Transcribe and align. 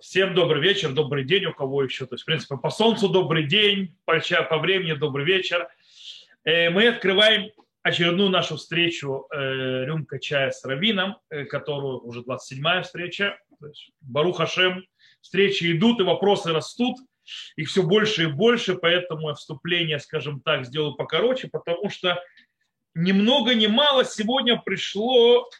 Всем 0.00 0.32
добрый 0.32 0.62
вечер, 0.62 0.92
добрый 0.92 1.24
день, 1.24 1.46
у 1.46 1.52
кого 1.52 1.82
еще. 1.82 2.06
То 2.06 2.14
есть, 2.14 2.22
в 2.22 2.26
принципе, 2.26 2.56
по 2.56 2.70
солнцу 2.70 3.08
добрый 3.08 3.48
день, 3.48 3.96
по, 4.04 4.20
по 4.48 4.58
времени 4.58 4.92
добрый 4.92 5.26
вечер. 5.26 5.68
Э, 6.44 6.70
мы 6.70 6.86
открываем 6.86 7.50
очередную 7.82 8.30
нашу 8.30 8.58
встречу 8.58 9.26
э, 9.32 9.86
«Рюмка 9.86 10.20
чая 10.20 10.52
с 10.52 10.64
Равином», 10.64 11.16
э, 11.30 11.46
которую 11.46 11.98
уже 12.06 12.20
27-я 12.20 12.82
встреча. 12.82 13.40
Барух 14.00 14.36
Хашем, 14.36 14.84
встречи 15.20 15.76
идут 15.76 15.98
и 15.98 16.04
вопросы 16.04 16.52
растут, 16.52 16.96
их 17.56 17.68
все 17.68 17.82
больше 17.82 18.24
и 18.24 18.26
больше, 18.26 18.76
поэтому 18.76 19.30
я 19.30 19.34
вступление, 19.34 19.98
скажем 19.98 20.40
так, 20.40 20.64
сделаю 20.64 20.94
покороче, 20.94 21.48
потому 21.48 21.90
что 21.90 22.22
ни 22.94 23.10
много 23.10 23.52
ни 23.56 23.66
мало 23.66 24.04
сегодня 24.04 24.62
пришло 24.64 25.50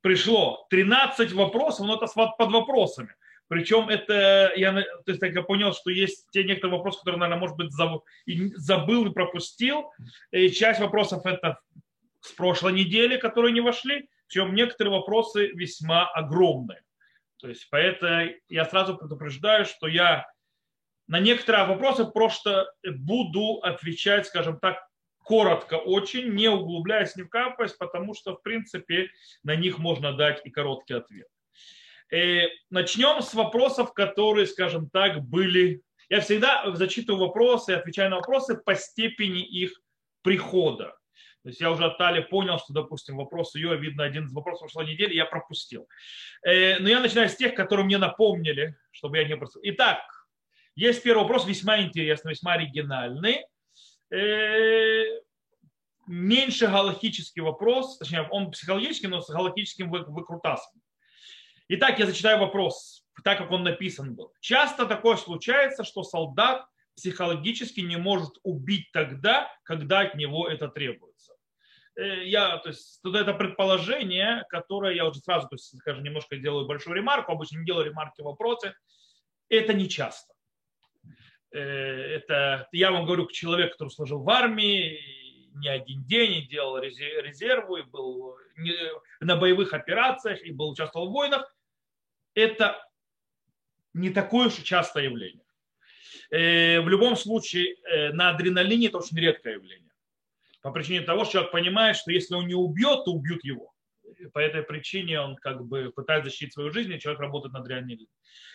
пришло 0.00 0.66
13 0.70 1.32
вопросов, 1.32 1.86
но 1.86 1.96
это 1.96 2.06
под 2.06 2.52
вопросами. 2.52 3.14
Причем 3.48 3.88
это, 3.88 4.52
я, 4.56 4.72
то 4.72 5.12
есть, 5.12 5.22
я 5.22 5.42
понял, 5.42 5.72
что 5.72 5.90
есть 5.90 6.26
те 6.30 6.44
некоторые 6.44 6.78
вопросы, 6.78 6.98
которые, 6.98 7.20
наверное, 7.20 7.40
может 7.40 7.56
быть, 7.56 7.72
забыл 8.56 9.06
и 9.06 9.12
пропустил. 9.12 9.92
И 10.30 10.48
часть 10.50 10.80
вопросов 10.80 11.26
это 11.26 11.60
с 12.20 12.32
прошлой 12.32 12.72
недели, 12.72 13.16
которые 13.18 13.52
не 13.52 13.60
вошли. 13.60 14.08
Причем 14.26 14.54
некоторые 14.54 14.94
вопросы 14.98 15.48
весьма 15.48 16.08
огромные. 16.08 16.82
То 17.36 17.48
есть, 17.48 17.68
поэтому 17.70 18.30
я 18.48 18.64
сразу 18.64 18.96
предупреждаю, 18.96 19.66
что 19.66 19.86
я 19.86 20.26
на 21.06 21.20
некоторые 21.20 21.66
вопросы 21.66 22.06
просто 22.06 22.72
буду 22.82 23.60
отвечать, 23.62 24.26
скажем 24.26 24.58
так, 24.58 24.78
коротко 25.18 25.74
очень, 25.74 26.32
не 26.34 26.48
углубляясь, 26.48 27.16
не 27.16 27.22
вкапываясь, 27.24 27.72
потому 27.72 28.14
что, 28.14 28.34
в 28.36 28.42
принципе, 28.42 29.10
на 29.42 29.56
них 29.56 29.78
можно 29.78 30.14
дать 30.14 30.40
и 30.44 30.50
короткий 30.50 30.94
ответ. 30.94 31.28
Э, 32.12 32.48
начнем 32.70 33.22
с 33.22 33.34
вопросов, 33.34 33.92
которые, 33.92 34.46
скажем 34.46 34.88
так, 34.90 35.22
были... 35.22 35.82
Я 36.08 36.20
всегда 36.20 36.70
зачитываю 36.74 37.26
вопросы, 37.26 37.70
отвечаю 37.70 38.10
на 38.10 38.16
вопросы 38.16 38.56
по 38.56 38.74
степени 38.74 39.42
их 39.42 39.72
прихода. 40.22 40.96
То 41.42 41.50
есть 41.50 41.60
я 41.60 41.70
уже 41.70 41.84
от 41.84 41.98
Тали 41.98 42.22
понял, 42.22 42.58
что, 42.58 42.72
допустим, 42.72 43.16
вопрос 43.16 43.54
ее, 43.54 43.76
видно, 43.76 44.04
один 44.04 44.24
из 44.24 44.32
вопросов 44.32 44.72
прошлой 44.72 44.92
недели 44.92 45.14
я 45.14 45.26
пропустил. 45.26 45.86
Э, 46.42 46.78
но 46.78 46.88
я 46.88 47.00
начинаю 47.00 47.28
с 47.28 47.36
тех, 47.36 47.54
которые 47.54 47.84
мне 47.84 47.98
напомнили, 47.98 48.76
чтобы 48.90 49.18
я 49.18 49.24
не 49.24 49.36
пропустил. 49.36 49.60
Итак, 49.64 50.00
есть 50.74 51.02
первый 51.02 51.22
вопрос, 51.22 51.46
весьма 51.46 51.80
интересный, 51.82 52.32
весьма 52.32 52.54
оригинальный. 52.54 53.44
Э, 54.10 55.04
меньше 56.06 56.66
галактический 56.66 57.42
вопрос, 57.42 57.98
точнее, 57.98 58.26
он 58.30 58.50
психологический, 58.50 59.08
но 59.08 59.20
с 59.20 59.28
галактическим 59.28 59.90
выкрутасом. 59.90 60.80
Итак, 61.68 61.98
я 61.98 62.06
зачитаю 62.06 62.38
вопрос, 62.40 63.06
так 63.22 63.38
как 63.38 63.50
он 63.50 63.62
написан 63.62 64.14
был. 64.14 64.32
Часто 64.40 64.84
такое 64.86 65.16
случается, 65.16 65.82
что 65.82 66.02
солдат 66.02 66.66
психологически 66.94 67.80
не 67.80 67.96
может 67.96 68.32
убить 68.42 68.92
тогда, 68.92 69.50
когда 69.64 70.00
от 70.00 70.14
него 70.14 70.46
это 70.48 70.68
требуется. 70.68 71.32
Э, 71.96 72.24
я, 72.24 72.58
то 72.58 72.68
есть, 72.68 73.00
это 73.02 73.32
предположение, 73.32 74.44
которое 74.50 74.94
я 74.94 75.06
уже 75.06 75.20
сразу, 75.20 75.48
то 75.48 75.54
есть, 75.54 75.76
скажем, 75.78 76.04
немножко 76.04 76.36
делаю 76.36 76.66
большую 76.66 76.96
ремарку, 76.96 77.32
обычно 77.32 77.58
не 77.58 77.64
делаю 77.64 77.86
ремарки 77.86 78.20
в 78.20 78.24
вопросе. 78.24 78.74
Это 79.48 79.72
не 79.72 79.88
часто. 79.88 80.34
Э, 81.50 81.60
это, 81.60 82.68
я 82.72 82.92
вам 82.92 83.06
говорю, 83.06 83.26
человек, 83.30 83.72
который 83.72 83.88
служил 83.88 84.22
в 84.22 84.28
армии, 84.28 85.23
не 85.54 85.68
один 85.68 86.04
день 86.04 86.34
и 86.34 86.46
делал 86.46 86.78
резерву, 86.78 87.76
и 87.76 87.82
был 87.82 88.36
на 89.20 89.36
боевых 89.36 89.72
операциях, 89.72 90.42
и 90.42 90.52
был 90.52 90.70
участвовал 90.70 91.08
в 91.08 91.12
войнах 91.12 91.54
это 92.34 92.84
не 93.92 94.10
такое 94.10 94.48
уж 94.48 94.54
частое 94.54 95.04
явление. 95.04 95.44
Э, 96.30 96.80
в 96.80 96.88
любом 96.88 97.16
случае, 97.16 97.76
э, 97.84 98.12
на 98.12 98.30
адреналине 98.30 98.88
это 98.88 98.98
очень 98.98 99.18
редкое 99.18 99.54
явление. 99.54 99.92
По 100.60 100.72
причине 100.72 101.02
того, 101.02 101.24
что 101.24 101.34
человек 101.34 101.52
понимает, 101.52 101.96
что 101.96 102.10
если 102.10 102.34
он 102.34 102.46
не 102.46 102.54
убьет, 102.54 103.04
то 103.04 103.12
убьют 103.12 103.44
его. 103.44 103.72
По 104.32 104.38
этой 104.38 104.62
причине 104.62 105.20
он 105.20 105.36
как 105.36 105.64
бы 105.64 105.92
пытается 105.94 106.30
защитить 106.30 106.54
свою 106.54 106.70
жизнь, 106.70 106.92
и 106.92 107.00
человек 107.00 107.20
работает 107.20 107.52
на 107.52 107.60
адреналине. 107.60 108.06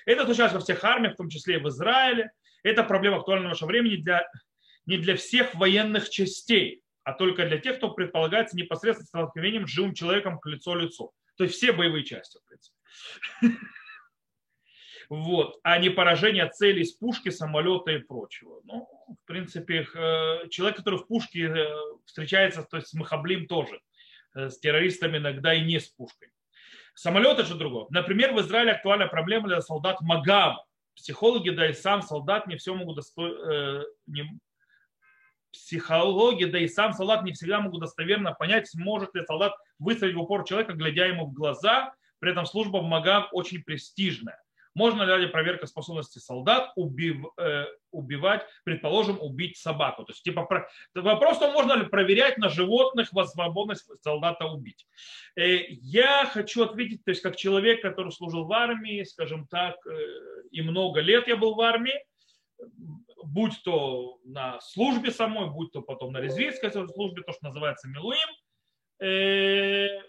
Это 0.05 0.25
случается 0.25 0.57
во 0.57 0.63
всех 0.63 0.83
армиях, 0.83 1.13
в 1.13 1.17
том 1.17 1.29
числе 1.29 1.55
и 1.55 1.59
в 1.59 1.67
Израиле. 1.69 2.31
Это 2.63 2.83
проблема 2.83 3.17
актуальна 3.17 3.45
в 3.45 3.49
нашем 3.49 3.67
времени 3.67 3.97
для, 3.97 4.27
не 4.85 4.97
для 4.97 5.15
всех 5.15 5.53
военных 5.55 6.09
частей, 6.09 6.83
а 7.09 7.13
только 7.13 7.47
для 7.47 7.57
тех, 7.57 7.77
кто 7.77 7.89
предполагается 7.89 8.55
непосредственно 8.55 9.07
столкновением 9.07 9.67
с 9.67 9.71
живым 9.71 9.95
человеком 9.95 10.39
к 10.39 10.45
лицо 10.45 10.75
лицу. 10.75 11.11
То 11.37 11.43
есть 11.43 11.55
все 11.55 11.71
боевые 11.71 12.03
части, 12.03 12.37
в 12.37 12.45
принципе. 12.47 12.75
Вот, 15.09 15.59
а 15.63 15.79
не 15.79 15.89
поражение 15.89 16.47
целей 16.49 16.83
с 16.83 16.93
пушки, 16.93 17.29
самолета 17.29 17.89
и 17.89 17.97
прочего. 17.97 18.61
Ну, 18.65 18.87
в 19.07 19.25
принципе, 19.25 19.87
э, 19.91 20.47
человек, 20.49 20.77
который 20.77 20.99
в 20.99 21.07
пушке 21.07 21.47
э, 21.47 21.67
встречается, 22.05 22.61
то 22.61 22.77
есть 22.77 22.89
с 22.89 22.93
Махаблим 22.93 23.47
тоже, 23.47 23.81
э, 24.35 24.49
с 24.51 24.59
террористами 24.59 25.17
иногда 25.17 25.55
и 25.55 25.65
не 25.65 25.79
с 25.79 25.87
пушкой. 25.87 26.29
Самолет 26.93 27.43
же 27.43 27.55
другое. 27.55 27.87
Например, 27.89 28.33
в 28.33 28.41
Израиле 28.41 28.73
актуальная 28.73 29.07
проблема 29.07 29.47
для 29.47 29.61
солдат 29.61 29.99
Магав. 30.01 30.59
Психологи, 30.95 31.49
да 31.49 31.67
и 31.67 31.73
сам 31.73 32.03
солдат 32.03 32.45
не 32.45 32.57
все 32.57 32.75
могут 32.75 32.97
досто... 32.97 33.87
не... 34.05 34.29
Психологи, 35.51 36.45
да 36.45 36.59
и 36.59 36.67
сам 36.67 36.93
солдат 36.93 37.23
не 37.23 37.33
всегда 37.33 37.59
могут 37.59 37.81
достоверно 37.81 38.33
понять, 38.33 38.69
сможет 38.69 39.15
ли 39.15 39.25
солдат 39.25 39.53
выстрелить 39.79 40.15
в 40.15 40.21
упор 40.21 40.43
человека, 40.43 40.73
глядя 40.73 41.05
ему 41.05 41.25
в 41.25 41.33
глаза, 41.33 41.93
при 42.19 42.31
этом 42.31 42.45
служба 42.45 42.77
в 42.77 42.83
МАГАВ 42.83 43.29
очень 43.31 43.63
престижная. 43.63 44.39
Можно 44.75 45.03
ли 45.03 45.11
ради 45.11 45.27
проверки 45.27 45.65
способности 45.65 46.19
солдат 46.19 46.71
убив, 46.75 47.25
э, 47.37 47.65
убивать, 47.91 48.45
предположим, 48.63 49.19
убить 49.19 49.57
собаку? 49.57 50.05
То 50.05 50.11
есть, 50.11 50.23
типа, 50.23 50.43
про, 50.45 50.69
вопрос, 50.93 51.39
то 51.39 51.51
можно 51.51 51.73
ли 51.73 51.85
проверять 51.85 52.37
на 52.37 52.49
животных 52.49 53.11
возможность 53.11 53.89
солдата 54.01 54.45
убить. 54.45 54.85
Э, 55.35 55.65
я 55.67 56.29
хочу 56.31 56.63
ответить, 56.63 57.03
то 57.03 57.09
есть, 57.11 57.21
как 57.21 57.35
человек, 57.35 57.81
который 57.81 58.11
служил 58.11 58.45
в 58.45 58.53
армии, 58.53 59.03
скажем 59.03 59.47
так, 59.47 59.75
э, 59.87 59.91
и 60.51 60.61
много 60.61 61.01
лет 61.01 61.27
я 61.27 61.35
был 61.35 61.55
в 61.55 61.61
армии, 61.61 61.95
будь 63.23 63.61
то 63.63 64.19
на 64.23 64.59
службе 64.61 65.11
самой, 65.11 65.49
будь 65.49 65.71
то 65.71 65.81
потом 65.81 66.13
на 66.13 66.19
резвительской 66.19 66.71
службе, 66.71 67.23
то, 67.23 67.33
что 67.33 67.45
называется 67.45 67.87
Милуим, 67.87 68.29
э, 69.01 70.01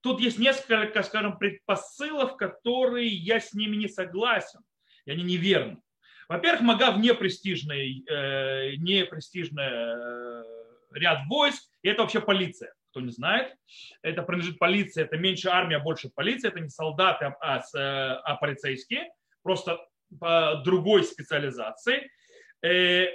тут 0.00 0.20
есть 0.20 0.38
несколько, 0.38 1.02
скажем, 1.02 1.38
предпосылов, 1.38 2.36
которые 2.36 3.08
я 3.08 3.40
с 3.40 3.54
ними 3.54 3.76
не 3.76 3.88
согласен, 3.88 4.60
и 5.06 5.10
они 5.10 5.22
неверны. 5.22 5.80
Во-первых, 6.28 6.62
МАГАВ 6.62 6.98
не 6.98 7.14
престижный, 7.14 8.04
э, 8.08 8.76
не 8.76 9.04
престижный 9.04 9.66
э, 9.66 10.44
ряд 10.92 11.26
войск, 11.28 11.62
и 11.82 11.88
это 11.88 12.02
вообще 12.02 12.20
полиция, 12.20 12.72
кто 12.90 13.00
не 13.00 13.10
знает. 13.10 13.54
Это 14.02 14.22
принадлежит 14.22 14.58
полиции, 14.58 15.02
это 15.02 15.18
меньше 15.18 15.48
армия, 15.48 15.78
больше 15.78 16.10
полиция, 16.14 16.50
это 16.50 16.60
не 16.60 16.70
солдаты, 16.70 17.34
а, 17.40 17.62
а, 17.74 18.16
а 18.20 18.36
полицейские, 18.36 19.10
просто 19.42 19.78
по 20.18 20.62
другой 20.64 21.04
специализации. 21.04 22.10
Э, 22.64 23.08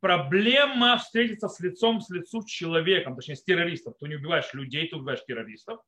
проблема 0.00 0.98
встретиться 0.98 1.48
с 1.48 1.60
лицом 1.60 2.00
с 2.00 2.10
лицу 2.10 2.44
человеком, 2.44 3.14
точнее 3.14 3.36
с 3.36 3.44
террористом. 3.44 3.94
Ты 3.98 4.08
не 4.08 4.16
убиваешь 4.16 4.52
людей, 4.54 4.88
ты 4.88 4.96
убиваешь 4.96 5.24
террористов. 5.24 5.80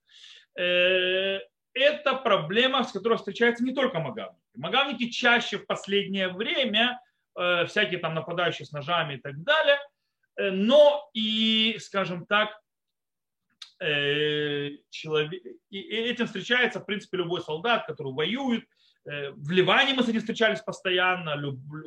Э, 0.59 1.41
это 1.73 2.15
проблема, 2.15 2.85
с 2.85 2.93
которой 2.93 3.19
встречаются 3.19 3.65
не 3.65 3.73
только 3.73 4.01
магавники. 4.01 4.41
Магавники 4.55 5.11
чаще 5.11 5.59
в 5.59 5.67
последнее 5.67 6.29
время, 6.29 7.01
э, 7.39 7.67
всякие 7.67 8.01
там 8.01 8.15
нападающие 8.15 8.67
с 8.67 8.73
ножами 8.73 9.15
и 9.15 9.21
так 9.21 9.43
далее, 9.43 9.79
но 10.37 11.11
и, 11.13 11.77
скажем 11.81 12.25
так, 12.25 12.59
человек, 13.79 15.43
и 15.71 15.81
этим 15.81 16.27
встречается, 16.27 16.81
в 16.81 16.87
принципе, 16.87 17.19
любой 17.19 17.43
солдат, 17.43 17.87
который 17.87 18.13
воюет, 18.13 18.65
в 19.05 19.51
Ливане 19.51 19.95
мы 19.95 20.03
с 20.03 20.09
этим 20.09 20.21
встречались 20.21 20.61
постоянно, 20.61 21.37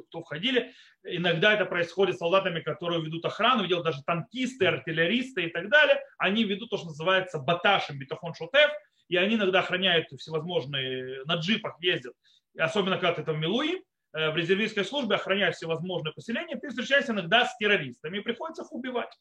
кто 0.10 0.22
входили. 0.22 0.74
Иногда 1.04 1.54
это 1.54 1.66
происходит 1.66 2.16
с 2.16 2.20
солдатами, 2.20 2.62
которые 2.62 3.04
ведут 3.04 3.24
охрану, 3.26 3.64
видел 3.64 3.84
даже 3.84 4.02
танкисты, 4.04 4.66
артиллеристы 4.66 5.44
и 5.44 5.50
так 5.50 5.70
далее. 5.70 6.02
Они 6.18 6.44
ведут 6.44 6.72
то, 6.72 6.78
что 6.78 6.88
называется 6.88 7.38
баташем, 7.38 8.00
битахон 8.00 8.34
шотев, 8.34 8.72
и 9.10 9.18
они 9.18 9.36
иногда 9.36 9.60
охраняют 9.60 10.08
всевозможные, 10.18 11.24
на 11.26 11.36
джипах 11.36 11.76
ездят, 11.82 12.14
особенно 12.58 12.98
когда 12.98 13.14
ты 13.14 13.24
там 13.24 13.40
Милуи, 13.40 13.84
э, 14.14 14.32
в 14.32 14.38
резервистской 14.38 14.86
службе 14.86 15.16
охраняют 15.16 15.56
всевозможные 15.56 16.14
поселения, 16.14 16.56
ты 16.56 16.70
встречаешься 16.70 17.12
иногда 17.12 17.46
с 17.46 17.56
террористами, 17.58 18.18
и 18.18 18.22
приходится 18.22 18.64
их 18.64 18.72
убивать. 18.72 19.16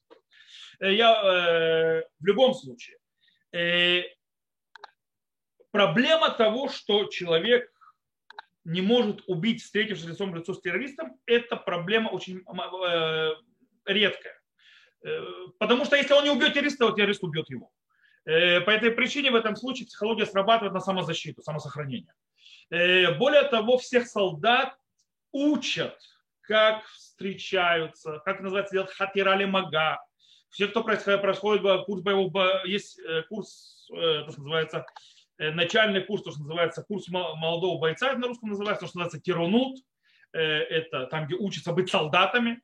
Э, 0.80 0.92
я 0.92 2.02
в 2.20 2.26
любом 2.26 2.54
случае. 2.54 2.96
Проблема 5.72 6.30
того, 6.30 6.68
что 6.68 7.04
человек 7.06 7.72
не 8.64 8.80
может 8.80 9.22
убить, 9.26 9.62
встретившись 9.62 10.06
лицом 10.06 10.32
в 10.32 10.36
лицо 10.36 10.54
с 10.54 10.60
террористом, 10.60 11.18
это 11.26 11.56
проблема 11.56 12.08
очень 12.08 12.38
э, 12.38 13.30
редкая. 13.86 14.40
Э, 15.04 15.20
потому 15.58 15.84
что 15.84 15.96
если 15.96 16.14
он 16.14 16.24
не 16.24 16.30
убьет 16.30 16.54
террориста, 16.54 16.86
то 16.86 16.92
террорист 16.92 17.24
убьет 17.24 17.50
его. 17.50 17.72
Э, 18.24 18.60
по 18.60 18.70
этой 18.70 18.92
причине 18.92 19.30
в 19.30 19.34
этом 19.34 19.56
случае 19.56 19.86
психология 19.86 20.26
срабатывает 20.26 20.72
на 20.72 20.80
самозащиту, 20.80 21.42
самосохранение. 21.42 22.14
Более 22.70 23.42
того, 23.42 23.76
всех 23.76 24.06
солдат 24.06 24.74
учат, 25.30 25.98
как 26.40 26.86
встречаются, 26.86 28.22
как 28.24 28.40
называется, 28.40 28.72
делать 28.72 28.90
хатирали 28.90 29.44
мага. 29.44 30.02
Все, 30.48 30.68
кто 30.68 30.82
происходит, 30.82 31.20
происходит 31.20 31.84
курс 31.84 32.00
боевого, 32.00 32.64
есть 32.64 32.98
курс, 33.28 33.86
то, 33.90 34.30
что 34.30 34.40
называется, 34.40 34.86
начальный 35.38 36.02
курс, 36.02 36.22
то, 36.22 36.30
что 36.30 36.40
называется 36.40 36.82
курс 36.82 37.08
молодого 37.08 37.78
бойца, 37.78 38.14
на 38.14 38.28
русском 38.28 38.50
называется, 38.50 38.82
то, 38.82 38.86
что 38.88 38.98
называется 38.98 39.20
керунут, 39.20 39.78
это 40.32 41.06
там, 41.06 41.26
где 41.26 41.34
учатся 41.34 41.72
быть 41.72 41.90
солдатами. 41.90 42.62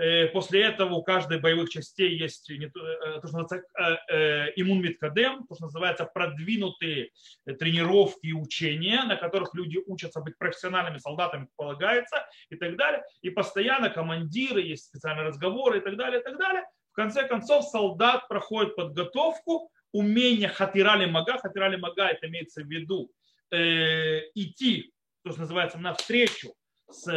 Э, 0.00 0.28
после 0.28 0.62
этого 0.62 0.94
у 0.94 1.02
каждой 1.02 1.38
боевых 1.38 1.68
частей 1.68 2.16
есть 2.16 2.50
э, 2.50 2.70
то, 2.70 3.28
что 3.28 3.38
называется 3.38 3.62
э, 4.08 4.52
иммун 4.56 4.80
миткадем, 4.80 5.46
то, 5.46 5.54
что 5.54 5.64
называется 5.64 6.06
продвинутые 6.06 7.10
тренировки 7.58 8.28
и 8.28 8.32
учения, 8.32 9.02
на 9.04 9.16
которых 9.16 9.54
люди 9.54 9.78
учатся 9.86 10.20
быть 10.20 10.38
профессиональными 10.38 10.96
солдатами, 10.96 11.48
полагается, 11.54 12.26
и 12.48 12.56
так 12.56 12.76
далее. 12.76 13.02
И 13.20 13.28
постоянно 13.28 13.90
командиры, 13.90 14.62
есть 14.62 14.86
специальные 14.86 15.26
разговоры 15.26 15.78
и 15.78 15.80
так 15.82 15.98
далее, 15.98 16.20
и 16.20 16.24
так 16.24 16.38
далее. 16.38 16.64
В 16.92 16.94
конце 16.94 17.28
концов, 17.28 17.64
солдат 17.66 18.26
проходит 18.26 18.76
подготовку, 18.76 19.70
умение 19.92 20.48
хатирали 20.48 21.06
мага. 21.06 21.38
Хатирали 21.38 21.76
мага, 21.76 22.08
это 22.08 22.28
имеется 22.28 22.62
в 22.62 22.66
виду 22.66 23.10
э, 23.50 24.20
идти, 24.34 24.92
то, 25.22 25.32
что 25.32 25.40
называется, 25.40 25.78
навстречу 25.78 26.54
с 26.90 27.08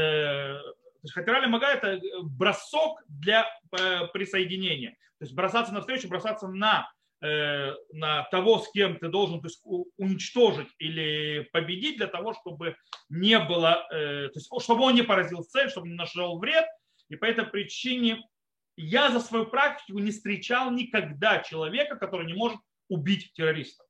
есть 1.04 1.14
хатирали 1.14 1.46
мага– 1.46 1.68
это 1.74 2.02
бросок 2.24 3.04
для 3.08 3.46
э, 3.78 4.08
присоединения. 4.14 4.92
То 5.20 5.25
есть 5.25 5.34
бросаться 5.34 5.74
навстречу, 5.74 6.08
бросаться 6.08 6.48
на, 6.48 6.90
э, 7.22 7.74
на 7.92 8.24
того, 8.24 8.60
с 8.60 8.72
кем 8.72 8.98
ты 8.98 9.10
должен 9.10 9.42
то 9.42 9.48
есть, 9.48 9.62
уничтожить 9.98 10.69
или 10.80 11.48
победить 11.52 11.98
для 11.98 12.08
того, 12.08 12.34
чтобы 12.34 12.78
не 13.10 13.38
было, 13.40 13.86
э, 13.92 14.30
то 14.30 14.40
есть, 14.40 14.50
чтобы 14.62 14.84
он 14.84 14.96
не 14.96 15.04
поразил 15.04 15.44
цель, 15.44 15.69
чтобы 15.69 15.90
не 15.90 15.96
нашел 15.96 16.40
вред. 16.40 16.66
И 17.10 17.16
по 17.16 17.26
этой 17.26 17.46
причине 17.46 18.22
я 18.75 19.12
за 19.12 19.20
свою 19.20 19.46
практику 19.46 20.00
не 20.00 20.12
встречал 20.12 20.72
никогда 20.72 21.40
человека, 21.40 21.96
который 21.96 22.25
не 22.25 22.34
может 22.34 22.60
убить 22.90 23.34
террориста. 23.34 23.84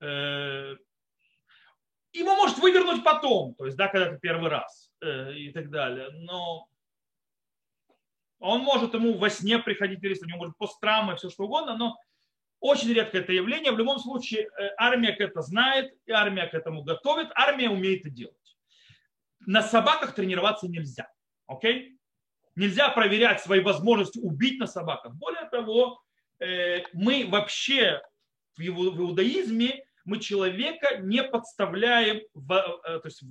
Его 0.00 0.76
может 2.36 2.58
вывернуть 2.58 3.02
потом, 3.02 3.54
то 3.54 3.66
есть, 3.66 3.76
да, 3.76 3.88
когда 3.88 4.06
это 4.06 4.18
первый 4.18 4.50
раз. 4.50 4.84
Э, 5.04 5.34
и 5.34 5.50
так 5.50 5.70
далее. 5.70 6.08
Но 6.12 6.66
он 8.38 8.60
может 8.62 8.94
ему 8.94 9.18
во 9.18 9.28
сне 9.28 9.58
приходить 9.58 10.02
риск, 10.02 10.22
у 10.22 10.26
него 10.26 10.38
может 10.38 10.56
посттравма, 10.56 11.16
все 11.16 11.28
что 11.28 11.44
угодно, 11.44 11.76
но 11.76 11.98
очень 12.60 12.90
редко 12.92 13.18
это 13.18 13.32
явление. 13.32 13.72
В 13.72 13.78
любом 13.78 13.98
случае, 13.98 14.44
э, 14.44 14.70
армия 14.78 15.10
это 15.10 15.42
знает, 15.42 15.92
и 16.06 16.12
армия 16.12 16.46
к 16.46 16.54
этому 16.54 16.84
готовит, 16.84 17.28
армия 17.34 17.68
умеет 17.68 18.00
это 18.00 18.10
делать. 18.10 18.56
На 19.40 19.62
собаках 19.62 20.14
тренироваться 20.14 20.68
нельзя. 20.68 21.10
Окей? 21.46 21.98
Нельзя 22.56 22.88
проверять 22.90 23.40
свои 23.40 23.60
возможности 23.60 24.18
убить 24.18 24.60
на 24.60 24.66
собаках. 24.66 25.14
Более 25.14 25.48
того, 25.48 26.00
э, 26.40 26.82
мы 26.92 27.26
вообще 27.28 28.00
в 28.56 28.62
иудаизме 28.62 29.84
мы 30.04 30.20
человека 30.20 30.98
не 30.98 31.22
подставляем, 31.22 32.20
в, 32.34 32.48
то 32.48 33.00
есть, 33.04 33.22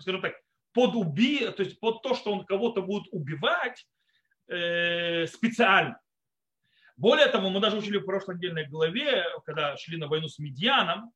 скажем 0.00 0.20
так, 0.20 0.34
под, 0.72 0.94
уби, 0.94 1.48
то 1.50 1.62
есть 1.62 1.80
под 1.80 2.02
то, 2.02 2.14
что 2.14 2.32
он 2.32 2.44
кого-то 2.44 2.82
будет 2.82 3.04
убивать 3.12 3.86
э, 4.48 5.26
специально. 5.26 5.98
Более 6.96 7.26
того, 7.28 7.48
мы 7.48 7.60
даже 7.60 7.78
учили 7.78 7.96
в 7.96 8.04
прошлой 8.04 8.36
отдельной 8.36 8.66
главе, 8.66 9.24
когда 9.46 9.76
шли 9.76 9.96
на 9.96 10.06
войну 10.06 10.28
с 10.28 10.38
Медьяном, 10.38 11.12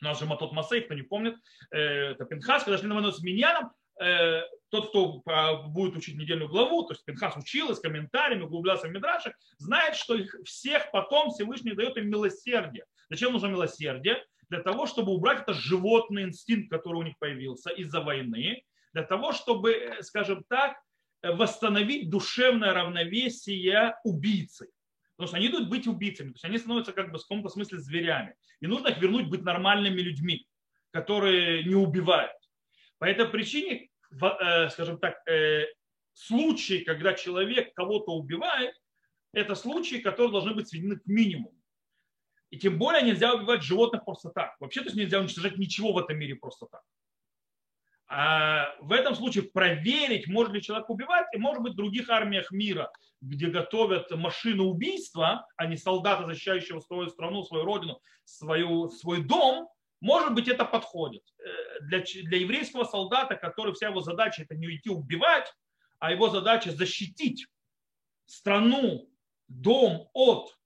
у 0.00 0.04
нас 0.04 0.18
же 0.18 0.26
Матот 0.26 0.52
Масей, 0.52 0.80
кто 0.80 0.94
не 0.94 1.02
помнит, 1.02 1.34
э, 1.70 2.12
это 2.12 2.24
Пинхас, 2.24 2.64
когда 2.64 2.78
шли 2.78 2.86
на 2.86 2.94
войну 2.94 3.10
с 3.10 3.20
Медьяном, 3.20 3.72
э, 4.00 4.42
тот, 4.70 4.90
кто 4.90 5.22
будет 5.68 5.96
учить 5.96 6.16
недельную 6.16 6.48
главу, 6.48 6.84
то 6.84 6.92
есть 6.92 7.04
Пинхас 7.04 7.36
учил 7.36 7.74
с 7.74 7.80
комментариями, 7.80 8.42
углублялся 8.42 8.86
в 8.86 8.90
Мидраше, 8.90 9.32
знает, 9.58 9.96
что 9.96 10.14
их 10.14 10.34
всех 10.44 10.90
потом 10.90 11.30
Всевышний 11.30 11.72
дает 11.72 11.96
им 11.96 12.08
милосердие. 12.08 12.84
Зачем 13.08 13.32
нужно 13.32 13.46
милосердие? 13.46 14.22
Для 14.50 14.62
того, 14.62 14.86
чтобы 14.86 15.12
убрать 15.12 15.42
этот 15.42 15.56
животный 15.56 16.24
инстинкт, 16.24 16.70
который 16.70 16.96
у 16.96 17.02
них 17.02 17.18
появился 17.18 17.70
из-за 17.70 18.00
войны, 18.00 18.62
для 18.92 19.02
того, 19.02 19.32
чтобы, 19.32 19.72
э, 19.72 20.02
скажем 20.02 20.44
так, 20.48 20.76
восстановить 21.22 22.10
душевное 22.10 22.72
равновесие 22.72 23.96
убийцы. 24.04 24.68
Потому 25.16 25.28
что 25.28 25.36
они 25.38 25.48
идут 25.48 25.68
быть 25.68 25.88
убийцами, 25.88 26.28
то 26.28 26.34
есть 26.34 26.44
они 26.44 26.58
становятся 26.58 26.92
как 26.92 27.10
бы 27.10 27.18
в 27.18 27.22
каком-то 27.22 27.48
смысле 27.48 27.80
зверями. 27.80 28.36
И 28.60 28.68
нужно 28.68 28.88
их 28.88 28.98
вернуть 28.98 29.28
быть 29.28 29.42
нормальными 29.42 30.00
людьми, 30.00 30.46
которые 30.92 31.64
не 31.64 31.74
убивают. 31.74 32.36
По 32.98 33.04
этой 33.04 33.28
причине, 33.28 33.87
скажем 34.70 34.98
так, 34.98 35.16
случаи, 36.12 36.84
когда 36.84 37.14
человек 37.14 37.74
кого-то 37.74 38.12
убивает, 38.12 38.74
это 39.32 39.54
случаи, 39.54 39.96
которые 39.96 40.32
должны 40.32 40.54
быть 40.54 40.68
сведены 40.68 40.96
к 40.96 41.06
минимуму. 41.06 41.54
И 42.50 42.58
тем 42.58 42.78
более 42.78 43.02
нельзя 43.02 43.34
убивать 43.34 43.62
животных 43.62 44.04
просто 44.04 44.30
так. 44.30 44.56
Вообще, 44.58 44.80
то 44.80 44.86
есть 44.86 44.96
нельзя 44.96 45.20
уничтожать 45.20 45.58
ничего 45.58 45.92
в 45.92 45.98
этом 45.98 46.18
мире 46.18 46.34
просто 46.34 46.66
так. 46.66 46.82
А 48.10 48.74
в 48.80 48.92
этом 48.92 49.14
случае 49.14 49.44
проверить, 49.44 50.28
может 50.28 50.54
ли 50.54 50.62
человек 50.62 50.88
убивать, 50.88 51.26
и 51.34 51.38
может 51.38 51.62
быть 51.62 51.74
в 51.74 51.76
других 51.76 52.08
армиях 52.08 52.50
мира, 52.50 52.90
где 53.20 53.48
готовят 53.48 54.10
машину 54.12 54.64
убийства, 54.64 55.46
а 55.56 55.66
не 55.66 55.76
солдата, 55.76 56.26
защищающего 56.26 56.80
свою 56.80 57.10
страну, 57.10 57.44
свою 57.44 57.64
родину, 57.64 58.00
свою, 58.24 58.88
свой 58.88 59.22
дом, 59.22 59.68
может 60.00 60.34
быть, 60.34 60.48
это 60.48 60.64
подходит. 60.64 61.22
Э, 61.38 61.80
для, 61.80 62.00
для 62.00 62.38
еврейского 62.38 62.84
солдата, 62.84 63.36
который 63.36 63.72
вся 63.74 63.88
его 63.88 64.00
задача 64.00 64.42
это 64.42 64.54
не 64.54 64.76
идти 64.76 64.90
убивать, 64.90 65.52
а 65.98 66.12
его 66.12 66.30
задача 66.30 66.70
защитить 66.70 67.46
страну, 68.26 69.10
дом 69.48 70.08
от 70.12 70.56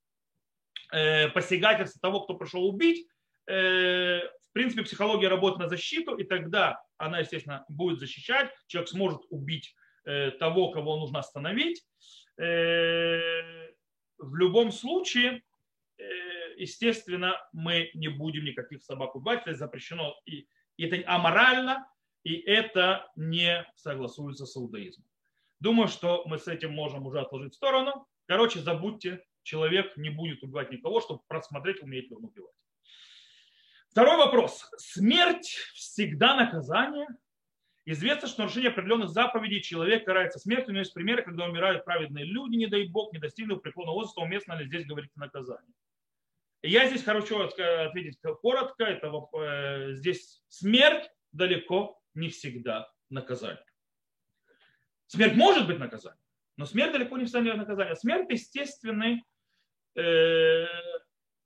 э, 0.92 1.28
посягательства 1.28 2.00
того, 2.00 2.20
кто 2.20 2.34
пришел 2.34 2.66
убить, 2.66 3.06
э, 3.46 4.20
в 4.20 4.52
принципе, 4.52 4.82
психология 4.82 5.28
работает 5.28 5.60
на 5.60 5.68
защиту, 5.68 6.16
и 6.16 6.24
тогда 6.24 6.82
она, 6.98 7.20
естественно, 7.20 7.64
будет 7.68 8.00
защищать. 8.00 8.50
Человек 8.66 8.90
сможет 8.90 9.22
убить 9.30 9.74
э, 10.04 10.32
того, 10.32 10.70
кого 10.70 10.96
нужно 10.96 11.20
остановить. 11.20 11.82
Э, 12.36 13.70
в 14.18 14.36
любом 14.36 14.70
случае, 14.70 15.42
э, 15.96 16.41
естественно, 16.56 17.36
мы 17.52 17.90
не 17.94 18.08
будем 18.08 18.44
никаких 18.44 18.82
собак 18.82 19.14
убивать. 19.14 19.42
Это 19.46 19.54
запрещено. 19.54 20.14
И 20.26 20.48
это 20.78 21.02
аморально, 21.06 21.86
и 22.24 22.34
это 22.34 23.10
не 23.16 23.66
согласуется 23.76 24.46
с 24.46 24.56
иудаизмом. 24.56 25.06
Думаю, 25.60 25.88
что 25.88 26.24
мы 26.26 26.38
с 26.38 26.48
этим 26.48 26.72
можем 26.72 27.06
уже 27.06 27.20
отложить 27.20 27.52
в 27.52 27.56
сторону. 27.56 28.06
Короче, 28.26 28.60
забудьте, 28.60 29.24
человек 29.42 29.96
не 29.96 30.10
будет 30.10 30.42
убивать 30.42 30.70
никого, 30.70 31.00
чтобы 31.00 31.20
просмотреть, 31.28 31.82
умеет 31.82 32.10
ли 32.10 32.16
он 32.16 32.24
убивать. 32.24 32.54
Второй 33.90 34.16
вопрос. 34.16 34.70
Смерть 34.78 35.54
всегда 35.74 36.34
наказание. 36.34 37.06
Известно, 37.84 38.28
что 38.28 38.42
нарушение 38.42 38.70
определенных 38.70 39.10
заповедей 39.10 39.60
человек 39.60 40.04
карается 40.04 40.38
смертью, 40.38 40.72
но 40.72 40.78
есть 40.78 40.94
примеры, 40.94 41.22
когда 41.22 41.44
умирают 41.44 41.84
праведные 41.84 42.24
люди, 42.24 42.56
не 42.56 42.68
дай 42.68 42.86
бог, 42.86 43.12
не 43.12 43.18
достигнув 43.18 43.60
преклонного 43.60 43.96
возраста, 43.96 44.20
уместно 44.20 44.54
ли 44.54 44.66
здесь 44.66 44.86
говорить 44.86 45.10
о 45.16 45.20
наказании. 45.20 45.74
Я 46.62 46.88
здесь 46.88 47.02
хочу 47.02 47.40
ответить 47.40 48.20
коротко. 48.40 48.84
Это, 48.84 49.12
э, 49.36 49.94
здесь 49.94 50.42
смерть 50.48 51.10
далеко 51.32 52.00
не 52.14 52.28
всегда 52.28 52.88
наказание. 53.10 53.64
Смерть 55.06 55.34
может 55.34 55.66
быть 55.66 55.78
наказанием, 55.78 56.22
но 56.56 56.64
смерть 56.64 56.92
далеко 56.92 57.18
не 57.18 57.26
всегда 57.26 57.54
наказание. 57.54 57.96
Смерть 57.96 58.30
естественный 58.30 59.24
э, 59.96 60.66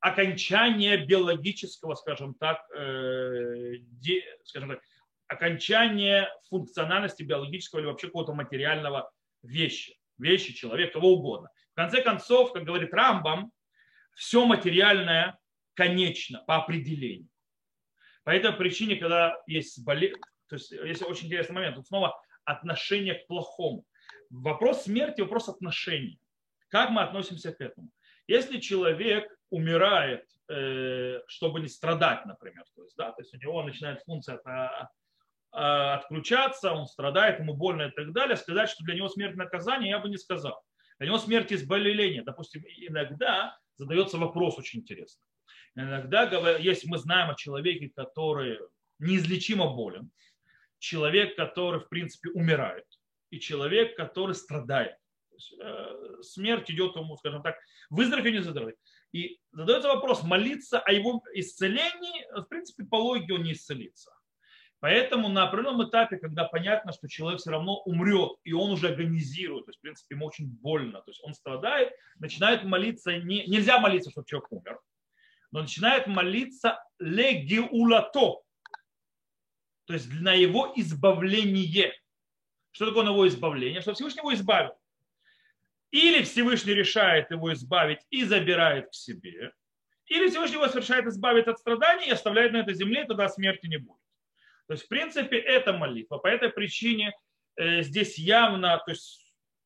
окончание 0.00 0.98
биологического, 0.98 1.94
скажем 1.94 2.34
так, 2.34 2.60
э, 2.76 3.76
де, 3.80 4.22
скажем 4.44 4.70
так, 4.70 4.82
окончание 5.28 6.28
функциональности 6.48 7.22
биологического 7.22 7.80
или 7.80 7.86
вообще 7.86 8.08
какого-то 8.08 8.34
материального 8.34 9.10
вещи, 9.42 9.98
вещи, 10.18 10.52
человека, 10.52 10.94
кого 10.94 11.14
угодно. 11.14 11.48
В 11.72 11.74
конце 11.74 12.02
концов, 12.02 12.52
как 12.52 12.64
говорит 12.64 12.92
Рамбам, 12.92 13.50
все 14.16 14.44
материальное 14.46 15.38
конечно 15.74 16.42
по 16.46 16.56
определению. 16.56 17.28
По 18.24 18.30
этой 18.30 18.52
причине, 18.52 18.96
когда 18.96 19.36
есть 19.46 19.84
болезнь, 19.84 20.18
то 20.48 20.56
есть 20.56 20.72
есть 20.72 21.02
очень 21.02 21.26
интересный 21.26 21.54
момент, 21.54 21.76
тут 21.76 21.86
снова 21.86 22.20
отношение 22.44 23.14
к 23.14 23.26
плохому. 23.26 23.84
Вопрос 24.30 24.84
смерти, 24.84 25.20
вопрос 25.20 25.48
отношений. 25.48 26.18
Как 26.68 26.90
мы 26.90 27.02
относимся 27.02 27.52
к 27.52 27.60
этому? 27.60 27.90
Если 28.26 28.58
человек 28.58 29.30
умирает, 29.50 30.24
э, 30.48 31.20
чтобы 31.28 31.60
не 31.60 31.68
страдать, 31.68 32.26
например, 32.26 32.64
то 32.74 32.82
есть, 32.82 32.96
да, 32.96 33.12
то 33.12 33.22
есть 33.22 33.34
у 33.34 33.38
него 33.38 33.62
начинает 33.62 34.02
функция 34.02 34.40
отключаться, 35.52 36.72
он 36.72 36.86
страдает, 36.86 37.38
ему 37.38 37.54
больно 37.54 37.82
и 37.82 37.90
так 37.90 38.12
далее, 38.12 38.36
сказать, 38.36 38.68
что 38.68 38.84
для 38.84 38.94
него 38.94 39.08
смерть 39.08 39.36
наказание, 39.36 39.90
я 39.90 39.98
бы 39.98 40.08
не 40.08 40.18
сказал. 40.18 40.60
Для 40.98 41.08
него 41.08 41.18
смерть 41.18 41.52
избавление. 41.52 42.22
Допустим, 42.22 42.62
иногда 42.66 43.56
задается 43.76 44.18
вопрос 44.18 44.58
очень 44.58 44.80
интересный. 44.80 45.24
Иногда, 45.74 46.24
если 46.58 46.88
мы 46.88 46.98
знаем 46.98 47.30
о 47.30 47.34
человеке, 47.34 47.90
который 47.94 48.58
неизлечимо 48.98 49.74
болен, 49.74 50.10
человек, 50.78 51.36
который, 51.36 51.80
в 51.80 51.88
принципе, 51.88 52.30
умирает, 52.30 52.86
и 53.30 53.40
человек, 53.40 53.96
который 53.96 54.34
страдает. 54.34 54.96
Есть, 55.32 55.54
э, 55.60 56.22
смерть 56.22 56.70
идет 56.70 56.96
ему, 56.96 57.16
скажем 57.16 57.42
так, 57.42 57.56
выздоровее 57.90 58.30
или 58.30 58.38
не 58.38 58.44
выздоровее. 58.44 58.76
И 59.12 59.40
задается 59.52 59.88
вопрос, 59.88 60.22
молиться 60.22 60.78
о 60.78 60.92
его 60.92 61.22
исцелении, 61.34 62.40
в 62.40 62.44
принципе, 62.44 62.84
по 62.84 62.96
логике 62.96 63.34
он 63.34 63.42
не 63.42 63.52
исцелится. 63.52 64.15
Поэтому 64.86 65.28
на 65.28 65.48
определенном 65.48 65.88
этапе, 65.88 66.16
когда 66.16 66.44
понятно, 66.44 66.92
что 66.92 67.08
человек 67.08 67.40
все 67.40 67.50
равно 67.50 67.82
умрет, 67.86 68.36
и 68.44 68.52
он 68.52 68.70
уже 68.70 68.90
агонизирует, 68.90 69.64
то 69.64 69.70
есть, 69.70 69.80
в 69.80 69.82
принципе, 69.82 70.14
ему 70.14 70.26
очень 70.26 70.46
больно, 70.46 71.00
то 71.00 71.10
есть 71.10 71.20
он 71.24 71.34
страдает, 71.34 71.92
начинает 72.20 72.62
молиться, 72.62 73.18
не, 73.18 73.44
нельзя 73.48 73.80
молиться, 73.80 74.12
чтобы 74.12 74.28
человек 74.28 74.52
умер, 74.52 74.80
но 75.50 75.62
начинает 75.62 76.06
молиться 76.06 76.80
легиулато, 77.00 78.42
то 79.86 79.92
есть 79.92 80.08
на 80.20 80.34
его 80.34 80.72
избавление. 80.76 81.92
Что 82.70 82.86
такое 82.86 83.02
на 83.02 83.10
его 83.10 83.26
избавление? 83.26 83.80
Что 83.80 83.92
Всевышний 83.92 84.20
его 84.20 84.34
избавил. 84.34 84.78
Или 85.90 86.22
Всевышний 86.22 86.74
решает 86.74 87.32
его 87.32 87.52
избавить 87.52 88.06
и 88.10 88.22
забирает 88.22 88.90
к 88.90 88.94
себе, 88.94 89.50
или 90.06 90.28
Всевышний 90.28 90.58
его 90.58 90.68
совершает 90.68 91.06
избавить 91.06 91.48
от 91.48 91.58
страданий 91.58 92.06
и 92.06 92.12
оставляет 92.12 92.52
на 92.52 92.58
этой 92.58 92.74
земле, 92.74 93.02
и 93.02 93.06
тогда 93.08 93.28
смерти 93.28 93.66
не 93.66 93.78
будет. 93.78 94.05
То 94.66 94.74
есть, 94.74 94.84
в 94.84 94.88
принципе, 94.88 95.38
это 95.38 95.72
молитва. 95.72 96.18
По 96.18 96.26
этой 96.26 96.50
причине 96.50 97.12
э, 97.56 97.82
здесь 97.82 98.18
явно, 98.18 98.78
то 98.84 98.90
есть, 98.90 99.22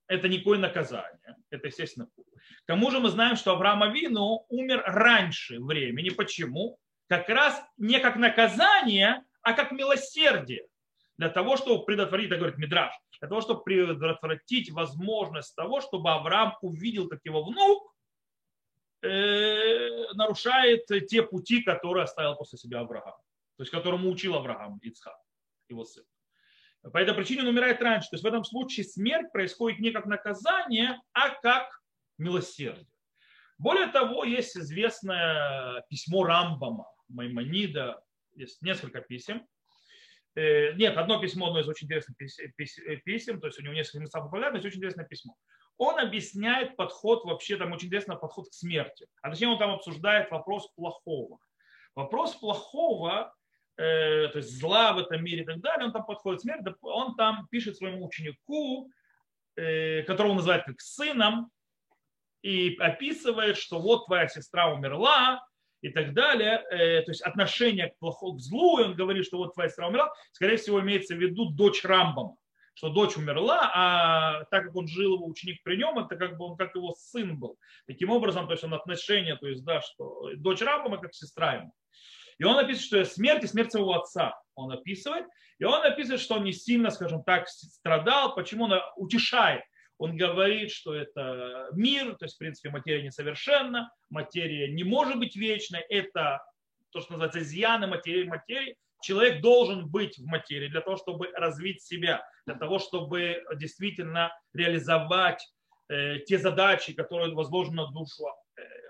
это 0.07 0.29
никакое 0.29 0.59
наказание. 0.59 1.37
Это, 1.51 1.69
естественно, 1.69 2.07
к 2.07 2.67
тому 2.67 2.91
же 2.91 2.99
мы 2.99 3.11
знаем, 3.11 3.37
что 3.37 3.53
Авраам 3.53 3.83
Авину 3.83 4.45
умер 4.49 4.83
раньше 4.85 5.61
времени. 5.61 6.11
Почему? 6.11 6.79
Как 7.09 7.29
раз 7.29 7.63
не 7.77 8.01
как 8.01 8.17
наказание, 8.17 9.23
а 9.43 9.53
как 9.53 9.73
милосердие. 9.73 10.67
Для 11.17 11.29
того, 11.29 11.57
чтобы 11.57 11.85
предотвратить, 11.85 12.31
так 12.31 12.39
говорит 12.39 12.59
Мидраш, 12.59 12.93
для 13.21 13.29
того, 13.29 13.41
чтобы 13.41 13.63
предотвратить 13.63 14.71
возможность 14.71 15.55
того, 15.55 15.81
чтобы 15.81 16.11
Авраам 16.11 16.57
увидел, 16.61 17.09
как 17.09 17.21
его 17.25 17.45
внук 17.45 17.95
э, 19.03 20.13
нарушает 20.15 20.87
те 21.09 21.23
пути, 21.23 21.63
которые 21.63 22.05
оставил 22.05 22.37
после 22.37 22.59
себя 22.59 22.81
Авраам 22.81 23.15
то 23.61 23.65
есть 23.65 23.73
которому 23.73 24.09
учил 24.09 24.37
Авраам 24.37 24.79
Ицхак, 24.79 25.19
его 25.69 25.85
сын. 25.85 26.03
По 26.81 26.97
этой 26.97 27.13
причине 27.13 27.43
он 27.43 27.49
умирает 27.49 27.83
раньше. 27.83 28.09
То 28.09 28.15
есть 28.15 28.25
в 28.25 28.27
этом 28.27 28.43
случае 28.43 28.87
смерть 28.87 29.31
происходит 29.33 29.81
не 29.81 29.91
как 29.91 30.07
наказание, 30.07 30.99
а 31.13 31.29
как 31.29 31.69
милосердие. 32.17 32.87
Более 33.59 33.89
того, 33.89 34.25
есть 34.25 34.57
известное 34.57 35.85
письмо 35.91 36.25
Рамбама, 36.25 36.87
Маймонида, 37.09 38.03
есть 38.33 38.63
несколько 38.63 39.03
писем. 39.03 39.47
Э, 40.37 40.73
нет, 40.73 40.97
одно 40.97 41.21
письмо, 41.21 41.49
одно 41.49 41.61
из 41.61 41.69
очень 41.69 41.87
интересных 41.87 42.17
писем, 43.05 43.43
то 43.43 43.49
есть 43.49 43.59
у 43.59 43.63
него 43.63 43.75
несколько 43.75 43.99
мест 43.99 44.15
популярных, 44.15 44.65
очень 44.65 44.79
интересное 44.79 45.05
письмо. 45.05 45.37
Он 45.77 45.99
объясняет 45.99 46.77
подход, 46.77 47.27
вообще 47.27 47.59
там 47.59 47.73
очень 47.73 47.89
интересный 47.89 48.17
подход 48.17 48.49
к 48.49 48.55
смерти. 48.55 49.07
А 49.21 49.29
точнее 49.29 49.49
он 49.49 49.59
там 49.59 49.73
обсуждает 49.73 50.31
вопрос 50.31 50.67
плохого. 50.75 51.41
Вопрос 51.95 52.35
плохого 52.37 53.35
Э, 53.81 54.29
то 54.29 54.39
есть 54.39 54.59
зла 54.59 54.93
в 54.93 54.99
этом 54.99 55.25
мире 55.25 55.43
и 55.43 55.47
так 55.47 55.61
далее, 55.61 55.87
он 55.87 55.93
там 55.93 56.05
подходит 56.05 56.41
к 56.41 56.43
смерти, 56.43 56.75
он 56.83 57.15
там 57.17 57.49
пишет 57.51 57.77
своему 57.77 58.07
ученику, 58.07 58.91
э, 59.57 60.03
которого 60.03 60.35
называют 60.35 60.67
как 60.67 60.81
сыном, 60.81 61.51
и 62.43 62.77
описывает, 62.79 63.57
что 63.57 63.81
вот 63.81 64.05
твоя 64.05 64.29
сестра 64.29 64.71
умерла, 64.71 65.43
и 65.81 65.89
так 65.89 66.13
далее. 66.13 66.63
Э, 66.71 67.01
то 67.03 67.11
есть 67.11 67.23
отношение 67.23 67.89
к 67.89 67.99
плохому, 67.99 68.37
к 68.37 68.41
злу, 68.41 68.81
и 68.81 68.85
он 68.85 68.95
говорит, 68.95 69.25
что 69.25 69.39
вот 69.39 69.55
твоя 69.55 69.71
сестра 69.71 69.89
умерла, 69.89 70.13
скорее 70.33 70.59
всего, 70.59 70.81
имеется 70.81 71.15
в 71.15 71.19
виду 71.19 71.51
дочь 71.51 71.83
Рамбама, 71.83 72.37
что 72.75 72.91
дочь 72.91 73.17
умерла, 73.17 73.71
а 73.75 74.45
так 74.51 74.67
как 74.67 74.77
он 74.77 74.89
жил, 74.89 75.15
его 75.15 75.27
ученик 75.27 75.63
при 75.63 75.77
нем, 75.77 75.99
это 75.99 76.17
как 76.17 76.37
бы 76.37 76.45
он 76.45 76.59
как 76.59 76.75
его 76.75 76.95
сын 76.99 77.39
был. 77.39 77.57
Таким 77.87 78.11
образом, 78.11 78.47
то 78.47 78.53
есть 78.53 78.65
он 78.65 78.75
отношение, 78.75 79.37
то 79.37 79.47
есть, 79.47 79.65
да, 79.65 79.81
что 79.81 80.35
дочь 80.37 80.61
Рамбама 80.61 80.99
как 80.99 81.15
сестра 81.15 81.55
ему. 81.55 81.73
И 82.41 82.45
он 82.45 82.59
описывает, 82.59 83.07
что 83.07 83.15
смерть 83.15 83.45
и 83.45 83.47
смерть 83.47 83.71
своего 83.71 83.95
отца. 83.95 84.35
Он 84.55 84.73
описывает. 84.73 85.27
И 85.59 85.65
он 85.65 85.83
описывает, 85.85 86.23
что 86.23 86.37
он 86.37 86.45
не 86.45 86.53
сильно, 86.53 86.91
скажем 86.91 87.23
так, 87.23 87.47
страдал. 87.49 88.35
Почему 88.35 88.65
он 88.65 88.81
утешает? 88.97 89.63
Он 89.99 90.17
говорит, 90.17 90.71
что 90.71 90.95
это 90.95 91.69
мир, 91.73 92.17
то 92.17 92.25
есть, 92.25 92.37
в 92.37 92.39
принципе, 92.39 92.71
материя 92.71 93.03
несовершенна, 93.03 93.93
материя 94.09 94.73
не 94.73 94.85
может 94.85 95.19
быть 95.19 95.37
вечной. 95.37 95.81
Это 95.91 96.43
то, 96.93 97.03
что 97.03 97.13
называется 97.13 97.41
изъяны 97.41 97.87
материи 97.87 98.27
материи. 98.27 98.75
Человек 99.03 99.43
должен 99.43 99.91
быть 99.91 100.17
в 100.19 100.25
материи 100.25 100.69
для 100.69 100.81
того, 100.81 100.97
чтобы 100.97 101.31
развить 101.35 101.83
себя, 101.83 102.25
для 102.47 102.55
того, 102.55 102.79
чтобы 102.79 103.45
действительно 103.57 104.33
реализовать 104.55 105.47
э, 105.91 106.21
те 106.21 106.39
задачи, 106.39 106.95
которые 106.95 107.35
возложены 107.35 107.83
на 107.83 107.91
душу 107.91 108.25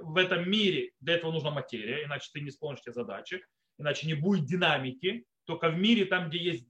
в 0.01 0.17
этом 0.17 0.49
мире 0.51 0.93
для 1.01 1.15
этого 1.15 1.33
нужна 1.33 1.51
материя, 1.51 2.05
иначе 2.05 2.31
ты 2.33 2.41
не 2.41 2.49
исполнишь 2.49 2.83
те 2.83 2.93
задачи, 2.93 3.45
иначе 3.79 4.07
не 4.07 4.15
будет 4.15 4.47
динамики. 4.47 5.25
Только 5.45 5.69
в 5.69 5.79
мире, 5.79 6.05
там, 6.05 6.29
где 6.29 6.39
есть... 6.39 6.67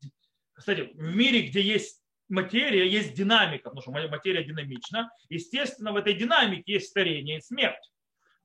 Кстати, 0.53 0.91
в 0.95 1.15
мире, 1.17 1.43
где 1.43 1.61
есть 1.61 2.03
материя, 2.29 2.89
есть 2.89 3.15
динамика, 3.15 3.71
потому 3.71 3.83
что 3.83 3.91
материя 3.91 4.45
динамична. 4.45 5.11
Естественно, 5.29 5.93
в 5.93 5.97
этой 5.97 6.15
динамике 6.15 6.75
есть 6.75 6.89
старение 6.89 7.39
и 7.39 7.43
смерть. 7.43 7.91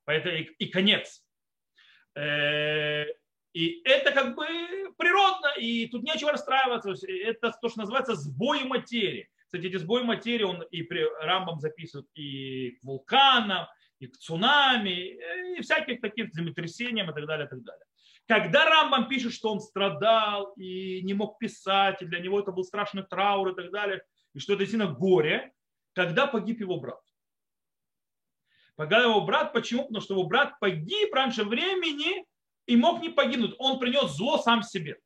Поэтому 0.06 0.36
и, 0.36 0.44
и 0.44 0.68
конец. 0.68 1.24
Э, 2.16 3.06
и 3.54 3.82
это 3.86 4.12
как 4.12 4.36
бы 4.36 4.46
природно, 4.98 5.54
и 5.58 5.88
тут 5.88 6.04
нечего 6.04 6.32
расстраиваться. 6.32 6.94
Это 7.08 7.52
то, 7.62 7.70
что 7.70 7.80
называется 7.80 8.16
сбой 8.16 8.64
материи. 8.66 9.30
Кстати, 9.46 9.68
эти 9.68 9.78
сбои 9.78 10.04
материи 10.04 10.44
он 10.44 10.62
и 10.64 10.82
при 10.82 11.06
Рамбам 11.22 11.60
записывает 11.60 12.08
и 12.16 12.72
к 12.72 12.84
вулканам, 12.84 13.68
и 14.06 14.12
цунами, 14.20 15.18
и 15.58 15.62
всяких 15.62 16.02
таких 16.02 16.34
землетрясениям 16.34 17.10
и 17.10 17.14
так 17.14 17.26
далее, 17.26 17.46
и 17.46 17.50
так 17.50 17.64
далее. 17.64 17.86
Когда 18.28 18.66
Рамбам 18.66 19.08
пишет, 19.08 19.34
что 19.34 19.52
он 19.52 19.60
страдал 19.60 20.54
и 20.54 21.02
не 21.04 21.14
мог 21.14 21.38
писать, 21.38 22.02
и 22.02 22.06
для 22.06 22.20
него 22.20 22.40
это 22.40 22.52
был 22.52 22.64
страшный 22.64 23.04
траур 23.04 23.50
и 23.50 23.56
так 23.56 23.72
далее, 23.72 24.02
и 24.34 24.40
что 24.40 24.54
это 24.54 24.62
действительно 24.62 24.92
горе, 24.92 25.54
когда 25.94 26.26
погиб 26.26 26.60
его 26.60 26.80
брат. 26.80 27.02
Погиб 28.76 29.00
его 29.00 29.22
брат, 29.22 29.54
почему? 29.54 29.84
Потому 29.84 30.02
что 30.02 30.16
его 30.16 30.24
брат 30.24 30.60
погиб 30.60 31.14
раньше 31.14 31.44
времени 31.44 32.26
и 32.66 32.76
мог 32.76 33.02
не 33.02 33.10
погибнуть. 33.10 33.56
Он 33.60 33.80
принес 33.80 34.12
зло 34.12 34.38
сам 34.38 34.64
себе. 34.64 34.98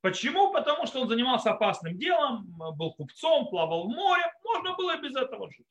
Почему? 0.00 0.52
Потому 0.52 0.86
что 0.86 1.00
он 1.00 1.08
занимался 1.08 1.52
опасным 1.52 1.96
делом, 1.96 2.44
был 2.76 2.92
купцом, 2.94 3.48
плавал 3.48 3.84
в 3.84 3.94
море. 3.94 4.24
Можно 4.44 4.74
было 4.74 4.96
без 4.96 5.14
этого 5.14 5.50
жить. 5.52 5.66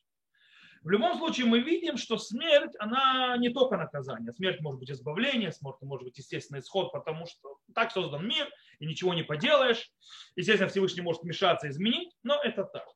В 0.82 0.90
любом 0.90 1.18
случае 1.20 1.46
мы 1.46 1.60
видим, 1.60 1.96
что 1.96 2.18
смерть, 2.18 2.74
она 2.80 3.38
не 3.38 3.50
только 3.50 3.78
наказание. 3.78 4.34
Смерть 4.34 4.62
может 4.62 4.80
быть 4.80 4.90
избавление, 4.90 5.52
смерть 5.52 5.78
может 5.82 6.06
быть 6.06 6.18
естественный 6.18 6.62
исход, 6.62 6.92
потому 6.92 7.28
что 7.28 7.58
так 7.76 7.92
создан 7.92 8.28
мир, 8.28 8.50
и 8.80 8.88
ничего 8.88 9.14
не 9.14 9.22
поделаешь. 9.22 9.92
Естественно, 10.36 10.70
Всевышний 10.70 11.04
может 11.04 11.22
вмешаться 11.22 11.70
изменить, 11.70 12.12
но 12.24 12.42
это 12.42 12.64
так. 12.64 12.88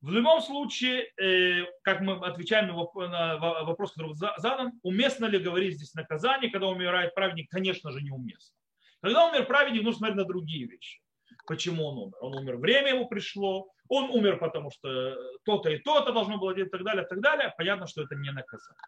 В 0.00 0.10
любом 0.10 0.40
случае, 0.40 1.12
э, 1.18 1.66
как 1.82 2.00
мы 2.00 2.14
отвечаем 2.14 2.66
на 2.66 3.36
вопрос, 3.36 3.92
который 3.92 4.14
задан, 4.14 4.72
уместно 4.82 5.26
ли 5.26 5.38
говорить 5.38 5.76
здесь 5.76 5.94
наказание, 5.94 6.50
когда 6.50 6.68
умирает 6.68 7.14
праведник, 7.14 7.50
конечно 7.50 7.90
же, 7.90 8.00
неуместно. 8.02 8.56
Когда 9.00 9.28
умер 9.28 9.46
праведник, 9.46 9.82
нужно 9.82 9.98
смотреть 9.98 10.16
на 10.16 10.24
другие 10.24 10.66
вещи. 10.66 11.03
Почему 11.46 11.84
он 11.86 11.98
умер? 11.98 12.16
Он 12.20 12.34
умер, 12.36 12.56
время 12.56 12.94
ему 12.94 13.06
пришло, 13.06 13.70
он 13.88 14.10
умер, 14.10 14.38
потому 14.38 14.70
что 14.70 15.16
то-то 15.44 15.70
и 15.70 15.78
то-то 15.78 16.12
должно 16.12 16.38
было 16.38 16.54
делать 16.54 16.68
и 16.68 16.70
так 16.70 16.84
далее, 16.84 17.04
и 17.04 17.08
так 17.08 17.20
далее. 17.20 17.54
Понятно, 17.56 17.86
что 17.86 18.02
это 18.02 18.14
не 18.14 18.30
наказание. 18.30 18.80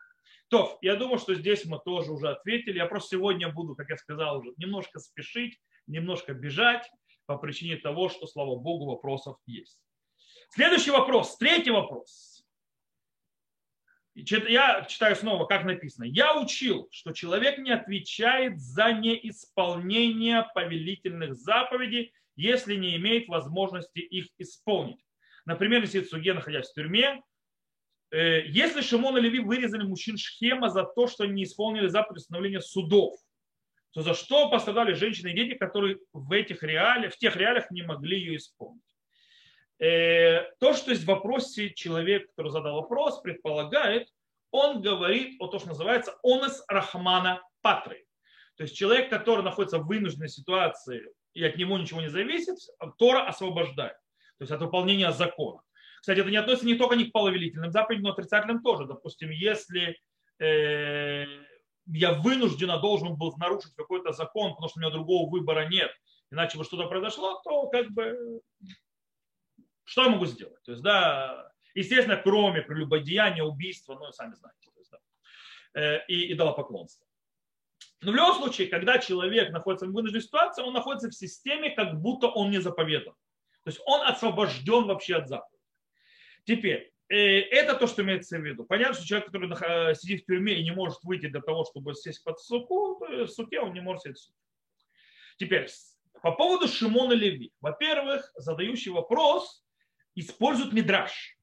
То, 0.48 0.78
я 0.80 0.96
думаю, 0.96 1.18
что 1.18 1.34
здесь 1.34 1.64
мы 1.64 1.80
тоже 1.84 2.12
уже 2.12 2.30
ответили. 2.30 2.78
Я 2.78 2.86
просто 2.86 3.16
сегодня 3.16 3.52
буду, 3.52 3.74
как 3.74 3.90
я 3.90 3.96
сказал, 3.96 4.38
уже 4.38 4.52
немножко 4.56 5.00
спешить, 5.00 5.58
немножко 5.86 6.32
бежать 6.34 6.88
по 7.26 7.36
причине 7.36 7.76
того, 7.76 8.08
что, 8.08 8.26
слава 8.26 8.56
Богу, 8.56 8.86
вопросов 8.86 9.36
есть. 9.46 9.78
Следующий 10.50 10.92
вопрос, 10.92 11.36
третий 11.36 11.72
вопрос. 11.72 12.44
Я 14.14 14.86
читаю 14.88 15.14
снова, 15.14 15.44
как 15.44 15.64
написано. 15.64 16.04
Я 16.04 16.40
учил, 16.40 16.88
что 16.90 17.12
человек 17.12 17.58
не 17.58 17.70
отвечает 17.70 18.58
за 18.58 18.92
неисполнение 18.92 20.48
повелительных 20.54 21.34
заповедей 21.34 22.14
если 22.36 22.76
не 22.76 22.96
имеет 22.96 23.28
возможности 23.28 23.98
их 23.98 24.26
исполнить. 24.38 25.00
Например, 25.44 25.80
если 25.80 26.00
Цуге, 26.00 26.34
находясь 26.34 26.68
в 26.68 26.74
тюрьме, 26.74 27.22
э, 28.10 28.46
если 28.46 28.82
Шимон 28.82 29.16
и 29.16 29.20
Леви 29.20 29.40
вырезали 29.40 29.84
мужчин 29.84 30.16
Шхема 30.18 30.68
за 30.68 30.84
то, 30.84 31.06
что 31.06 31.24
не 31.26 31.44
исполнили 31.44 31.88
заповедь 31.88 32.22
установления 32.22 32.60
судов, 32.60 33.14
то 33.92 34.02
за 34.02 34.14
что 34.14 34.50
пострадали 34.50 34.92
женщины 34.92 35.28
и 35.28 35.34
дети, 35.34 35.56
которые 35.56 35.98
в, 36.12 36.30
этих 36.32 36.62
реалиях, 36.62 37.14
в 37.14 37.18
тех 37.18 37.34
реалиях 37.36 37.70
не 37.70 37.82
могли 37.82 38.18
ее 38.18 38.36
исполнить. 38.36 38.82
Э, 39.78 40.42
то, 40.58 40.74
что 40.74 40.90
есть 40.90 41.04
в 41.04 41.08
вопросе 41.08 41.70
человек, 41.70 42.28
который 42.30 42.50
задал 42.50 42.74
вопрос, 42.74 43.20
предполагает, 43.20 44.08
он 44.50 44.80
говорит 44.80 45.40
о 45.40 45.48
том, 45.48 45.60
что 45.60 45.70
называется 45.70 46.14
онес 46.22 46.62
рахмана 46.68 47.42
патры. 47.62 48.06
То 48.56 48.62
есть 48.64 48.76
человек, 48.76 49.10
который 49.10 49.44
находится 49.44 49.78
в 49.78 49.86
вынужденной 49.86 50.28
ситуации 50.28 51.02
и 51.36 51.44
от 51.44 51.56
него 51.56 51.76
ничего 51.76 52.00
не 52.00 52.08
зависит, 52.08 52.56
Тора 52.98 53.26
освобождает. 53.26 53.96
То 54.38 54.42
есть 54.42 54.52
от 54.52 54.60
выполнения 54.60 55.12
закона. 55.12 55.60
Кстати, 56.00 56.20
это 56.20 56.30
не 56.30 56.38
относится 56.38 56.66
не 56.66 56.76
только 56.76 56.96
не 56.96 57.06
к 57.06 57.12
половелительным 57.12 57.70
заповедям, 57.70 58.04
но 58.04 58.12
отрицательным 58.12 58.62
тоже. 58.62 58.86
Допустим, 58.86 59.30
если 59.30 59.98
э, 60.38 61.26
я 61.86 62.12
вынужденно 62.14 62.78
должен 62.78 63.16
был 63.16 63.34
нарушить 63.36 63.74
какой-то 63.74 64.12
закон, 64.12 64.52
потому 64.52 64.68
что 64.68 64.78
у 64.78 64.82
меня 64.82 64.90
другого 64.90 65.30
выбора 65.30 65.66
нет, 65.68 65.90
иначе 66.30 66.56
бы 66.56 66.64
что-то 66.64 66.88
произошло, 66.88 67.40
то 67.44 67.68
как 67.68 67.90
бы 67.90 68.40
что 69.84 70.04
я 70.04 70.10
могу 70.10 70.26
сделать? 70.26 70.62
То 70.64 70.72
есть, 70.72 70.82
да, 70.82 71.52
естественно, 71.74 72.16
кроме 72.16 72.62
прелюбодеяния, 72.62 73.44
убийства, 73.44 73.94
ну, 73.94 74.10
сами 74.10 74.34
знаете, 74.34 74.70
то 74.74 74.80
есть, 74.80 74.90
да, 74.90 75.80
э, 75.80 76.04
и, 76.08 76.32
и 76.32 76.34
дала 76.34 76.52
поклонство. 76.52 77.05
Но 78.02 78.12
в 78.12 78.14
любом 78.14 78.34
случае, 78.34 78.68
когда 78.68 78.98
человек 78.98 79.50
находится 79.50 79.86
в 79.86 79.92
вынужденной 79.92 80.22
ситуации, 80.22 80.62
он 80.62 80.74
находится 80.74 81.08
в 81.08 81.14
системе, 81.14 81.70
как 81.70 82.00
будто 82.00 82.28
он 82.28 82.50
не 82.50 82.60
заповедан. 82.60 83.14
То 83.64 83.70
есть 83.70 83.80
он 83.86 84.02
освобожден 84.06 84.84
вообще 84.84 85.16
от 85.16 85.28
заповеди. 85.28 85.62
Теперь, 86.44 86.92
э, 87.08 87.40
это 87.40 87.74
то, 87.74 87.86
что 87.86 88.02
имеется 88.02 88.38
в 88.38 88.42
виду. 88.42 88.64
Понятно, 88.64 88.94
что 88.94 89.06
человек, 89.06 89.26
который 89.26 89.94
сидит 89.96 90.22
в 90.22 90.26
тюрьме 90.26 90.54
и 90.54 90.62
не 90.62 90.70
может 90.70 91.02
выйти 91.02 91.26
для 91.26 91.40
того, 91.40 91.64
чтобы 91.64 91.94
сесть 91.94 92.22
под 92.22 92.38
суку, 92.38 92.98
в 93.00 93.26
суке 93.28 93.60
он 93.60 93.72
не 93.72 93.80
может 93.80 94.02
сесть 94.02 94.18
в 94.18 94.24
суке. 94.26 94.38
Теперь, 95.38 95.68
по 96.22 96.32
поводу 96.32 96.68
Шимона 96.68 97.12
Леви. 97.12 97.52
Во-первых, 97.60 98.32
задающий 98.36 98.90
вопрос 98.90 99.64
использует 100.14 100.72
мидраж. 100.72 101.36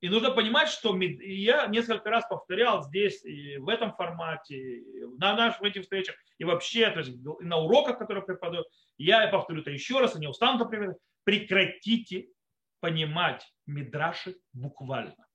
И 0.00 0.08
нужно 0.08 0.30
понимать, 0.30 0.68
что 0.68 0.96
я 0.98 1.66
несколько 1.66 2.10
раз 2.10 2.26
повторял 2.28 2.82
здесь, 2.82 3.24
и 3.24 3.56
в 3.56 3.68
этом 3.68 3.94
формате, 3.94 4.82
на 5.18 5.34
наших 5.34 5.62
этих 5.62 5.82
встречах, 5.82 6.16
и 6.38 6.44
вообще, 6.44 6.90
то 6.90 7.00
есть 7.00 7.16
на 7.40 7.56
уроках, 7.56 7.98
которые 7.98 8.24
преподаю, 8.24 8.64
я 8.98 9.26
повторю 9.28 9.62
это 9.62 9.70
еще 9.70 9.98
раз, 9.98 10.14
и 10.14 10.20
не 10.20 10.28
устану 10.28 10.56
это 10.56 10.66
приводить. 10.66 10.98
Прекратите 11.24 12.28
понимать 12.80 13.50
мидраши 13.66 14.36
буквально. 14.52 15.26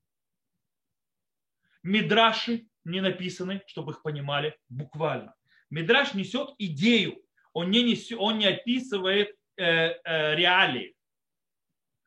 Мидраши 1.84 2.68
не 2.86 3.02
написаны, 3.02 3.64
чтобы 3.66 3.94
их 3.94 4.04
понимали 4.04 4.56
буквально. 4.70 5.36
Мидраш 5.70 6.14
несет 6.14 6.50
идею, 6.60 7.22
он 7.54 7.72
не, 7.72 7.84
несет, 7.84 8.18
он 8.20 8.38
не 8.38 8.46
описывает 8.46 9.36
э, 9.58 9.64
э, 9.64 10.36
реалии. 10.36 10.96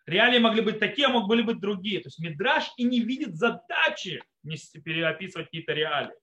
Реалии 0.06 0.38
могли 0.38 0.60
быть 0.60 0.78
такие, 0.78 1.06
а 1.06 1.10
могли 1.10 1.42
быть 1.42 1.60
другие. 1.60 2.00
То 2.00 2.08
есть 2.08 2.18
Мидраш 2.18 2.72
и 2.76 2.84
не 2.84 3.00
видит 3.00 3.36
задачи 3.36 4.22
не 4.42 4.56
переописывать 4.82 5.46
какие-то 5.46 5.72
реалии. 5.72 6.14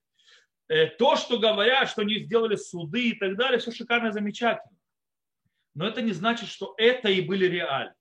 Э, 0.67 0.87
то, 0.87 1.15
что 1.15 1.39
говорят, 1.39 1.89
что 1.89 2.01
они 2.01 2.19
сделали 2.19 2.55
суды 2.55 3.09
и 3.09 3.15
так 3.15 3.35
далее, 3.35 3.59
все 3.59 3.71
шикарно 3.71 4.11
замечательно. 4.11 4.77
Но 5.73 5.87
это 5.87 6.01
не 6.01 6.11
значит, 6.11 6.49
что 6.49 6.75
это 6.77 7.09
и 7.09 7.21
были 7.21 7.45
реалии. 7.45 7.93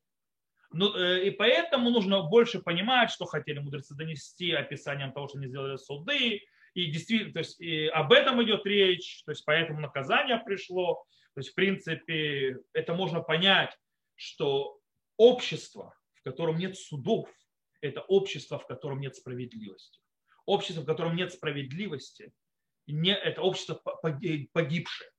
Ну, 0.72 0.94
э, 0.94 1.24
и 1.24 1.30
поэтому 1.30 1.90
нужно 1.90 2.22
больше 2.22 2.60
понимать, 2.60 3.10
что 3.10 3.24
хотели 3.24 3.58
мудрецы 3.58 3.94
донести 3.94 4.52
описанием 4.52 5.12
того, 5.12 5.28
что 5.28 5.38
они 5.38 5.48
сделали 5.48 5.76
суды. 5.76 6.42
И 6.74 6.86
действительно, 6.86 7.32
то 7.32 7.38
есть 7.40 7.60
и 7.60 7.86
об 7.86 8.12
этом 8.12 8.42
идет 8.42 8.64
речь, 8.66 9.22
то 9.24 9.32
есть 9.32 9.44
поэтому 9.44 9.80
наказание 9.80 10.38
пришло. 10.38 11.04
То 11.34 11.40
есть, 11.40 11.50
в 11.50 11.54
принципе, 11.54 12.58
это 12.72 12.94
можно 12.94 13.20
понять, 13.20 13.76
что 14.14 14.79
общество, 15.20 15.94
в 16.14 16.22
котором 16.22 16.56
нет 16.56 16.78
судов, 16.78 17.28
это 17.82 18.00
общество, 18.00 18.58
в 18.58 18.66
котором 18.66 19.00
нет 19.00 19.14
справедливости. 19.14 20.00
Общество, 20.46 20.80
в 20.80 20.86
котором 20.86 21.14
нет 21.14 21.30
справедливости, 21.30 22.32
не, 22.86 23.14
это 23.14 23.42
общество 23.42 23.74
погибшее. 24.54 25.10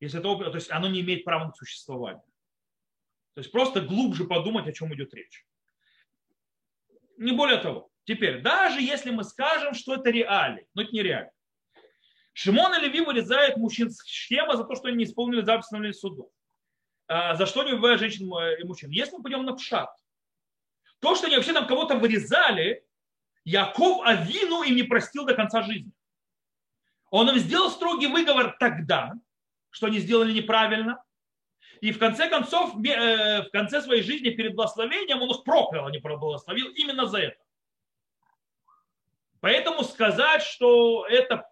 Если 0.00 0.18
это, 0.18 0.50
то 0.50 0.56
есть 0.56 0.72
оно 0.72 0.88
не 0.88 1.02
имеет 1.02 1.24
права 1.24 1.46
на 1.46 1.52
существование. 1.52 2.24
То 3.34 3.40
есть 3.40 3.52
просто 3.52 3.80
глубже 3.80 4.24
подумать, 4.24 4.66
о 4.66 4.72
чем 4.72 4.92
идет 4.92 5.14
речь. 5.14 5.46
Не 7.16 7.30
более 7.30 7.58
того. 7.58 7.90
Теперь, 8.04 8.42
даже 8.42 8.82
если 8.82 9.12
мы 9.12 9.22
скажем, 9.22 9.74
что 9.74 9.94
это 9.94 10.10
реалии, 10.10 10.66
но 10.74 10.82
это 10.82 10.90
не 10.90 11.02
реально. 11.02 11.30
Шимон 12.32 12.74
и 12.74 12.80
Леви 12.80 13.02
вырезает 13.02 13.56
мужчин 13.56 13.88
с 13.88 14.04
Шхема 14.04 14.56
за 14.56 14.64
то, 14.64 14.74
что 14.74 14.88
они 14.88 14.96
не 14.96 15.04
исполнили 15.04 15.42
запись 15.42 15.68
судов. 16.00 16.28
А, 17.12 17.34
за 17.34 17.44
что 17.44 17.62
не 17.62 17.72
убивают 17.72 18.00
женщин 18.00 18.24
и 18.24 18.64
мужчин. 18.64 18.90
Если 18.90 19.14
мы 19.14 19.22
пойдем 19.22 19.44
на 19.44 19.54
пшат, 19.54 19.90
то, 21.00 21.14
что 21.14 21.26
они 21.26 21.36
вообще 21.36 21.52
там 21.52 21.66
кого-то 21.66 21.96
вырезали, 21.96 22.86
Яков 23.44 24.00
Авину 24.06 24.62
им 24.62 24.76
не 24.76 24.82
простил 24.82 25.26
до 25.26 25.34
конца 25.34 25.62
жизни. 25.62 25.92
Он 27.10 27.28
им 27.28 27.36
сделал 27.36 27.70
строгий 27.70 28.06
выговор 28.06 28.56
тогда, 28.58 29.12
что 29.68 29.88
они 29.88 29.98
сделали 29.98 30.32
неправильно. 30.32 31.04
И 31.82 31.92
в 31.92 31.98
конце 31.98 32.30
концов, 32.30 32.74
э, 32.82 33.42
в 33.42 33.50
конце 33.50 33.82
своей 33.82 34.02
жизни 34.02 34.30
перед 34.30 34.54
благословением 34.54 35.20
он 35.20 35.32
их 35.32 35.44
проклял, 35.44 35.86
а 35.86 35.90
не 35.90 35.98
благословил 35.98 36.68
именно 36.68 37.04
за 37.04 37.18
это. 37.18 37.42
Поэтому 39.40 39.82
сказать, 39.84 40.42
что 40.42 41.06
это 41.06 41.46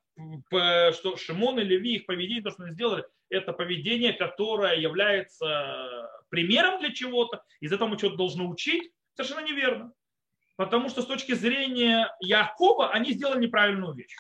что 0.93 1.17
Шимон 1.17 1.59
и 1.59 1.65
Леви, 1.65 1.97
их 1.97 2.07
поведение, 2.07 2.43
то, 2.43 2.51
что 2.51 2.63
они 2.63 2.73
сделали, 2.73 3.05
это 3.31 3.53
поведение, 3.53 4.13
которое 4.13 4.77
является 4.79 6.11
примером 6.29 6.81
для 6.81 6.93
чего-то, 6.93 7.43
из 7.61 7.73
этого 7.73 7.89
мы 7.89 7.99
что-то 7.99 8.17
должны 8.17 8.45
учить, 8.45 8.93
совершенно 9.15 9.47
неверно. 9.47 9.93
Потому 10.57 10.91
что 10.91 11.01
с 11.03 11.07
точки 11.07 11.33
зрения 11.33 12.15
Якова 12.21 12.91
они 12.91 13.13
сделали 13.13 13.41
неправильную 13.41 13.95
вещь. 13.95 14.15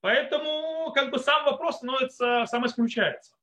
Поэтому 0.00 0.92
как 0.92 1.10
бы 1.10 1.18
сам 1.18 1.44
вопрос 1.44 1.76
становится, 1.76 2.46
сам 2.46 2.66
исключается. 2.66 3.34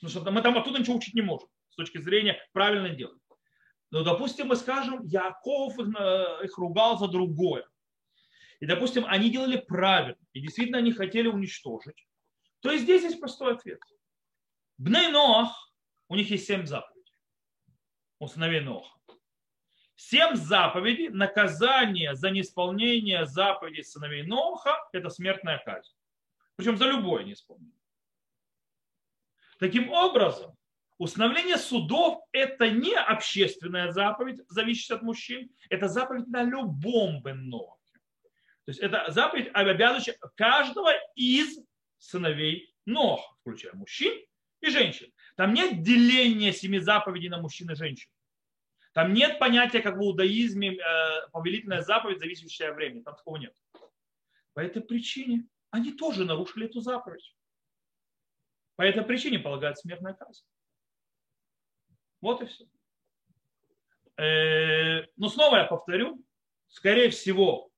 Потому 0.00 0.10
что 0.10 0.30
мы 0.30 0.42
там 0.42 0.58
оттуда 0.58 0.78
ничего 0.78 0.96
учить 0.96 1.14
не 1.14 1.22
можем 1.22 1.48
с 1.70 1.76
точки 1.76 1.98
зрения 1.98 2.38
правильно 2.52 2.90
делать. 2.90 3.20
Но, 3.90 4.02
допустим, 4.02 4.48
мы 4.48 4.56
скажем, 4.56 5.02
Яков 5.04 5.78
их, 5.78 5.88
э, 5.98 6.44
их 6.44 6.58
ругал 6.58 6.98
за 6.98 7.08
другое. 7.08 7.66
И, 8.60 8.66
допустим, 8.66 9.04
они 9.06 9.30
делали 9.30 9.56
правильно, 9.56 10.18
и 10.32 10.40
действительно 10.40 10.78
они 10.78 10.92
хотели 10.92 11.28
уничтожить, 11.28 12.06
то 12.60 12.70
и 12.70 12.78
здесь 12.78 13.02
есть 13.02 13.20
простой 13.20 13.54
ответ. 13.54 13.80
Бней 14.78 15.08
Ноах, 15.08 15.72
у 16.08 16.16
них 16.16 16.30
есть 16.30 16.46
семь 16.46 16.66
заповедей. 16.66 17.14
У 18.18 18.28
сыновей. 18.28 18.66
Семь 19.96 20.36
заповедей, 20.36 21.08
наказание 21.08 22.14
за 22.14 22.30
неисполнение 22.30 23.24
заповедей 23.24 23.82
сыновей 23.82 24.22
Ноаха– 24.22 24.76
это 24.92 25.08
смертная 25.08 25.58
казнь. 25.64 25.92
Причем 26.54 26.76
за 26.76 26.86
любое 26.86 27.24
неисполнение. 27.24 27.72
Таким 29.58 29.90
образом, 29.90 30.54
установление 30.98 31.56
судов– 31.56 32.22
это 32.32 32.70
не 32.70 32.94
общественная 32.94 33.90
заповедь, 33.90 34.42
зависящая 34.48 34.98
от 34.98 35.04
мужчин, 35.04 35.50
это 35.70 35.88
заповедь 35.88 36.28
на 36.28 36.42
любом 36.42 37.22
бенно. 37.22 37.76
То 38.66 38.70
есть 38.70 38.80
это 38.80 39.10
заповедь, 39.10 39.48
обязывающая 39.54 40.18
каждого 40.34 40.92
из 41.14 41.58
сыновей 41.98 42.74
Ноха, 42.84 43.34
включая 43.40 43.72
мужчин 43.74 44.14
и 44.60 44.70
женщин. 44.70 45.12
Там 45.36 45.52
нет 45.54 45.82
деления 45.82 46.52
семи 46.52 46.78
заповедей 46.78 47.28
на 47.28 47.40
мужчин 47.40 47.70
и 47.70 47.74
женщин. 47.74 48.08
Там 48.92 49.12
нет 49.12 49.38
понятия, 49.38 49.80
как 49.80 49.96
в 49.96 50.00
иудаизме, 50.00 50.76
э, 50.76 51.28
повелительная 51.30 51.82
заповедь, 51.82 52.18
зависящая 52.18 52.70
от 52.70 52.76
времени. 52.76 53.02
Там 53.02 53.14
такого 53.14 53.36
нет. 53.36 53.54
По 54.54 54.60
этой 54.60 54.80
причине 54.80 55.46
они 55.70 55.92
тоже 55.92 56.24
нарушили 56.24 56.66
эту 56.66 56.80
заповедь. 56.80 57.36
По 58.76 58.82
этой 58.82 59.02
причине 59.04 59.38
полагают 59.38 59.78
смертная 59.78 60.14
казнь. 60.14 60.44
Вот 62.20 62.40
и 62.40 62.46
все. 62.46 62.64
Э, 64.16 65.06
но 65.16 65.28
снова 65.28 65.56
я 65.56 65.64
повторю, 65.64 66.24
скорее 66.68 67.10
всего, 67.10 67.70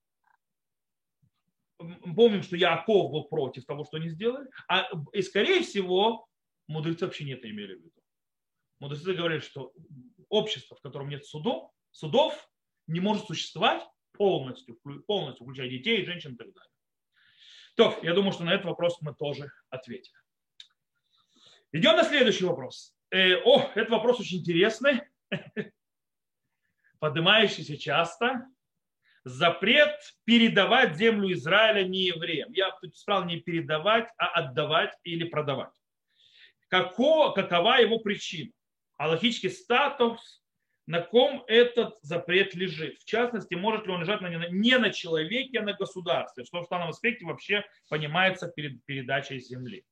помним, 1.79 2.43
что 2.43 2.57
Яков 2.57 3.11
был 3.11 3.25
против 3.25 3.65
того, 3.65 3.85
что 3.85 3.97
они 3.97 4.09
сделали, 4.09 4.49
а, 4.69 4.89
и 5.13 5.23
скорее 5.23 5.63
всего 5.63 6.29
мудрецы 6.67 7.07
вообще 7.07 7.25
не 7.25 7.33
это 7.33 7.49
имели 7.51 7.75
в 7.75 7.79
виду. 7.79 8.03
Мудрецы 8.81 9.15
говорили, 9.15 9.41
что 9.41 9.73
общество, 10.29 10.77
в 10.77 10.81
котором 10.81 11.09
нет 11.09 11.25
судов, 11.25 11.71
судов 11.91 12.49
не 12.87 13.01
может 13.01 13.27
существовать 13.27 13.83
полностью, 14.13 14.79
полностью 15.07 15.45
включая 15.45 15.69
детей, 15.69 16.05
женщин 16.05 16.35
и 16.35 16.37
так 16.37 16.53
далее. 16.53 16.73
То, 17.77 17.99
я 18.03 18.13
думаю, 18.13 18.33
что 18.33 18.45
на 18.45 18.55
этот 18.55 18.67
вопрос 18.67 19.01
мы 19.01 19.15
тоже 19.15 19.51
ответим. 19.71 20.13
Идем 21.71 21.97
на 21.97 22.05
следующий 22.05 22.45
вопрос. 22.45 22.95
Э, 23.11 23.37
о, 23.45 23.71
этот 23.75 23.91
вопрос 23.91 24.21
очень 24.21 24.39
интересный, 24.39 25.03
поднимающийся 26.99 27.77
часто 27.77 28.49
запрет 29.29 29.95
передавать 30.25 30.97
землю 30.97 31.33
Израиля 31.33 31.87
не 31.87 32.07
евреям. 32.07 32.51
Я 32.53 32.71
тут 32.81 32.97
сказал 32.97 33.25
не 33.25 33.41
передавать, 33.41 34.09
а 34.17 34.27
отдавать 34.29 34.95
или 35.05 35.25
продавать. 35.25 35.73
Како, 36.69 37.33
какова 37.33 37.81
его 37.81 37.99
причина? 37.99 38.53
Аллахический 38.97 39.51
статус 39.51 40.43
на 40.87 41.03
ком 41.03 41.45
этот 41.47 41.99
запрет 42.03 42.55
лежит. 42.55 42.99
В 43.01 43.05
частности, 43.05 43.55
может 43.55 43.87
ли 43.87 43.93
он 43.93 44.01
лежать 44.01 44.21
на, 44.23 44.49
не 44.49 44.79
на 44.79 44.91
человеке, 44.91 45.61
а 45.61 45.63
на 45.63 45.75
государстве, 45.75 46.45
что 46.45 46.63
в 46.65 46.69
данном 46.69 46.89
аспекте 46.89 47.27
вообще 47.27 47.65
понимается 47.89 48.49
перед 48.49 48.83
передачей 48.87 49.39
земли. 49.39 49.85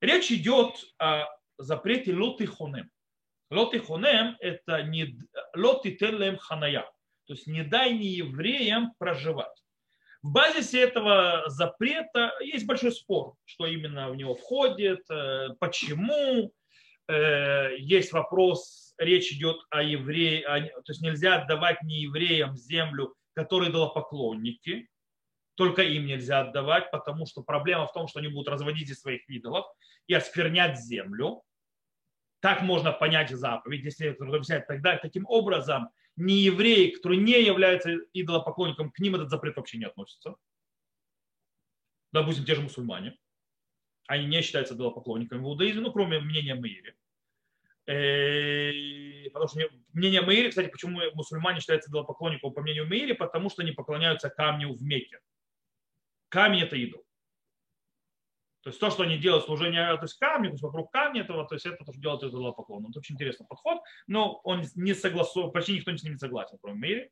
Речь 0.00 0.30
идет 0.30 0.74
о 0.98 1.26
запрете 1.56 2.14
лоты 2.14 2.46
хонем. 2.46 2.90
Лоты 3.50 3.80
хонем– 3.80 4.36
это 4.40 4.82
не 4.82 5.18
лоты 5.54 5.92
телем 5.92 6.36
ханая, 6.36 6.90
то 7.32 7.36
есть 7.36 7.46
не 7.46 7.62
дай 7.62 7.96
не 7.96 8.08
евреям 8.08 8.92
проживать. 8.98 9.64
В 10.20 10.30
базисе 10.32 10.82
этого 10.82 11.44
запрета 11.46 12.30
есть 12.42 12.66
большой 12.66 12.92
спор, 12.92 13.36
что 13.46 13.64
именно 13.64 14.10
в 14.10 14.16
него 14.16 14.34
входит, 14.34 15.00
э, 15.10 15.48
почему. 15.58 16.52
Э, 17.08 17.70
есть 17.78 18.12
вопрос, 18.12 18.94
речь 18.98 19.32
идет 19.32 19.56
о 19.70 19.82
евреях, 19.82 20.72
то 20.84 20.92
есть 20.92 21.00
нельзя 21.00 21.36
отдавать 21.36 21.82
не 21.82 22.02
евреям 22.02 22.54
землю, 22.54 23.14
которые 23.32 23.72
поклонники, 23.88 24.90
только 25.54 25.80
им 25.80 26.04
нельзя 26.04 26.40
отдавать, 26.40 26.90
потому 26.90 27.24
что 27.24 27.42
проблема 27.42 27.86
в 27.86 27.94
том, 27.94 28.08
что 28.08 28.18
они 28.18 28.28
будут 28.28 28.48
разводить 28.48 28.90
из 28.90 29.00
своих 29.00 29.26
идолов 29.30 29.64
и 30.06 30.12
осквернять 30.12 30.78
землю. 30.78 31.42
Так 32.40 32.60
можно 32.60 32.92
понять 32.92 33.30
заповедь, 33.30 33.84
если 33.84 34.14
взять 34.18 34.66
тогда. 34.66 34.98
Таким 34.98 35.24
образом, 35.26 35.88
не 36.16 36.42
евреи, 36.42 36.90
которые 36.90 37.20
не 37.20 37.42
являются 37.42 37.96
идолопоклонником, 38.12 38.90
к 38.90 38.98
ним 38.98 39.14
этот 39.14 39.30
запрет 39.30 39.56
вообще 39.56 39.78
не 39.78 39.86
относится. 39.86 40.36
Допустим, 42.12 42.44
те 42.44 42.54
же 42.54 42.60
мусульмане. 42.60 43.16
Они 44.06 44.26
не 44.26 44.42
считаются 44.42 44.74
идолопоклонниками 44.74 45.40
в 45.40 45.44
иудаизме, 45.44 45.80
ну, 45.80 45.92
кроме 45.92 46.18
мнения 46.20 46.54
Маири. 46.54 46.94
Э, 47.86 49.30
потому 49.30 49.48
что 49.48 49.60
мнение 49.92 50.20
Маири, 50.20 50.50
кстати, 50.50 50.68
почему 50.68 51.00
мусульмане 51.14 51.60
считаются 51.60 51.90
идолопоклонником 51.90 52.52
по 52.52 52.60
мнению 52.60 52.86
Маири, 52.86 53.12
потому 53.12 53.48
что 53.48 53.62
они 53.62 53.72
поклоняются 53.72 54.28
камню 54.28 54.72
в 54.74 54.82
Мекке. 54.82 55.20
Камень– 56.28 56.60
это 56.62 56.76
идол. 56.76 57.04
То 58.62 58.70
есть 58.70 58.78
то, 58.78 58.90
что 58.90 59.02
они 59.02 59.18
делают 59.18 59.44
служение 59.44 59.86
то 59.96 60.02
есть 60.02 60.18
камню, 60.18 60.50
то 60.50 60.54
есть 60.54 60.62
вокруг 60.62 60.90
камня 60.92 61.22
этого, 61.22 61.46
то 61.46 61.54
есть 61.54 61.66
это 61.66 61.84
то, 61.84 61.92
что 61.92 62.00
делают 62.00 62.22
из 62.22 62.30
поклона. 62.30 62.88
Это 62.88 63.00
очень 63.00 63.16
интересный 63.16 63.46
подход, 63.46 63.80
но 64.06 64.40
он 64.44 64.62
не 64.76 64.94
согласован, 64.94 65.50
почти 65.50 65.74
никто 65.74 65.94
с 65.96 66.02
ним 66.02 66.12
не 66.12 66.18
согласен, 66.18 66.58
кроме 66.62 66.78
мире. 66.78 67.10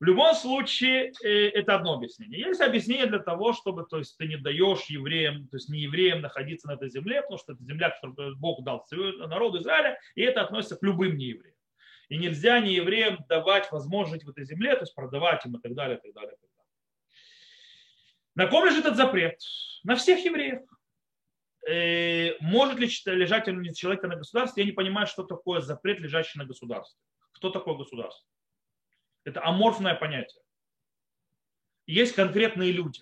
В 0.00 0.04
любом 0.04 0.34
случае, 0.34 1.12
э, 1.22 1.50
это 1.50 1.76
одно 1.76 1.94
объяснение. 1.94 2.40
Есть 2.40 2.60
объяснение 2.60 3.06
для 3.06 3.20
того, 3.20 3.52
чтобы 3.52 3.86
то 3.86 3.98
есть, 3.98 4.18
ты 4.18 4.26
не 4.26 4.36
даешь 4.36 4.86
евреям, 4.86 5.46
то 5.46 5.56
есть 5.56 5.68
не 5.68 5.78
евреям 5.78 6.20
находиться 6.20 6.66
на 6.66 6.72
этой 6.72 6.90
земле, 6.90 7.22
потому 7.22 7.38
что 7.38 7.52
это 7.52 7.62
земля, 7.62 7.90
которую 7.90 8.36
Бог 8.36 8.64
дал 8.64 8.84
народу 8.90 9.60
Израиля, 9.60 9.96
и 10.16 10.22
это 10.22 10.42
относится 10.42 10.76
к 10.76 10.82
любым 10.82 11.16
неевреям. 11.16 11.54
И 12.08 12.18
нельзя 12.18 12.58
неевреям 12.58 13.18
давать 13.28 13.70
возможность 13.70 14.24
в 14.24 14.30
этой 14.30 14.44
земле, 14.44 14.74
то 14.74 14.80
есть 14.80 14.94
продавать 14.96 15.46
им 15.46 15.56
и 15.56 15.60
так 15.60 15.72
далее, 15.74 15.98
и 15.98 16.00
так 16.00 16.12
далее. 16.12 16.32
И 16.32 16.40
так 16.40 16.50
далее. 16.50 16.62
На 18.34 18.46
ком 18.48 18.64
лежит 18.64 18.84
этот 18.84 18.96
запрет? 18.96 19.38
На 19.84 19.94
всех 19.94 20.24
евреев. 20.24 20.62
Э, 21.68 22.36
может 22.40 22.78
ли 22.78 22.88
лежать 23.06 23.44
человек 23.76 24.02
на 24.02 24.16
государстве? 24.16 24.62
Я 24.62 24.66
не 24.66 24.72
понимаю, 24.74 25.06
что 25.06 25.22
такое 25.22 25.60
запрет, 25.60 26.00
лежащий 26.00 26.38
на 26.38 26.44
государстве. 26.44 26.98
Кто 27.32 27.50
такое 27.50 27.76
государство? 27.76 28.26
Это 29.24 29.44
аморфное 29.44 29.94
понятие. 29.94 30.42
Есть 31.86 32.14
конкретные 32.14 32.72
люди. 32.72 33.00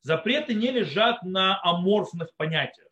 Запреты 0.00 0.54
не 0.54 0.70
лежат 0.72 1.22
на 1.22 1.60
аморфных 1.62 2.34
понятиях. 2.36 2.88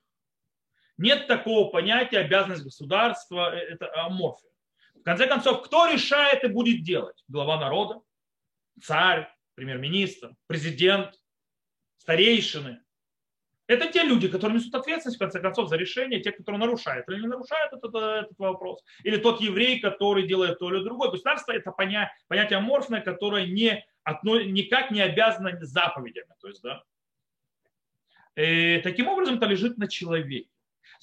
Нет 0.96 1.26
такого 1.26 1.70
понятия 1.70 2.18
обязанность 2.18 2.62
государства, 2.62 3.54
э, 3.54 3.58
это 3.58 3.92
аморфия. 4.04 4.50
В 4.94 5.02
конце 5.02 5.26
концов, 5.26 5.62
кто 5.62 5.86
решает 5.86 6.44
и 6.44 6.48
будет 6.48 6.84
делать? 6.84 7.24
Глава 7.26 7.58
народа, 7.58 8.02
царь, 8.82 9.28
премьер-министр, 9.54 10.36
президент, 10.46 11.18
старейшины. 11.96 12.82
Это 13.70 13.86
те 13.86 14.02
люди, 14.02 14.26
которые 14.26 14.58
несут 14.58 14.74
ответственность, 14.74 15.16
в 15.16 15.20
конце 15.20 15.38
концов, 15.38 15.68
за 15.68 15.76
решение, 15.76 16.18
те, 16.18 16.32
которые 16.32 16.58
нарушают 16.58 17.08
или 17.08 17.20
не 17.20 17.28
нарушают 17.28 17.72
этот, 17.72 17.94
этот 17.94 18.36
вопрос. 18.36 18.82
Или 19.04 19.16
тот 19.16 19.40
еврей, 19.40 19.78
который 19.78 20.26
делает 20.26 20.58
то 20.58 20.74
или 20.74 20.82
другое. 20.82 21.12
Государство– 21.12 21.52
это 21.54 21.70
понятие, 21.70 22.10
понятие 22.26 22.58
аморфное, 22.58 23.00
которое 23.00 23.46
не, 23.46 23.86
никак 24.24 24.90
не 24.90 25.00
обязано 25.00 25.56
заповедями. 25.60 26.34
То 26.40 26.48
есть, 26.48 26.62
да. 26.62 26.82
И 28.34 28.78
э, 28.78 28.80
таким 28.80 29.06
образом, 29.06 29.36
это 29.36 29.46
лежит 29.46 29.78
на 29.78 29.86
человеке. 29.86 30.50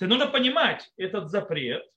Нужно 0.01 0.27
понимать, 0.27 0.91
этот 0.97 1.29
запрет, 1.29 1.89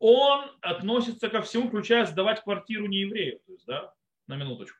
он 0.00 0.50
относится 0.62 1.28
ко 1.28 1.42
всему, 1.42 1.68
включая 1.68 2.06
сдавать 2.06 2.42
квартиру 2.42 2.86
не 2.86 3.02
еврею. 3.02 3.38
То 3.46 3.52
есть, 3.52 3.66
да, 3.66 3.94
на 4.26 4.34
минуточку 4.34 4.79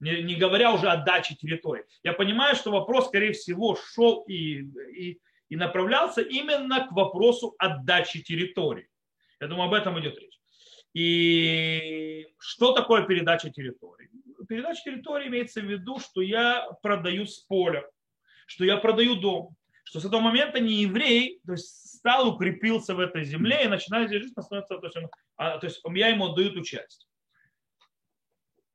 не, 0.00 0.22
не 0.22 0.34
говоря 0.34 0.72
уже 0.72 0.88
о 0.88 0.96
даче 0.96 1.34
территории. 1.34 1.84
Я 2.02 2.12
понимаю, 2.12 2.56
что 2.56 2.70
вопрос, 2.70 3.06
скорее 3.06 3.32
всего, 3.32 3.76
шел 3.76 4.24
и, 4.26 4.62
и, 4.96 5.20
и 5.48 5.56
направлялся 5.56 6.22
именно 6.22 6.86
к 6.86 6.92
вопросу 6.92 7.54
отдачи 7.58 8.22
территории. 8.22 8.88
Я 9.40 9.46
думаю, 9.46 9.68
об 9.68 9.74
этом 9.74 9.98
идет 10.00 10.18
речь. 10.18 10.38
И 10.92 12.26
что 12.38 12.72
такое 12.72 13.02
передача 13.02 13.50
территории? 13.50 14.10
Передача 14.48 14.82
территории 14.84 15.28
имеется 15.28 15.60
в 15.60 15.64
виду, 15.64 16.00
что 16.00 16.20
я 16.20 16.68
продаю 16.82 17.26
с 17.26 17.38
поля, 17.38 17.84
что 18.46 18.64
я 18.64 18.78
продаю 18.78 19.16
дом, 19.16 19.54
что 19.84 20.00
с 20.00 20.04
этого 20.04 20.20
момента 20.20 20.58
не 20.58 20.82
еврей, 20.82 21.40
то 21.46 21.52
есть 21.52 21.96
стал, 21.98 22.28
укрепился 22.28 22.94
в 22.94 23.00
этой 23.00 23.24
земле 23.24 23.64
и 23.64 23.68
начинает 23.68 24.08
здесь 24.08 24.22
жить, 24.22 24.32
становится, 24.32 24.78
то 24.78 24.86
есть, 24.86 24.96
он, 24.96 25.08
а, 25.36 25.58
то 25.58 25.66
есть 25.66 25.80
я 25.94 26.08
ему 26.08 26.26
отдаю 26.26 26.52
участие. 26.58 27.06
Э, 27.06 27.09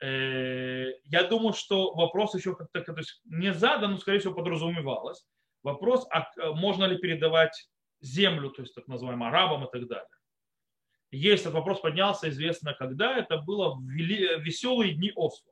я 0.02 1.24
думаю, 1.30 1.54
что 1.54 1.94
вопрос 1.94 2.36
еще 2.36 2.56
как-то 2.56 2.82
то 2.82 2.98
есть 2.98 3.22
не 3.26 3.54
задан, 3.54 3.92
но, 3.92 3.98
скорее 3.98 4.20
всего, 4.20 4.34
подразумевалось. 4.34 5.26
Вопрос, 5.64 6.06
а 6.12 6.28
можно 6.54 6.86
ли 6.86 6.98
передавать 6.98 7.70
землю, 8.02 8.50
то 8.50 8.62
есть 8.62 8.76
так 8.76 8.88
называемым 8.88 9.28
арабам 9.28 9.66
и 9.66 9.72
так 9.72 9.88
далее. 9.88 10.08
Есть 11.12 11.44
этот 11.44 11.56
вопрос 11.56 11.80
поднялся, 11.80 12.30
известно 12.30 12.74
когда, 12.74 13.18
это 13.18 13.38
было 13.38 13.76
в 13.76 13.82
веселые 13.88 14.94
дни 14.94 15.12
Осло. 15.16 15.52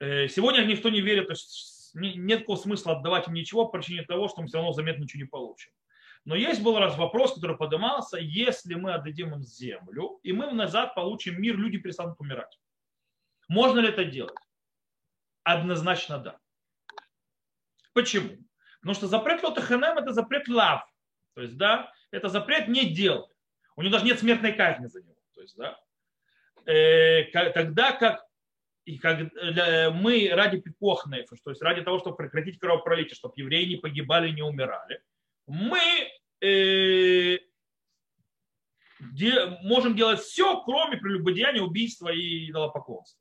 Э, 0.00 0.28
сегодня 0.28 0.64
никто 0.64 0.88
не 0.88 1.00
верит, 1.00 1.26
то 1.26 1.32
есть 1.32 1.90
нет 1.94 2.40
такого 2.40 2.56
смысла 2.56 2.96
отдавать 2.96 3.28
им 3.28 3.34
ничего 3.34 3.66
по 3.66 3.78
причине 3.78 4.02
того, 4.02 4.28
что 4.28 4.40
мы 4.40 4.48
все 4.48 4.58
равно 4.58 4.72
заметно 4.72 5.02
ничего 5.02 5.22
не 5.22 5.28
получим. 5.28 5.72
Но 6.24 6.34
есть 6.34 6.62
был 6.62 6.78
раз 6.78 6.96
вопрос, 6.96 7.34
который 7.34 7.56
поднимался, 7.56 8.18
если 8.18 8.74
мы 8.74 8.92
отдадим 8.92 9.34
им 9.34 9.42
землю, 9.42 10.20
и 10.22 10.32
мы 10.32 10.52
назад 10.52 10.94
получим 10.94 11.40
мир, 11.40 11.56
люди 11.56 11.78
перестанут 11.78 12.20
умирать. 12.20 12.58
Можно 13.48 13.80
ли 13.80 13.88
это 13.88 14.04
делать? 14.04 14.36
Однозначно 15.42 16.18
да. 16.18 16.38
Почему? 17.94 18.36
Потому 18.80 18.94
что 18.94 19.06
запрет 19.08 19.42
лотаханем 19.42 19.98
это 19.98 20.12
запрет 20.12 20.48
лав. 20.48 20.86
То 21.34 21.42
есть, 21.42 21.56
да, 21.56 21.92
это 22.10 22.28
запрет 22.28 22.68
не 22.68 22.92
делать. 22.92 23.30
У 23.76 23.82
него 23.82 23.92
даже 23.92 24.04
нет 24.04 24.18
смертной 24.18 24.52
казни 24.52 24.86
за 24.86 25.02
него. 25.02 25.16
То 25.34 25.40
есть, 25.40 25.56
да, 25.56 25.80
э, 26.66 27.24
тогда 27.52 27.92
как 27.92 28.24
и 28.84 28.98
как 28.98 29.20
мы 29.94 30.30
ради 30.32 30.60
пикохнефа, 30.60 31.36
то 31.44 31.50
есть 31.50 31.60
ради 31.60 31.82
того, 31.82 31.98
чтобы 31.98 32.16
прекратить 32.16 32.58
кровопролитие, 32.58 33.14
чтобы 33.14 33.34
евреи 33.36 33.66
не 33.66 33.76
погибали, 33.76 34.30
не 34.30 34.42
умирали, 34.42 35.02
мы 35.46 35.80
э, 36.40 37.38
де, 39.00 39.46
можем 39.62 39.94
делать 39.94 40.20
все, 40.20 40.62
кроме 40.62 40.96
прелюбодеяния, 40.96 41.62
убийства 41.62 42.08
и 42.08 42.50
идолопоклонства. 42.50 43.20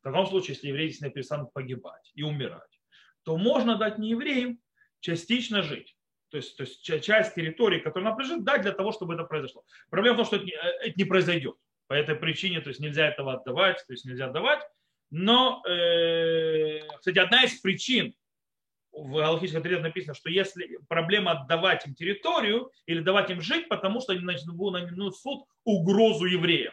В 0.00 0.02
таком 0.02 0.26
случае, 0.26 0.54
если 0.54 0.68
евреи 0.68 0.86
действительно 0.86 1.14
перестанут 1.14 1.52
погибать 1.52 2.12
и 2.14 2.22
умирать, 2.22 2.80
то 3.24 3.36
можно 3.36 3.76
дать 3.76 3.98
не 3.98 4.10
евреям 4.10 4.58
частично 5.00 5.62
жить. 5.62 5.96
То 6.30 6.36
есть, 6.36 6.56
то 6.56 6.62
есть 6.62 6.82
часть 6.82 7.34
территории, 7.34 7.80
которая 7.80 8.10
напряжена, 8.10 8.42
дать 8.42 8.62
для 8.62 8.72
того, 8.72 8.92
чтобы 8.92 9.14
это 9.14 9.24
произошло. 9.24 9.64
Проблема 9.90 10.14
в 10.14 10.18
том, 10.18 10.26
что 10.26 10.36
это 10.36 10.44
не, 10.44 10.52
это 10.52 10.94
не 10.96 11.04
произойдет. 11.04 11.56
По 11.86 11.94
этой 11.94 12.14
причине, 12.14 12.60
то 12.60 12.68
есть 12.68 12.80
нельзя 12.80 13.08
этого 13.08 13.34
отдавать, 13.34 13.82
то 13.86 13.92
есть 13.92 14.04
нельзя 14.04 14.26
отдавать. 14.26 14.60
Но, 15.10 15.62
э, 15.66 16.80
кстати, 16.98 17.18
одна 17.18 17.44
из 17.44 17.58
причин 17.60 18.14
в 18.92 19.14
галактическом 19.14 19.60
ответе 19.60 19.80
написано, 19.80 20.14
что 20.14 20.28
если 20.28 20.78
проблема 20.88 21.32
отдавать 21.32 21.86
им 21.86 21.94
территорию 21.94 22.70
или 22.86 23.00
давать 23.00 23.30
им 23.30 23.40
жить, 23.40 23.68
потому 23.68 24.00
что 24.00 24.12
они 24.12 24.22
начнут 24.22 25.16
суд 25.16 25.44
угрозу 25.64 26.26
евреям. 26.26 26.72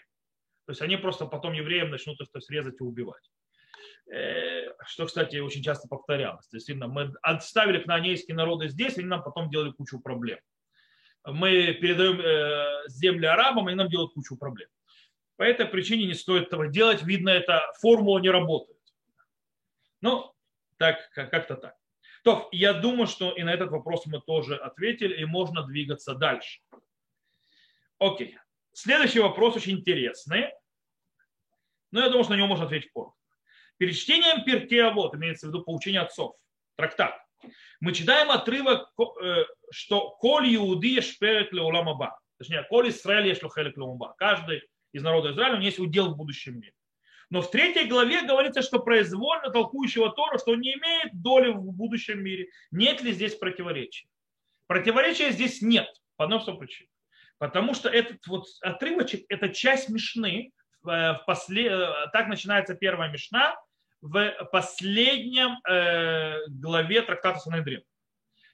То 0.66 0.72
есть 0.72 0.82
они 0.82 0.98
просто 0.98 1.26
потом 1.26 1.54
евреям 1.54 1.90
начнут 1.90 2.20
их 2.20 2.30
то 2.32 2.40
есть, 2.40 2.50
и 2.52 2.84
убивать. 2.84 3.32
Э, 4.12 4.72
что, 4.86 5.06
кстати, 5.06 5.38
очень 5.38 5.64
часто 5.64 5.88
повторялось. 5.88 6.48
Действительно, 6.50 6.88
мы 6.88 7.14
отставили 7.22 7.80
кнаанейские 7.80 8.36
народы 8.36 8.68
здесь, 8.68 8.98
они 8.98 9.08
нам 9.08 9.24
потом 9.24 9.50
делали 9.50 9.72
кучу 9.72 10.00
проблем. 10.00 10.40
Мы 11.24 11.74
передаем 11.74 12.20
э, 12.20 12.88
земли 12.88 13.26
арабам, 13.26 13.68
они 13.68 13.76
нам 13.76 13.90
делают 13.90 14.14
кучу 14.14 14.38
проблем. 14.38 14.70
По 15.38 15.44
этой 15.44 15.66
причине 15.66 16.06
не 16.06 16.14
стоит 16.14 16.48
этого 16.48 16.68
делать. 16.68 17.04
Видно, 17.04 17.30
эта 17.30 17.64
формула 17.82 18.20
не 18.20 18.30
работает. 18.30 18.80
Ну, 20.02 20.34
так, 20.78 21.10
как-то 21.14 21.56
так. 21.56 21.76
То, 22.24 22.48
я 22.52 22.74
думаю, 22.74 23.08
что 23.08 23.32
и 23.32 23.44
на 23.44 23.54
этот 23.54 23.70
вопрос 23.72 24.06
мы 24.06 24.22
тоже 24.22 24.56
ответили, 24.56 25.16
и 25.16 25.26
можно 25.26 25.64
двигаться 25.64 26.16
дальше. 26.16 26.62
Окей. 28.00 28.38
Следующий 28.76 29.22
вопрос 29.22 29.56
очень 29.56 29.80
интересный. 29.80 30.50
Но 31.92 32.02
я 32.02 32.08
думаю, 32.08 32.26
что 32.26 32.34
на 32.34 32.38
него 32.38 32.48
можно 32.48 32.66
ответить 32.66 32.92
коротко. 32.92 33.18
Перед 33.78 33.96
чтением 33.96 34.44
Перкея 34.44 34.92
вот 34.92 35.16
имеется 35.16 35.48
в 35.48 35.50
виду 35.50 35.64
поучение 35.64 36.02
отцов, 36.02 36.36
трактат, 36.76 37.18
мы 37.80 37.94
читаем 37.94 38.32
отрывок, 38.32 38.92
э, 39.24 39.46
что 39.72 40.10
«Коль 40.20 40.54
Иуди 40.54 41.00
шперек 41.00 41.54
леуламаба». 41.54 42.20
Точнее, 42.38 42.64
«Коль 42.64 42.90
Израиль 42.90 43.30
ешлухелек 43.30 43.78
леуламаба». 43.78 44.14
Каждый 44.18 44.64
из 44.92 45.02
народа 45.02 45.32
Израиля 45.32 45.54
у 45.54 45.58
него 45.58 45.68
есть 45.68 45.80
удел 45.80 46.10
в 46.10 46.18
будущем 46.18 46.60
мире. 46.60 46.74
Но 47.30 47.42
в 47.42 47.50
третьей 47.50 47.88
главе 47.88 48.24
говорится, 48.24 48.62
что 48.62 48.80
произвольно 48.80 49.52
толкующего 49.52 50.12
Тору, 50.12 50.38
что 50.38 50.52
он 50.52 50.60
не 50.60 50.74
имеет 50.74 51.22
доли 51.22 51.52
в 51.52 51.72
будущем 51.72 52.22
мире. 52.22 52.50
Нет 52.72 53.02
ли 53.02 53.14
здесь 53.14 53.36
противоречия? 53.36 54.10
Противоречия 54.68 55.32
здесь 55.32 55.62
нет. 55.62 55.88
По 56.18 56.26
одной 56.26 56.42
причине. 56.58 56.90
Потому 57.38 57.74
что 57.74 57.90
этот 57.90 58.26
вот 58.28 58.46
отрывочек, 58.62 59.26
это 59.30 59.50
часть 59.50 59.90
Мишны, 59.90 60.52
в 60.84 61.24
после... 61.26 61.70
так 62.14 62.28
начинается 62.28 62.76
первая 62.76 63.12
Мишна, 63.12 63.56
в 64.02 64.34
последнем 64.52 65.58
э, 65.68 66.46
главе 66.48 67.02
трактата 67.02 67.40
Санедрин, 67.40 67.84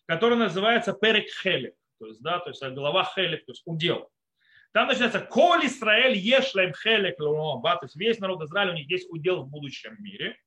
который 0.05 0.37
называется 0.37 0.93
Перек 0.93 1.29
Хелик, 1.41 1.75
то 1.99 2.07
есть, 2.07 2.21
да, 2.21 2.39
то 2.39 2.49
есть 2.49 2.63
глава 2.63 3.03
Хелик, 3.03 3.45
то 3.45 3.51
есть 3.51 3.61
удел. 3.65 4.09
Там 4.71 4.87
начинается 4.87 5.19
Коль 5.19 5.65
Израиль 5.65 6.17
ешлем 6.17 6.73
хелек 6.73 7.17
то 7.17 7.79
есть 7.81 7.95
весь 7.97 8.19
народ 8.19 8.41
Израиля, 8.43 8.71
у 8.71 8.75
них 8.75 8.89
есть 8.89 9.11
удел 9.11 9.43
в 9.43 9.49
будущем 9.49 9.97
мире. 9.99 10.37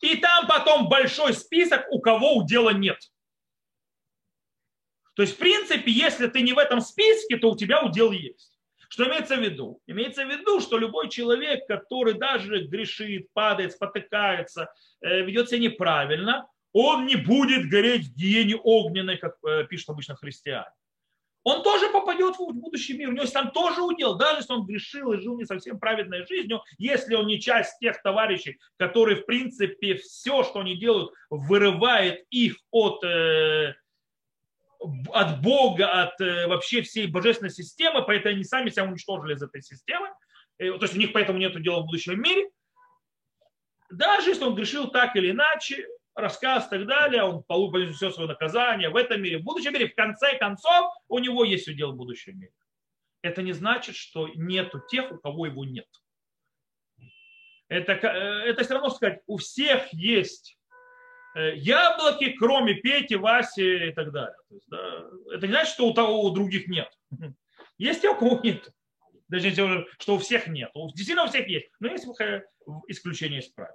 И 0.00 0.16
там 0.16 0.46
потом 0.46 0.88
большой 0.88 1.34
список, 1.34 1.86
у 1.90 2.00
кого 2.00 2.36
удела 2.36 2.70
нет. 2.70 2.98
То 5.16 5.22
есть, 5.22 5.34
в 5.34 5.38
принципе, 5.38 5.90
если 5.90 6.28
ты 6.28 6.42
не 6.42 6.52
в 6.52 6.58
этом 6.58 6.80
списке, 6.80 7.38
то 7.38 7.50
у 7.50 7.56
тебя 7.56 7.82
удел 7.82 8.12
есть. 8.12 8.52
Что 8.88 9.08
имеется 9.08 9.36
в 9.36 9.40
виду? 9.40 9.80
Имеется 9.86 10.24
в 10.24 10.28
виду, 10.28 10.60
что 10.60 10.78
любой 10.78 11.08
человек, 11.08 11.66
который 11.66 12.14
даже 12.14 12.66
грешит, 12.66 13.32
падает, 13.32 13.72
спотыкается, 13.72 14.70
э, 15.00 15.22
ведет 15.22 15.48
себя 15.48 15.60
неправильно, 15.60 16.46
он 16.72 17.06
не 17.06 17.16
будет 17.16 17.68
гореть 17.68 18.08
в 18.08 18.14
гиене 18.14 18.56
огненной, 18.56 19.16
как 19.16 19.36
э, 19.44 19.64
пишут 19.64 19.88
обычно 19.88 20.14
христиане 20.14 20.70
он 21.46 21.62
тоже 21.62 21.90
попадет 21.90 22.34
в 22.34 22.52
будущий 22.54 22.98
мир. 22.98 23.10
У 23.10 23.12
него 23.12 23.22
есть 23.22 23.32
там 23.32 23.52
тоже 23.52 23.80
удел, 23.80 24.16
даже 24.16 24.38
если 24.38 24.52
он 24.52 24.66
грешил 24.66 25.12
и 25.12 25.20
жил 25.20 25.38
не 25.38 25.44
совсем 25.44 25.78
праведной 25.78 26.26
жизнью, 26.26 26.60
если 26.76 27.14
он 27.14 27.28
не 27.28 27.40
часть 27.40 27.78
тех 27.78 28.02
товарищей, 28.02 28.58
которые, 28.78 29.18
в 29.22 29.26
принципе, 29.26 29.94
все, 29.94 30.42
что 30.42 30.58
они 30.58 30.74
делают, 30.74 31.12
вырывает 31.30 32.26
их 32.30 32.56
от, 32.72 33.04
э, 33.04 33.76
от 35.12 35.40
Бога, 35.42 36.02
от 36.02 36.20
э, 36.20 36.46
вообще 36.46 36.82
всей 36.82 37.06
божественной 37.06 37.50
системы, 37.50 38.04
поэтому 38.04 38.34
они 38.34 38.44
сами 38.44 38.70
себя 38.70 38.84
уничтожили 38.84 39.34
из 39.34 39.42
этой 39.42 39.62
системы. 39.62 40.08
Э, 40.58 40.72
то 40.72 40.82
есть 40.82 40.94
у 40.94 40.98
них 40.98 41.12
поэтому 41.12 41.38
нет 41.38 41.60
дела 41.62 41.80
в 41.80 41.86
будущем 41.86 42.20
мире. 42.20 42.48
Даже 43.90 44.30
если 44.30 44.44
он 44.44 44.54
грешил 44.54 44.88
так 44.88 45.16
или 45.16 45.30
иначе, 45.30 45.86
рассказ 46.14 46.66
и 46.66 46.70
так 46.70 46.86
далее, 46.86 47.22
он 47.22 47.42
получит 47.44 47.94
все 47.94 48.10
свое 48.10 48.28
наказание 48.28 48.88
в 48.88 48.96
этом 48.96 49.22
мире, 49.22 49.38
в 49.38 49.42
будущем 49.42 49.72
мире, 49.72 49.88
в 49.88 49.94
конце 49.94 50.36
концов, 50.38 50.92
у 51.08 51.18
него 51.18 51.44
есть 51.44 51.68
удел 51.68 51.92
в 51.92 51.96
будущем 51.96 52.38
мире. 52.38 52.52
Это 53.22 53.42
не 53.42 53.52
значит, 53.52 53.96
что 53.96 54.28
нету 54.34 54.80
тех, 54.88 55.12
у 55.12 55.18
кого 55.18 55.46
его 55.46 55.64
нет. 55.64 55.88
Это, 57.68 57.92
э, 57.92 58.50
это 58.50 58.64
все 58.64 58.74
равно 58.74 58.90
сказать, 58.90 59.20
у 59.26 59.36
всех 59.36 59.92
есть 59.92 60.58
яблоки, 61.36 62.30
кроме 62.32 62.74
Пети, 62.74 63.14
Васи 63.14 63.88
и 63.88 63.92
так 63.92 64.12
далее. 64.12 64.36
То 64.48 64.54
есть, 64.54 64.68
да, 64.68 65.04
это 65.34 65.46
не 65.46 65.52
значит, 65.52 65.74
что 65.74 65.86
у 65.86 65.94
того 65.94 66.22
у 66.22 66.30
других 66.30 66.68
нет. 66.68 66.88
Есть 67.78 68.02
те, 68.02 68.10
у 68.10 68.16
кого 68.16 68.40
нет. 68.42 68.68
Даже 69.28 69.86
что 69.98 70.14
у 70.14 70.18
всех 70.18 70.46
нет. 70.46 70.70
Действительно 70.74 71.24
у 71.24 71.28
всех 71.28 71.48
есть. 71.48 71.66
Но 71.80 71.88
есть 71.88 72.06
исключение 72.86 73.40
из 73.40 73.48
правил. 73.48 73.74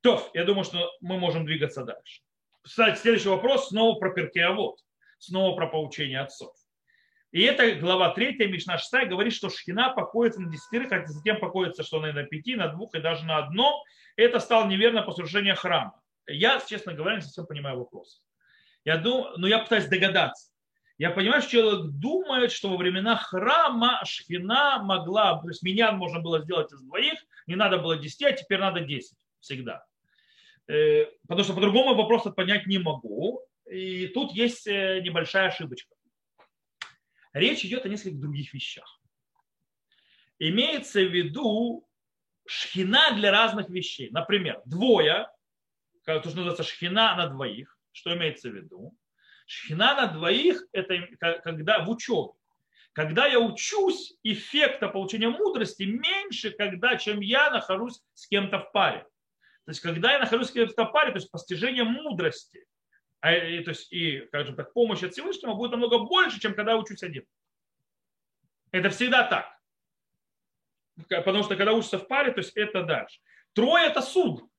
То, 0.00 0.28
я 0.32 0.44
думаю, 0.44 0.64
что 0.64 0.90
мы 1.00 1.18
можем 1.18 1.44
двигаться 1.44 1.84
дальше. 1.84 2.22
Кстати, 2.62 2.98
следующий 2.98 3.28
вопрос 3.28 3.68
снова 3.68 3.98
про 3.98 4.10
Перкеавод, 4.10 4.78
снова 5.18 5.54
про 5.54 5.66
поучение 5.66 6.20
отцов. 6.20 6.54
И 7.30 7.42
это 7.42 7.72
глава 7.72 8.12
3, 8.12 8.46
Мишна 8.48 8.78
6 8.78 9.08
говорит, 9.08 9.32
что 9.32 9.50
шхина 9.50 9.90
покоится 9.90 10.40
на 10.40 10.50
десятерых, 10.50 10.90
а 10.90 11.06
затем 11.06 11.38
покоится, 11.38 11.84
что 11.84 11.98
она 11.98 12.12
на 12.12 12.24
пяти, 12.24 12.56
на 12.56 12.68
двух 12.68 12.94
и 12.94 13.00
даже 13.00 13.24
на 13.24 13.38
одном. 13.38 13.74
Это 14.16 14.40
стало 14.40 14.66
неверно 14.66 15.02
по 15.02 15.12
совершению 15.12 15.56
храма. 15.56 15.99
Я, 16.26 16.60
честно 16.60 16.94
говоря, 16.94 17.16
не 17.16 17.22
совсем 17.22 17.46
понимаю 17.46 17.78
вопрос. 17.78 18.22
Я 18.84 18.96
думаю, 18.96 19.38
но 19.38 19.46
я 19.46 19.58
пытаюсь 19.58 19.86
догадаться. 19.86 20.50
Я 20.98 21.10
понимаю, 21.10 21.40
что 21.40 21.52
человек 21.52 21.92
думает, 21.92 22.52
что 22.52 22.68
во 22.68 22.76
времена 22.76 23.16
храма 23.16 24.02
шхина 24.04 24.82
могла, 24.82 25.40
то 25.40 25.48
есть 25.48 25.62
меня 25.62 25.92
можно 25.92 26.20
было 26.20 26.40
сделать 26.40 26.70
из 26.72 26.82
двоих, 26.82 27.18
не 27.46 27.56
надо 27.56 27.78
было 27.78 27.96
10, 27.96 28.22
а 28.22 28.32
теперь 28.32 28.58
надо 28.58 28.80
10 28.80 29.16
всегда. 29.40 29.84
Э, 30.68 31.06
потому 31.26 31.44
что 31.44 31.54
по-другому 31.54 31.94
вопрос 31.94 32.24
понять 32.34 32.66
не 32.66 32.78
могу. 32.78 33.42
И 33.70 34.08
тут 34.08 34.32
есть 34.32 34.66
э, 34.66 35.00
небольшая 35.00 35.48
ошибочка. 35.48 35.94
Речь 37.32 37.64
идет 37.64 37.86
о 37.86 37.88
нескольких 37.88 38.20
других 38.20 38.52
вещах. 38.52 39.00
Имеется 40.38 41.00
в 41.00 41.10
виду 41.12 41.88
шхина 42.46 43.12
для 43.12 43.30
разных 43.30 43.68
вещей. 43.68 44.10
Например, 44.10 44.60
двое, 44.64 45.28
то, 46.18 46.28
что 46.28 46.38
называется 46.38 46.64
шхина 46.64 47.14
на 47.16 47.28
двоих. 47.28 47.78
Что 47.92 48.14
имеется 48.16 48.50
в 48.50 48.54
виду? 48.54 48.96
Шхина 49.46 49.94
на 49.94 50.06
двоих– 50.06 50.64
это 50.72 51.06
когда 51.42 51.84
в 51.84 51.90
учебе. 51.90 52.32
Когда 52.92 53.26
я 53.26 53.38
учусь, 53.38 54.14
эффекта 54.24 54.88
получения 54.88 55.28
мудрости 55.28 55.84
меньше, 55.84 56.50
когда, 56.50 56.96
чем 56.96 57.20
я 57.20 57.50
нахожусь 57.50 58.02
с 58.14 58.26
кем-то 58.26 58.58
в 58.58 58.72
паре. 58.72 59.06
То 59.64 59.70
есть, 59.70 59.80
когда 59.80 60.12
я 60.12 60.18
нахожусь 60.18 60.50
в 60.50 60.84
паре, 60.86 61.12
то 61.12 61.18
есть 61.18 61.30
постижение 61.30 61.84
мудрости, 61.84 62.66
а, 63.20 63.32
и, 63.32 63.62
то 63.62 63.70
есть, 63.70 63.92
и, 63.92 64.24
скажем 64.28 64.56
так, 64.56 64.72
помощь 64.72 65.02
от 65.02 65.12
Всевышнего 65.12 65.54
будет 65.54 65.70
намного 65.72 65.98
больше, 65.98 66.40
чем 66.40 66.54
когда 66.54 66.76
учусь 66.76 67.02
один. 67.02 67.24
Это 68.72 68.90
всегда 68.90 69.24
так. 69.24 69.56
Потому 71.08 71.42
что 71.44 71.56
когда 71.56 71.72
учишься 71.72 71.98
в 71.98 72.08
паре, 72.08 72.32
то 72.32 72.38
есть 72.38 72.56
это 72.56 72.82
дальше. 72.82 73.20
Трое 73.52 73.86
это 73.86 74.02
суд. 74.02 74.49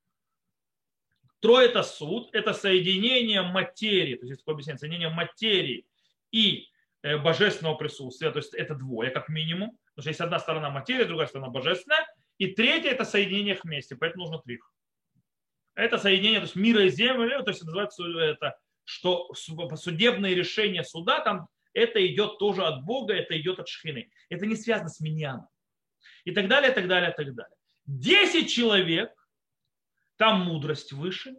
Трое 1.41 1.69
это 1.69 1.83
суд, 1.83 2.29
это 2.33 2.53
соединение 2.53 3.41
материи, 3.41 4.15
то 4.15 4.25
есть 4.25 4.41
такое 4.41 4.53
объяснение, 4.53 4.77
соединение 4.77 5.09
материи 5.09 5.85
и 6.31 6.67
э, 7.01 7.17
божественного 7.17 7.75
присутствия, 7.75 8.31
то 8.31 8.37
есть 8.37 8.53
это 8.53 8.75
двое 8.75 9.09
как 9.09 9.27
минимум, 9.27 9.71
потому 9.95 10.03
что 10.03 10.09
есть 10.09 10.21
одна 10.21 10.39
сторона 10.39 10.69
материи, 10.69 11.03
другая 11.03 11.27
сторона 11.27 11.49
божественная, 11.49 12.05
и 12.37 12.47
третье 12.47 12.89
это 12.89 13.05
соединение 13.05 13.55
их 13.55 13.63
вместе, 13.63 13.95
поэтому 13.95 14.25
нужно 14.25 14.39
три. 14.41 14.59
Это 15.73 15.97
соединение 15.97 16.39
то 16.39 16.45
есть 16.45 16.55
мира 16.55 16.83
и 16.83 16.89
земли, 16.89 17.43
то 17.43 17.49
есть 17.49 17.63
называется 17.63 18.03
это, 18.05 18.57
что 18.83 19.33
судебные 19.33 20.35
решения 20.35 20.83
суда, 20.83 21.21
там 21.21 21.47
это 21.73 22.05
идет 22.05 22.37
тоже 22.37 22.63
от 22.63 22.83
Бога, 22.83 23.13
это 23.13 23.39
идет 23.39 23.59
от 23.59 23.67
Шхины. 23.67 24.11
Это 24.29 24.45
не 24.45 24.55
связано 24.55 24.89
с 24.89 24.99
миньяном. 24.99 25.47
И 26.25 26.31
так 26.31 26.47
далее, 26.47 26.71
и 26.71 26.75
так 26.75 26.87
далее, 26.87 27.11
и 27.11 27.15
так 27.15 27.33
далее. 27.33 27.55
Десять 27.85 28.51
человек, 28.51 29.11
там 30.17 30.41
мудрость 30.41 30.91
выше. 30.91 31.35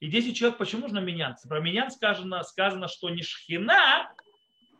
И 0.00 0.08
десять 0.08 0.36
человек, 0.36 0.58
почему 0.58 0.82
нужно 0.82 0.98
меняться? 1.00 1.48
Про 1.48 1.60
менян 1.60 1.90
сказано, 1.90 2.42
сказано, 2.42 2.88
что 2.88 3.10
не 3.10 3.22
шхина, 3.22 4.10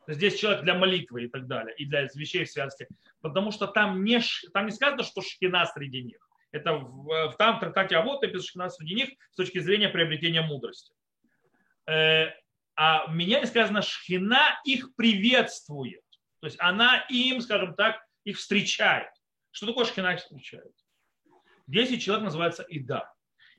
здесь 0.06 0.38
человек 0.38 0.62
для 0.62 0.74
молитвы 0.74 1.24
и 1.24 1.28
так 1.28 1.46
далее, 1.46 1.74
и 1.76 1.84
для 1.84 2.08
вещей 2.14 2.44
в 2.44 2.50
связке, 2.50 2.88
потому 3.20 3.52
что 3.52 3.66
там 3.66 4.02
не, 4.04 4.20
там 4.52 4.66
не 4.66 4.72
сказано, 4.72 5.02
что 5.02 5.20
шхина 5.20 5.66
среди 5.66 6.02
них. 6.02 6.26
Это 6.52 6.74
в, 6.74 7.34
там 7.38 7.56
в 7.56 7.60
трактате 7.60 7.96
Авод 7.96 8.22
написано 8.22 8.70
среди 8.70 8.94
них 8.94 9.10
с 9.30 9.36
точки 9.36 9.58
зрения 9.60 9.88
приобретения 9.88 10.42
мудрости. 10.42 10.92
Э, 11.86 12.30
а 12.74 13.06
меня 13.12 13.46
сказано, 13.46 13.82
шхина 13.82 14.60
их 14.64 14.94
приветствует. 14.96 16.02
То 16.40 16.46
есть 16.46 16.56
она 16.60 17.04
им, 17.10 17.40
скажем 17.40 17.74
так, 17.74 18.02
их 18.24 18.38
встречает. 18.38 19.10
Что 19.50 19.66
такое 19.66 19.84
шхина 19.84 20.14
их 20.14 20.20
встречает? 20.20 20.72
Десять 21.66 22.02
человек 22.02 22.24
называется 22.24 22.62
Ида. 22.62 23.12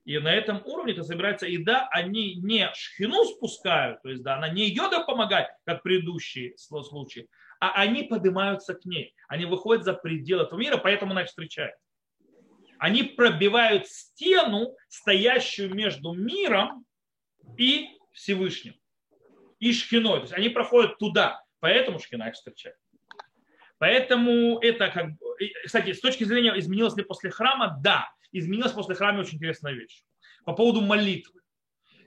И 0.05 0.17
на 0.17 0.33
этом 0.33 0.61
уровне, 0.65 0.93
когда 0.93 1.07
собирается 1.07 1.45
Ида, 1.45 1.87
они 1.91 2.35
не 2.35 2.71
шхину 2.73 3.23
спускают, 3.25 4.01
то 4.01 4.09
есть 4.09 4.23
да, 4.23 4.35
она 4.37 4.49
не 4.49 4.69
им 4.69 5.05
помогать, 5.05 5.47
как 5.65 5.83
предыдущие 5.83 6.57
случаи, 6.57 7.27
а 7.59 7.73
они 7.73 8.03
поднимаются 8.03 8.73
к 8.73 8.85
ней. 8.85 9.13
Они 9.27 9.45
выходят 9.45 9.83
за 9.83 9.93
пределы 9.93 10.43
этого 10.43 10.59
мира, 10.59 10.77
поэтому 10.77 11.11
она 11.11 11.21
их 11.21 11.27
встречает 11.27 11.75
они 12.81 13.03
пробивают 13.03 13.87
стену, 13.87 14.75
стоящую 14.89 15.71
между 15.71 16.13
миром 16.13 16.83
и 17.55 17.89
Всевышним. 18.11 18.73
И 19.59 19.71
шхиной. 19.71 20.15
То 20.15 20.21
есть 20.21 20.33
они 20.33 20.49
проходят 20.49 20.97
туда. 20.97 21.43
Поэтому 21.59 21.99
шхина 21.99 22.29
их 22.29 22.33
встречает. 22.33 22.75
Поэтому 23.77 24.57
это 24.57 24.87
как 24.87 25.11
Кстати, 25.63 25.93
с 25.93 26.01
точки 26.01 26.23
зрения, 26.23 26.57
изменилось 26.57 26.97
ли 26.97 27.03
после 27.03 27.29
храма? 27.29 27.77
Да. 27.83 28.09
Изменилась 28.31 28.71
после 28.71 28.95
храма 28.95 29.21
очень 29.21 29.37
интересная 29.37 29.73
вещь. 29.73 30.03
По 30.45 30.53
поводу 30.53 30.81
молитвы. 30.81 31.41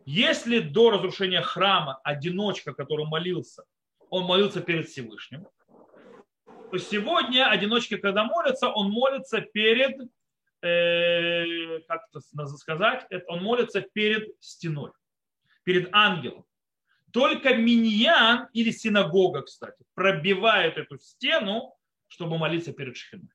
Если 0.06 0.60
до 0.60 0.90
разрушения 0.90 1.40
храма 1.40 2.00
одиночка, 2.04 2.74
который 2.74 3.06
молился, 3.06 3.64
он 4.10 4.24
молился 4.24 4.60
перед 4.60 4.88
Всевышним, 4.88 5.46
то 6.70 6.78
сегодня 6.78 7.48
одиночки, 7.48 7.96
когда 7.96 8.24
молятся, 8.24 8.68
он 8.68 8.90
молится 8.90 9.40
перед, 9.40 9.96
э, 10.62 11.80
как 11.88 12.02
это 12.10 12.46
сказать, 12.56 13.06
он 13.28 13.42
молится 13.42 13.80
перед 13.80 14.34
стеной, 14.40 14.90
перед 15.62 15.88
ангелом. 15.92 16.44
Только 17.12 17.54
миньян 17.54 18.48
или 18.52 18.72
синагога, 18.72 19.42
кстати, 19.42 19.84
пробивает 19.94 20.76
эту 20.76 20.98
стену, 20.98 21.74
чтобы 22.08 22.38
молиться 22.38 22.72
перед 22.72 22.96
шхиной. 22.96 23.28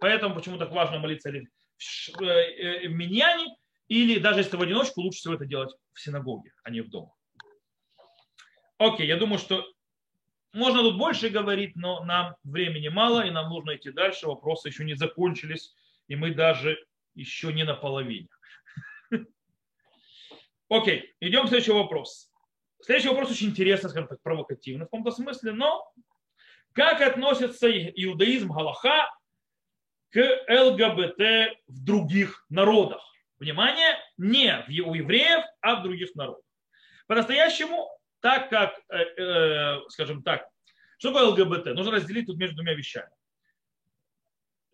Поэтому 0.00 0.34
почему 0.34 0.58
так 0.58 0.72
важно 0.72 0.98
молиться 0.98 1.30
в 1.78 2.22
э, 2.22 2.84
э, 2.84 2.88
миньяне, 2.88 3.56
или 3.88 4.18
даже 4.18 4.40
если 4.40 4.56
в 4.56 4.62
одиночку, 4.62 5.00
лучше 5.00 5.18
всего 5.18 5.34
это 5.34 5.46
делать 5.46 5.74
в 5.92 6.00
синагоге, 6.00 6.52
а 6.62 6.70
не 6.70 6.80
в 6.80 6.90
доме. 6.90 7.10
Окей, 8.78 9.06
я 9.06 9.16
думаю, 9.16 9.38
что 9.38 9.64
можно 10.52 10.80
тут 10.80 10.98
больше 10.98 11.28
говорить, 11.28 11.76
но 11.76 12.04
нам 12.04 12.36
времени 12.44 12.88
мало, 12.88 13.26
и 13.26 13.30
нам 13.30 13.48
нужно 13.48 13.76
идти 13.76 13.90
дальше. 13.90 14.26
Вопросы 14.26 14.68
еще 14.68 14.84
не 14.84 14.94
закончились, 14.94 15.74
и 16.08 16.16
мы 16.16 16.34
даже 16.34 16.78
еще 17.14 17.52
не 17.52 17.64
на 17.64 17.74
половине. 17.74 18.28
Окей, 20.68 21.14
идем 21.20 21.44
к 21.44 21.48
следующему 21.48 21.78
вопросу. 21.78 22.28
Следующий 22.80 23.08
вопрос 23.08 23.30
очень 23.30 23.48
интересный, 23.48 23.90
скажем 23.90 24.08
так, 24.08 24.20
провокативный 24.22 24.86
в 24.86 24.88
каком-то 24.88 25.10
смысле, 25.10 25.52
но 25.52 25.90
как 26.72 27.00
относится 27.00 27.70
иудаизм 27.70 28.52
Галаха 28.52 29.08
к 30.10 30.18
ЛГБТ 30.48 31.58
в 31.68 31.84
других 31.84 32.44
народах? 32.48 33.02
Внимание, 33.38 33.96
не 34.16 34.82
у 34.82 34.94
евреев, 34.94 35.44
а 35.60 35.76
в 35.76 35.82
других 35.82 36.14
народах. 36.14 36.42
По-настоящему, 37.06 37.88
так 38.20 38.50
как, 38.50 38.80
э, 38.88 38.98
э, 38.98 39.80
скажем 39.88 40.22
так, 40.22 40.48
что 40.98 41.12
такое 41.12 41.28
ЛГБТ? 41.28 41.66
Нужно 41.74 41.92
разделить 41.92 42.26
тут 42.26 42.38
между 42.38 42.56
двумя 42.56 42.74
вещами. 42.74 43.10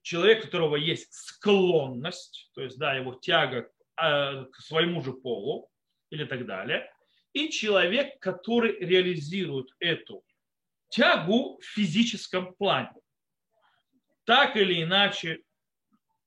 Человек, 0.03 0.41
у 0.41 0.47
которого 0.47 0.77
есть 0.77 1.13
склонность, 1.13 2.51
то 2.55 2.63
есть, 2.63 2.79
да, 2.79 2.95
его 2.95 3.15
тяга 3.15 3.71
э, 4.01 4.45
к 4.45 4.57
своему 4.61 5.03
же 5.03 5.13
полу 5.13 5.69
или 6.11 6.25
так 6.25 6.47
далее, 6.47 6.91
и 7.33 7.51
человек, 7.51 8.19
который 8.21 8.79
реализует 8.79 9.69
эту 9.79 10.25
тягу 10.89 11.59
в 11.61 11.65
физическом 11.65 12.55
плане. 12.55 12.93
Так 14.25 14.57
или 14.57 14.83
иначе, 14.83 15.43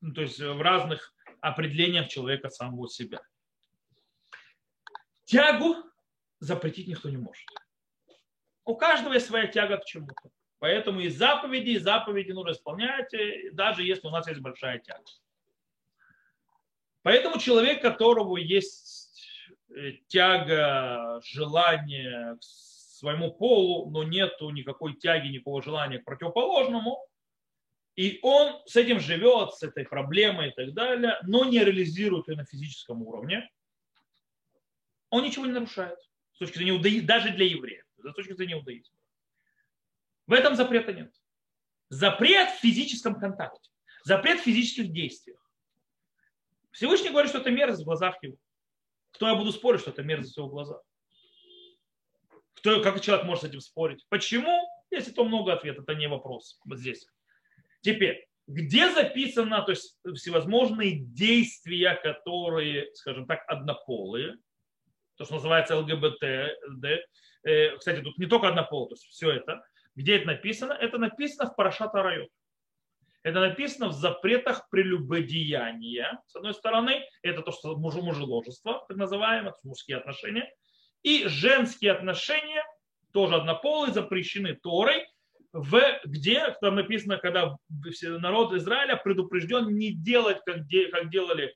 ну, 0.01 0.13
то 0.13 0.21
есть 0.21 0.39
в 0.39 0.61
разных 0.61 1.13
определениях 1.41 2.07
человека 2.07 2.49
самого 2.49 2.89
себя. 2.89 3.19
Тягу 5.25 5.75
запретить 6.39 6.87
никто 6.87 7.09
не 7.09 7.17
может. 7.17 7.45
У 8.63 8.75
каждого 8.75 9.13
есть 9.13 9.27
своя 9.27 9.47
тяга 9.47 9.77
к 9.77 9.85
чему-то. 9.85 10.29
Поэтому 10.59 10.99
и 10.99 11.09
заповеди, 11.09 11.71
и 11.71 11.79
заповеди 11.79 12.31
нужно 12.31 12.51
исполнять, 12.51 13.13
э, 13.13 13.51
даже 13.51 13.83
если 13.83 14.07
у 14.07 14.11
нас 14.11 14.27
есть 14.27 14.39
большая 14.39 14.79
тяга. 14.79 15.03
Поэтому 17.03 17.39
человек, 17.39 17.81
которого 17.81 18.37
есть 18.37 19.05
Э, 19.75 19.91
тяга, 20.07 21.19
желание 21.23 22.35
к 22.35 22.43
своему 22.43 23.31
полу, 23.31 23.89
но 23.89 24.03
нету 24.03 24.49
никакой 24.51 24.93
тяги, 24.93 25.27
никакого 25.27 25.61
желания 25.61 25.99
к 25.99 26.05
противоположному, 26.05 26.97
и 27.95 28.19
он 28.23 28.61
с 28.65 28.75
этим 28.75 28.99
живет, 28.99 29.53
с 29.53 29.63
этой 29.63 29.85
проблемой 29.85 30.49
и 30.49 30.53
так 30.53 30.73
далее, 30.73 31.17
но 31.23 31.45
не 31.45 31.59
реализирует 31.59 32.27
ее 32.27 32.35
на 32.35 32.45
физическом 32.45 33.01
уровне, 33.01 33.49
он 35.09 35.23
ничего 35.23 35.45
не 35.45 35.53
нарушает 35.53 35.97
с 36.33 36.39
точки 36.39 36.57
зрения 36.57 36.71
иудаизма, 36.71 37.07
даже 37.07 37.29
для 37.31 37.45
евреев, 37.45 37.85
с 37.97 38.13
точки 38.13 38.33
зрения 38.33 38.55
иудаизма. 38.55 38.97
В 40.27 40.33
этом 40.33 40.55
запрета 40.55 40.91
нет. 40.91 41.13
Запрет 41.89 42.49
в 42.49 42.59
физическом 42.59 43.17
контакте, 43.17 43.69
запрет 44.03 44.41
в 44.41 44.43
физических 44.43 44.91
действиях. 44.91 45.39
Всевышний 46.71 47.09
говорит, 47.09 47.29
что 47.29 47.39
это 47.39 47.51
мерзость 47.51 47.83
в 47.83 47.85
глазах 47.85 48.21
его. 48.21 48.35
Кто 49.11 49.29
я 49.29 49.35
буду 49.35 49.53
спорить, 49.53 49.79
что 49.79 49.91
это 49.91 50.03
мерзость 50.03 50.33
в 50.35 50.39
его 50.39 50.49
глазах? 50.49 50.81
Кто, 52.55 52.81
как 52.81 52.99
человек 52.99 53.25
может 53.25 53.43
с 53.43 53.47
этим 53.47 53.61
спорить? 53.61 54.05
Почему? 54.09 54.67
Если 54.91 55.11
то 55.11 55.23
много 55.23 55.53
ответов, 55.53 55.83
это 55.83 55.95
не 55.95 56.09
вопрос. 56.09 56.59
Вот 56.65 56.79
здесь. 56.79 57.07
Теперь, 57.85 58.25
где 58.47 58.89
записано, 58.89 59.61
то 59.61 59.69
есть 59.69 59.95
всевозможные 60.15 60.95
действия, 60.95 61.93
которые, 61.93 62.89
скажем 62.95 63.27
так, 63.27 63.43
однополые, 63.47 64.37
то, 65.17 65.25
что 65.25 65.35
называется 65.35 65.77
ЛГБТ, 65.77 66.23
э, 67.43 67.77
кстати, 67.77 68.01
тут 68.01 68.17
не 68.17 68.25
только 68.25 68.47
однополые, 68.47 68.89
то 68.89 68.93
есть 68.95 69.05
все 69.05 69.33
это, 69.33 69.63
где 69.93 70.15
это 70.15 70.25
написано? 70.25 70.73
Это 70.73 70.97
написано 70.97 71.47
в 71.47 71.55
Парашата 71.55 72.01
Райот. 72.01 72.29
Это 73.21 73.39
написано 73.39 73.89
в 73.89 73.93
запретах 73.93 74.67
прелюбодеяния. 74.71 76.19
С 76.25 76.35
одной 76.35 76.55
стороны, 76.55 77.07
это 77.21 77.43
то, 77.43 77.51
что 77.51 77.77
мужеложество, 77.77 78.83
так 78.87 78.97
называемое, 78.97 79.53
мужские 79.63 79.97
отношения. 79.97 80.51
И 81.03 81.27
женские 81.27 81.91
отношения, 81.91 82.65
тоже 83.13 83.35
однополые, 83.35 83.93
запрещены 83.93 84.55
Торой, 84.55 85.05
в, 85.55 85.81
где 86.03 86.53
там 86.59 86.75
написано, 86.75 87.17
когда 87.17 87.55
народ 88.01 88.53
Израиля 88.53 88.97
предупрежден 88.97 89.73
не 89.75 89.93
делать, 89.93 90.39
как, 90.45 90.67
де, 90.67 90.89
как 90.89 91.09
делали 91.09 91.55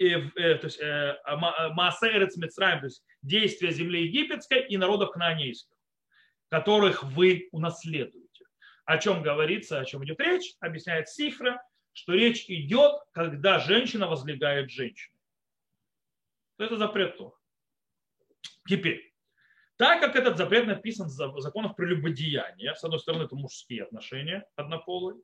э, 0.00 0.06
э, 0.06 0.54
то 0.56 0.66
есть, 0.66 0.80
э, 0.80 1.16
Маасерец 1.74 2.36
Мицраем, 2.36 2.80
то 2.80 2.86
есть 2.86 3.04
действия 3.22 3.70
земли 3.70 4.02
египетской 4.02 4.66
и 4.66 4.76
народов 4.76 5.12
кнаанейских, 5.12 5.76
которых 6.48 7.04
вы 7.04 7.48
унаследуете 7.52 8.28
о 8.88 8.96
чем 8.96 9.22
говорится, 9.22 9.78
о 9.78 9.84
чем 9.84 10.02
идет 10.02 10.18
речь, 10.18 10.54
объясняет 10.60 11.10
Сифра, 11.10 11.62
что 11.92 12.14
речь 12.14 12.46
идет, 12.48 12.92
когда 13.12 13.58
женщина 13.58 14.06
возлегает 14.08 14.70
женщину. 14.70 15.14
Это 16.58 16.78
запрет 16.78 17.18
Тора. 17.18 17.36
Теперь, 18.66 19.07
так 19.78 20.00
как 20.00 20.16
этот 20.16 20.36
запрет 20.36 20.66
написан 20.66 21.06
в 21.06 21.40
законах 21.40 21.76
прелюбодеяния, 21.76 22.74
с 22.74 22.82
одной 22.82 22.98
стороны, 22.98 23.22
это 23.22 23.36
мужские 23.36 23.84
отношения 23.84 24.44
однополые, 24.56 25.20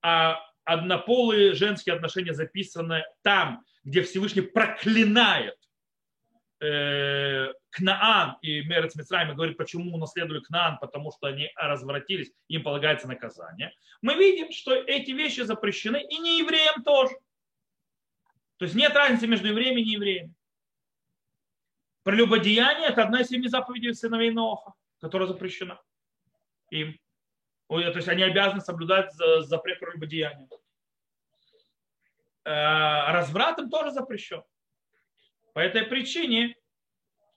а 0.00 0.40
однополые 0.64 1.52
женские 1.52 1.94
отношения 1.94 2.32
записаны 2.32 3.04
там, 3.22 3.64
где 3.84 4.02
Всевышний 4.02 4.40
проклинает 4.40 5.58
э, 6.60 7.52
Кнаан 7.68 8.38
и 8.40 8.62
Мерец 8.62 8.96
Мицраим 8.96 9.34
говорит, 9.34 9.58
почему 9.58 9.94
унаследовали 9.94 10.40
Кнаан, 10.40 10.78
потому 10.78 11.12
что 11.12 11.26
они 11.26 11.50
развратились, 11.56 12.32
им 12.48 12.62
полагается 12.62 13.08
наказание. 13.08 13.74
Мы 14.00 14.14
видим, 14.14 14.52
что 14.52 14.72
эти 14.74 15.10
вещи 15.10 15.40
запрещены 15.40 16.02
и 16.02 16.18
не 16.18 16.38
евреям 16.38 16.82
тоже. 16.82 17.14
То 18.56 18.64
есть 18.64 18.74
нет 18.74 18.94
разницы 18.94 19.26
между 19.26 19.48
евреями 19.48 19.82
и 19.82 19.84
неевреями. 19.84 20.34
Прелюбодеяние– 22.02 22.88
это 22.88 23.04
одна 23.04 23.20
из 23.20 23.28
семи 23.28 23.48
заповедей 23.48 23.94
сыновей 23.94 24.30
Ноха, 24.30 24.74
которая 25.00 25.28
запрещена 25.28 25.80
им. 26.70 26.98
То 27.68 27.78
есть 27.78 28.08
они 28.08 28.22
обязаны 28.22 28.60
соблюдать 28.60 29.12
запрет 29.14 29.80
прелюбодеяния. 29.80 30.48
Э, 32.44 33.12
разврат 33.12 33.58
им 33.58 33.70
тоже 33.70 33.92
запрещен. 33.92 34.42
По 35.54 35.60
этой 35.60 35.84
причине 35.84 36.56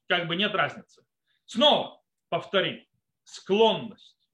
как 0.07 0.27
бы 0.27 0.35
нет 0.35 0.53
разницы. 0.53 1.05
Снова 1.45 2.01
повторим. 2.29 2.85
Склонность, 3.23 4.29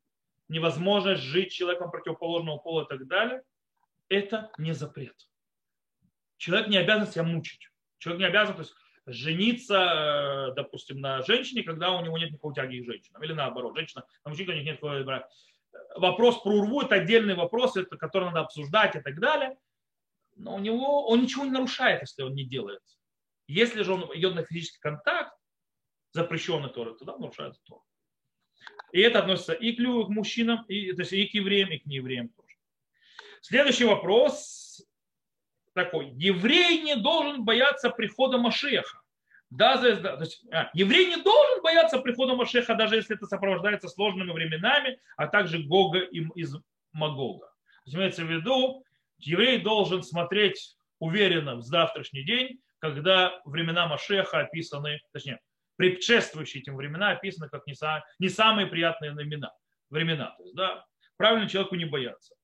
невозможность 0.48 1.22
жить 1.24 1.52
человеком 1.52 1.92
противоположного 1.92 2.58
пола 2.58 2.84
и 2.84 2.88
так 2.88 3.08
далее, 3.08 3.44
это 4.10 4.52
не 4.58 4.74
запрет. 4.74 5.30
Человек 6.38 6.68
не 6.68 6.78
обязан 6.78 7.08
себя 7.08 7.24
мучить. 7.24 7.70
Человек 8.00 8.20
не 8.22 8.28
обязан 8.28 8.56
то 8.56 8.62
есть, 8.62 8.76
жениться, 9.06 10.52
э, 10.52 10.54
допустим, 10.56 11.00
на 11.00 11.22
женщине, 11.24 11.64
когда 11.64 11.92
у 11.92 12.04
него 12.04 12.18
нет 12.18 12.32
никакой 12.32 12.54
тяги 12.54 12.82
к 12.82 12.86
женщинам. 12.86 13.24
Или 13.24 13.34
наоборот, 13.34 13.76
женщина 13.76 14.06
на 14.24 14.30
мужчине 14.30 14.54
у 14.54 14.56
них 14.56 14.66
нет 14.66 14.82
никакого 14.82 15.28
Вопрос 15.96 16.42
про 16.42 16.52
урву– 16.52 16.82
это 16.84 16.96
отдельный 16.96 17.36
вопрос, 17.36 17.78
это, 17.78 17.98
который 17.98 18.26
надо 18.26 18.42
обсуждать 18.42 18.96
и 18.96 19.00
так 19.00 19.20
далее. 19.20 19.58
Но 20.36 20.56
у 20.56 20.60
него 20.60 21.08
он 21.08 21.22
ничего 21.22 21.46
не 21.46 21.52
нарушает, 21.52 22.02
если 22.02 22.24
он 22.24 22.34
не 22.34 22.46
делает. 22.46 22.82
Если 23.48 23.84
же 23.84 23.94
он 23.94 24.10
идет 24.18 24.36
на 24.36 24.44
физический 24.44 24.80
контакт, 24.80 25.34
запрещенный 26.12 26.70
Торой, 26.70 26.98
тогда 26.98 27.18
нарушается 27.18 27.62
Тора. 27.64 27.84
И 28.92 29.00
это 29.00 29.20
относится 29.20 29.54
и 29.54 29.74
к 29.74 29.80
мужчинам, 30.10 30.66
и, 30.68 30.94
то 30.94 31.02
есть 31.02 31.14
и 31.14 31.26
к 31.28 31.34
евреям, 31.34 31.72
и 31.72 31.78
к 31.78 31.86
неевреям 31.86 32.30
тоже. 32.30 32.56
Следующий 33.42 33.86
вопрос 33.86 34.61
такой. 35.74 36.10
Еврей 36.12 36.82
не 36.84 36.96
должен 36.96 37.44
бояться 37.44 37.90
прихода 37.90 38.38
Машеха. 38.38 39.02
Да, 39.50 39.78
то 39.78 40.22
есть, 40.22 40.46
а, 40.52 40.70
еврей 40.74 41.08
не 41.08 41.22
должен 41.22 41.62
бояться 41.62 42.00
прихода 42.00 42.36
Машеха, 42.36 42.74
даже 42.74 42.96
если 42.96 43.18
это 43.18 43.26
сопровождается 43.26 43.90
сложными 43.90 44.32
временами, 44.32 44.98
а 45.18 45.28
также 45.28 45.60
Гога 45.60 46.00
из 46.00 46.56
Магога. 46.94 47.48
То 47.84 48.24
в 48.24 48.32
виду, 48.32 48.86
еврей 49.20 49.60
должен 49.60 50.04
смотреть 50.04 50.78
уверенно 51.00 51.56
в 51.56 51.64
завтрашний 51.64 52.24
день, 52.24 52.62
когда 52.80 53.42
времена 53.44 53.88
Машеха 53.88 54.40
описаны, 54.40 55.02
точнее, 55.12 55.40
предшествующие 55.76 56.62
этим 56.62 56.78
времена 56.78 57.12
описаны 57.12 57.50
как 57.50 57.68
не, 57.68 57.74
са, 57.74 58.04
не 58.20 58.30
самые 58.30 58.68
приятные 58.68 59.12
времена. 59.12 59.52
времена 59.90 60.34
то 60.38 60.44
есть, 60.44 60.56
да, 60.56 60.86
правильно 61.18 61.50
человеку 61.50 61.76
не 61.76 61.86
бояться. 61.86 62.36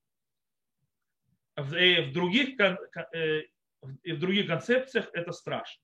В, 1.58 1.74
э, 1.74 2.08
в, 2.08 2.12
других, 2.12 2.58
э, 2.60 3.42
в 3.82 4.18
других 4.18 4.46
концепциях 4.46 5.10
это 5.12 5.32
страшно. 5.32 5.82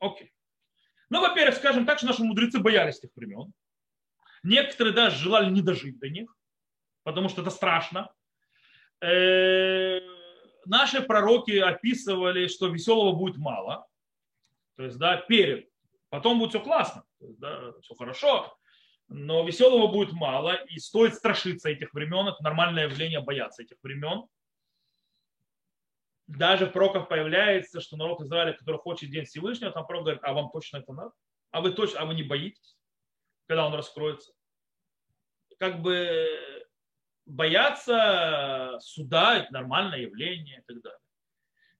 Окей. 0.00 0.32
Ну, 1.10 1.20
во-первых, 1.20 1.56
скажем 1.56 1.86
так, 1.86 1.98
что 1.98 2.06
наши 2.06 2.22
мудрецы 2.22 2.60
боялись 2.60 3.00
тех 3.00 3.10
времен. 3.16 3.52
Некоторые 4.44 4.94
даже 4.94 5.16
желали 5.16 5.50
не 5.50 5.60
дожить 5.60 5.98
до 5.98 6.08
них, 6.08 6.32
потому 7.02 7.28
что 7.28 7.42
это 7.42 7.50
страшно. 7.50 8.12
Э, 9.00 10.00
наши 10.64 11.02
пророки 11.02 11.58
описывали, 11.58 12.46
что 12.46 12.68
веселого 12.68 13.16
будет 13.16 13.38
мало. 13.38 13.86
То 14.76 14.84
есть, 14.84 14.98
да, 14.98 15.16
перед. 15.16 15.68
Потом 16.10 16.38
будет 16.38 16.50
все 16.50 16.60
классно, 16.60 17.04
да, 17.20 17.72
все 17.82 17.94
хорошо, 17.94 18.56
но 19.08 19.44
веселого 19.44 19.88
будет 19.88 20.12
мало, 20.12 20.54
и 20.54 20.78
стоит 20.78 21.14
страшиться 21.14 21.68
этих 21.68 21.92
времен, 21.92 22.28
это 22.28 22.42
нормальное 22.42 22.84
явление 22.84 23.20
бояться 23.20 23.62
этих 23.62 23.76
времен. 23.82 24.26
Даже 26.28 26.66
в 26.66 26.72
пророках 26.72 27.08
появляется, 27.08 27.80
что 27.80 27.96
народ 27.96 28.20
Израиля, 28.20 28.52
который 28.52 28.76
хочет 28.76 29.10
День 29.10 29.24
Всевышнего, 29.24 29.72
там 29.72 29.86
пророк 29.86 30.04
говорит, 30.04 30.22
а 30.22 30.34
вам 30.34 30.50
точно 30.50 30.76
это 30.76 30.92
надо? 30.92 31.12
А 31.50 31.62
вы 31.62 31.72
точно, 31.72 32.00
а 32.00 32.04
вы 32.04 32.14
не 32.14 32.22
боитесь, 32.22 32.76
когда 33.46 33.66
он 33.66 33.74
раскроется? 33.74 34.32
Как 35.58 35.80
бы 35.80 36.28
бояться 37.24 38.76
суда– 38.80 39.38
это 39.38 39.52
нормальное 39.54 40.00
явление 40.00 40.58
и 40.58 40.72
так 40.72 40.82
далее. 40.82 41.00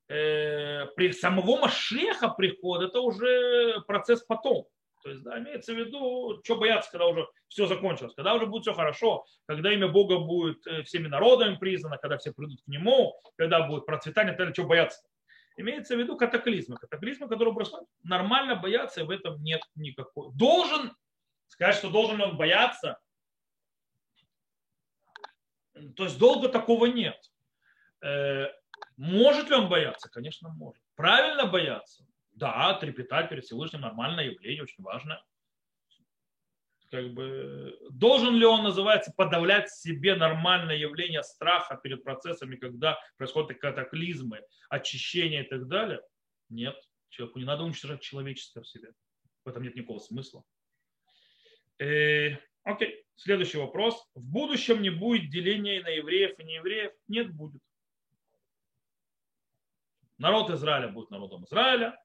Э, 0.08 0.86
при 0.96 1.12
самого 1.12 1.60
Машеха 1.60 2.30
прихода 2.30 2.86
это 2.86 3.00
уже 3.00 3.82
процесс 3.86 4.22
потом. 4.22 4.66
То 5.02 5.10
есть, 5.10 5.22
да, 5.22 5.38
имеется 5.38 5.72
в 5.72 5.76
виду, 5.76 6.40
что 6.44 6.56
бояться, 6.56 6.90
когда 6.90 7.06
уже 7.06 7.26
все 7.48 7.66
закончилось, 7.66 8.14
когда 8.14 8.34
уже 8.34 8.46
будет 8.46 8.62
все 8.62 8.74
хорошо, 8.74 9.24
когда 9.46 9.72
имя 9.72 9.88
Бога 9.88 10.18
будет 10.18 10.66
э, 10.66 10.82
всеми 10.82 11.08
народами 11.08 11.56
признано, 11.56 11.98
когда 11.98 12.18
все 12.18 12.32
придут 12.32 12.62
к 12.62 12.68
Нему, 12.68 13.14
когда 13.36 13.66
будет 13.66 13.86
процветание, 13.86 14.34
тогда 14.34 14.52
что 14.52 14.64
бояться? 14.64 15.00
Имеется 15.56 15.96
в 15.96 15.98
виду 15.98 16.16
катаклизмы. 16.16 16.76
Катаклизмы, 16.76 17.28
которые 17.28 17.54
происходят, 17.54 17.88
нормально 18.02 18.56
бояться, 18.56 19.00
и 19.00 19.04
в 19.04 19.10
этом 19.10 19.42
нет 19.42 19.60
никакой. 19.74 20.32
Должен, 20.34 20.94
сказать, 21.48 21.76
что 21.76 21.90
должен 21.90 22.20
он 22.20 22.36
бояться, 22.36 22.98
то 25.96 26.04
есть 26.04 26.18
долго 26.18 26.48
такого 26.48 26.86
нет. 26.86 27.16
Э, 28.02 28.46
может 28.96 29.48
ли 29.48 29.54
он 29.54 29.68
бояться? 29.68 30.08
Конечно, 30.10 30.48
может. 30.48 30.82
Правильно 30.96 31.46
бояться? 31.46 32.04
Да, 32.38 32.74
трепетать 32.74 33.28
перед 33.28 33.44
Всевышним 33.44 33.80
нормальное 33.80 34.26
явление, 34.26 34.62
очень 34.62 34.84
важно. 34.84 35.20
Как 36.88 37.12
бы, 37.12 37.76
должен 37.90 38.36
ли 38.36 38.46
он, 38.46 38.62
называется, 38.62 39.12
подавлять 39.16 39.68
себе 39.70 40.14
нормальное 40.14 40.76
явление 40.76 41.24
страха 41.24 41.76
перед 41.76 42.04
процессами, 42.04 42.54
когда 42.54 42.96
происходят 43.16 43.58
катаклизмы, 43.58 44.40
очищение 44.70 45.44
и 45.44 45.48
так 45.48 45.66
далее? 45.66 46.00
Нет. 46.48 46.76
Человеку 47.08 47.40
не 47.40 47.44
надо 47.44 47.64
уничтожать 47.64 48.02
человеческое 48.02 48.62
в 48.62 48.68
себе. 48.68 48.92
В 49.44 49.48
этом 49.48 49.64
нет 49.64 49.74
никакого 49.74 49.98
смысла. 49.98 50.44
Э, 51.80 52.36
окей, 52.62 53.04
следующий 53.16 53.58
вопрос. 53.58 54.00
В 54.14 54.22
будущем 54.22 54.80
не 54.80 54.90
будет 54.90 55.28
деления 55.28 55.82
на 55.82 55.88
евреев 55.88 56.38
и 56.38 56.44
неевреев? 56.44 56.92
Нет, 57.08 57.34
будет. 57.34 57.60
Народ 60.18 60.50
Израиля 60.50 60.88
будет 60.88 61.10
народом 61.10 61.44
Израиля, 61.44 62.00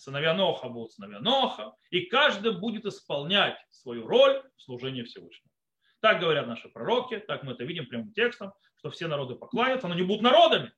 сыновья 0.00 0.34
Ноха 0.34 0.68
будут 0.68 0.92
сыновья 0.92 1.20
Ноха, 1.20 1.74
и 1.90 2.06
каждый 2.06 2.52
будет 2.58 2.86
исполнять 2.86 3.56
свою 3.70 4.06
роль 4.06 4.42
в 4.56 4.62
служении 4.62 5.02
Всевышнему. 5.02 5.52
Так 6.00 6.20
говорят 6.20 6.46
наши 6.46 6.68
пророки, 6.68 7.18
так 7.18 7.42
мы 7.42 7.52
это 7.52 7.64
видим 7.64 7.86
прямым 7.86 8.12
текстом, 8.12 8.52
что 8.76 8.90
все 8.90 9.06
народы 9.06 9.34
поклонятся, 9.34 9.88
но 9.88 9.94
не 9.94 10.02
будут 10.02 10.22
народами. 10.22 10.72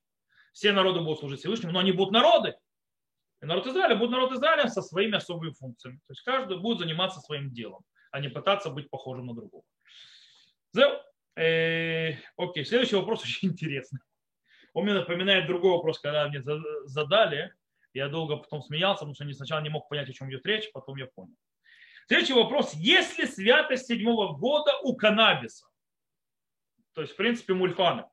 Все 0.52 0.72
народы 0.72 1.00
будут 1.00 1.20
служить 1.20 1.40
Всевышнему, 1.40 1.72
но 1.72 1.78
они 1.78 1.92
будут 1.92 2.12
народы. 2.12 2.56
И 3.40 3.46
народ 3.46 3.66
Израиля 3.66 3.94
будет 3.96 4.10
народ 4.10 4.32
Израиля 4.32 4.68
со 4.68 4.82
своими 4.82 5.16
особыми 5.16 5.52
функциями. 5.52 5.98
То 6.06 6.12
есть 6.12 6.22
каждый 6.22 6.58
будет 6.58 6.80
заниматься 6.80 7.20
своим 7.20 7.52
делом, 7.52 7.84
а 8.10 8.20
не 8.20 8.28
пытаться 8.28 8.70
быть 8.70 8.90
похожим 8.90 9.26
на 9.26 9.34
другого. 9.34 9.64
Э, 11.34 12.16
окей, 12.36 12.64
следующий 12.64 12.96
вопрос 12.96 13.22
очень 13.24 13.50
интересный. 13.50 14.00
Он 14.74 14.84
мне 14.84 14.94
напоминает 14.94 15.46
другой 15.46 15.72
вопрос, 15.72 15.98
когда 16.00 16.28
мне 16.28 16.42
задали. 16.84 17.54
Я 17.94 18.08
долго 18.08 18.36
потом 18.36 18.62
смеялся, 18.62 19.00
потому 19.00 19.14
что 19.14 19.30
сначала 19.32 19.60
не 19.60 19.68
мог 19.68 19.88
понять, 19.88 20.08
о 20.08 20.12
чем 20.12 20.30
идет 20.30 20.46
речь, 20.46 20.70
потом 20.72 20.96
я 20.96 21.06
понял. 21.06 21.34
Следующий 22.08 22.32
вопрос. 22.32 22.74
Есть 22.74 23.18
ли 23.18 23.26
святость 23.26 23.86
седьмого 23.86 24.36
года 24.36 24.72
у 24.82 24.96
каннабиса? 24.96 25.66
То 26.94 27.02
есть, 27.02 27.14
в 27.14 27.16
принципе, 27.16 27.54
мульфана. 27.54 28.10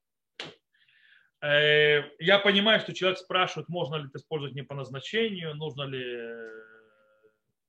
Э, 1.42 2.04
я 2.20 2.40
понимаю, 2.40 2.80
что 2.82 2.94
человек 2.94 3.20
спрашивает, 3.20 3.70
можно 3.70 3.96
ли 3.96 4.08
это 4.08 4.18
использовать 4.18 4.56
не 4.56 4.62
по 4.62 4.76
назначению, 4.76 5.56
нужно 5.56 5.84
ли 5.84 6.04
э, 6.04 6.64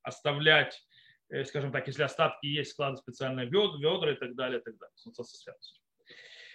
оставлять, 0.03 0.85
э, 1.29 1.45
скажем 1.45 1.71
так, 1.73 1.87
если 1.87 2.03
остатки 2.03 2.47
есть, 2.47 2.73
складывать 2.73 3.01
специальные 3.01 3.47
ведра 3.47 4.13
и 4.13 4.17
так 4.17 4.35
далее, 4.35 4.61
и 4.61 4.63
так 4.63 4.77
далее. 4.77 4.97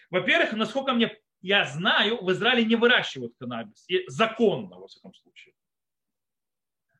Во-первых, 0.10 0.53
насколько 0.53 0.93
мне 0.93 1.18
я 1.45 1.63
знаю, 1.65 2.23
в 2.23 2.31
Израиле 2.31 2.65
не 2.65 2.75
выращивают 2.75 3.33
каннабис. 3.37 3.85
И 3.87 4.03
законно, 4.07 4.79
во 4.79 4.87
всяком 4.87 5.13
случае. 5.13 5.53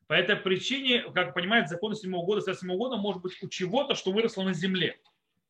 По 0.06 0.14
этой 0.14 0.36
причине, 0.36 1.02
как 1.16 1.34
понимаете, 1.34 1.70
закон 1.70 1.96
7 1.96 2.12
года, 2.12 2.42
с 2.42 2.60
7 2.60 2.78
года 2.78 2.96
может 2.96 3.24
быть 3.24 3.42
у 3.42 3.50
чего-то, 3.50 3.96
что 3.96 4.12
выросло 4.12 4.44
на 4.44 4.54
земле, 4.54 5.00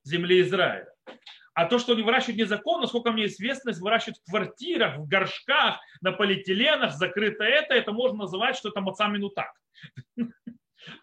земле 0.03 0.39
Израиля. 0.43 0.87
А 1.53 1.65
то, 1.65 1.77
что 1.77 1.91
они 1.91 2.03
выращивают 2.03 2.37
незаконно, 2.37 2.87
сколько 2.87 3.11
мне 3.11 3.25
известно, 3.25 3.73
выращивают 3.73 4.17
в 4.19 4.31
квартирах, 4.31 4.97
в 4.97 5.09
горшках, 5.09 5.77
на 5.99 6.13
полиэтиленах, 6.13 6.93
закрыто 6.93 7.43
это, 7.43 7.73
это 7.73 7.91
можно 7.91 8.19
называть, 8.19 8.55
что 8.55 8.69
это 8.69 8.79
мацаминутак. 8.79 9.51
То 10.15 10.23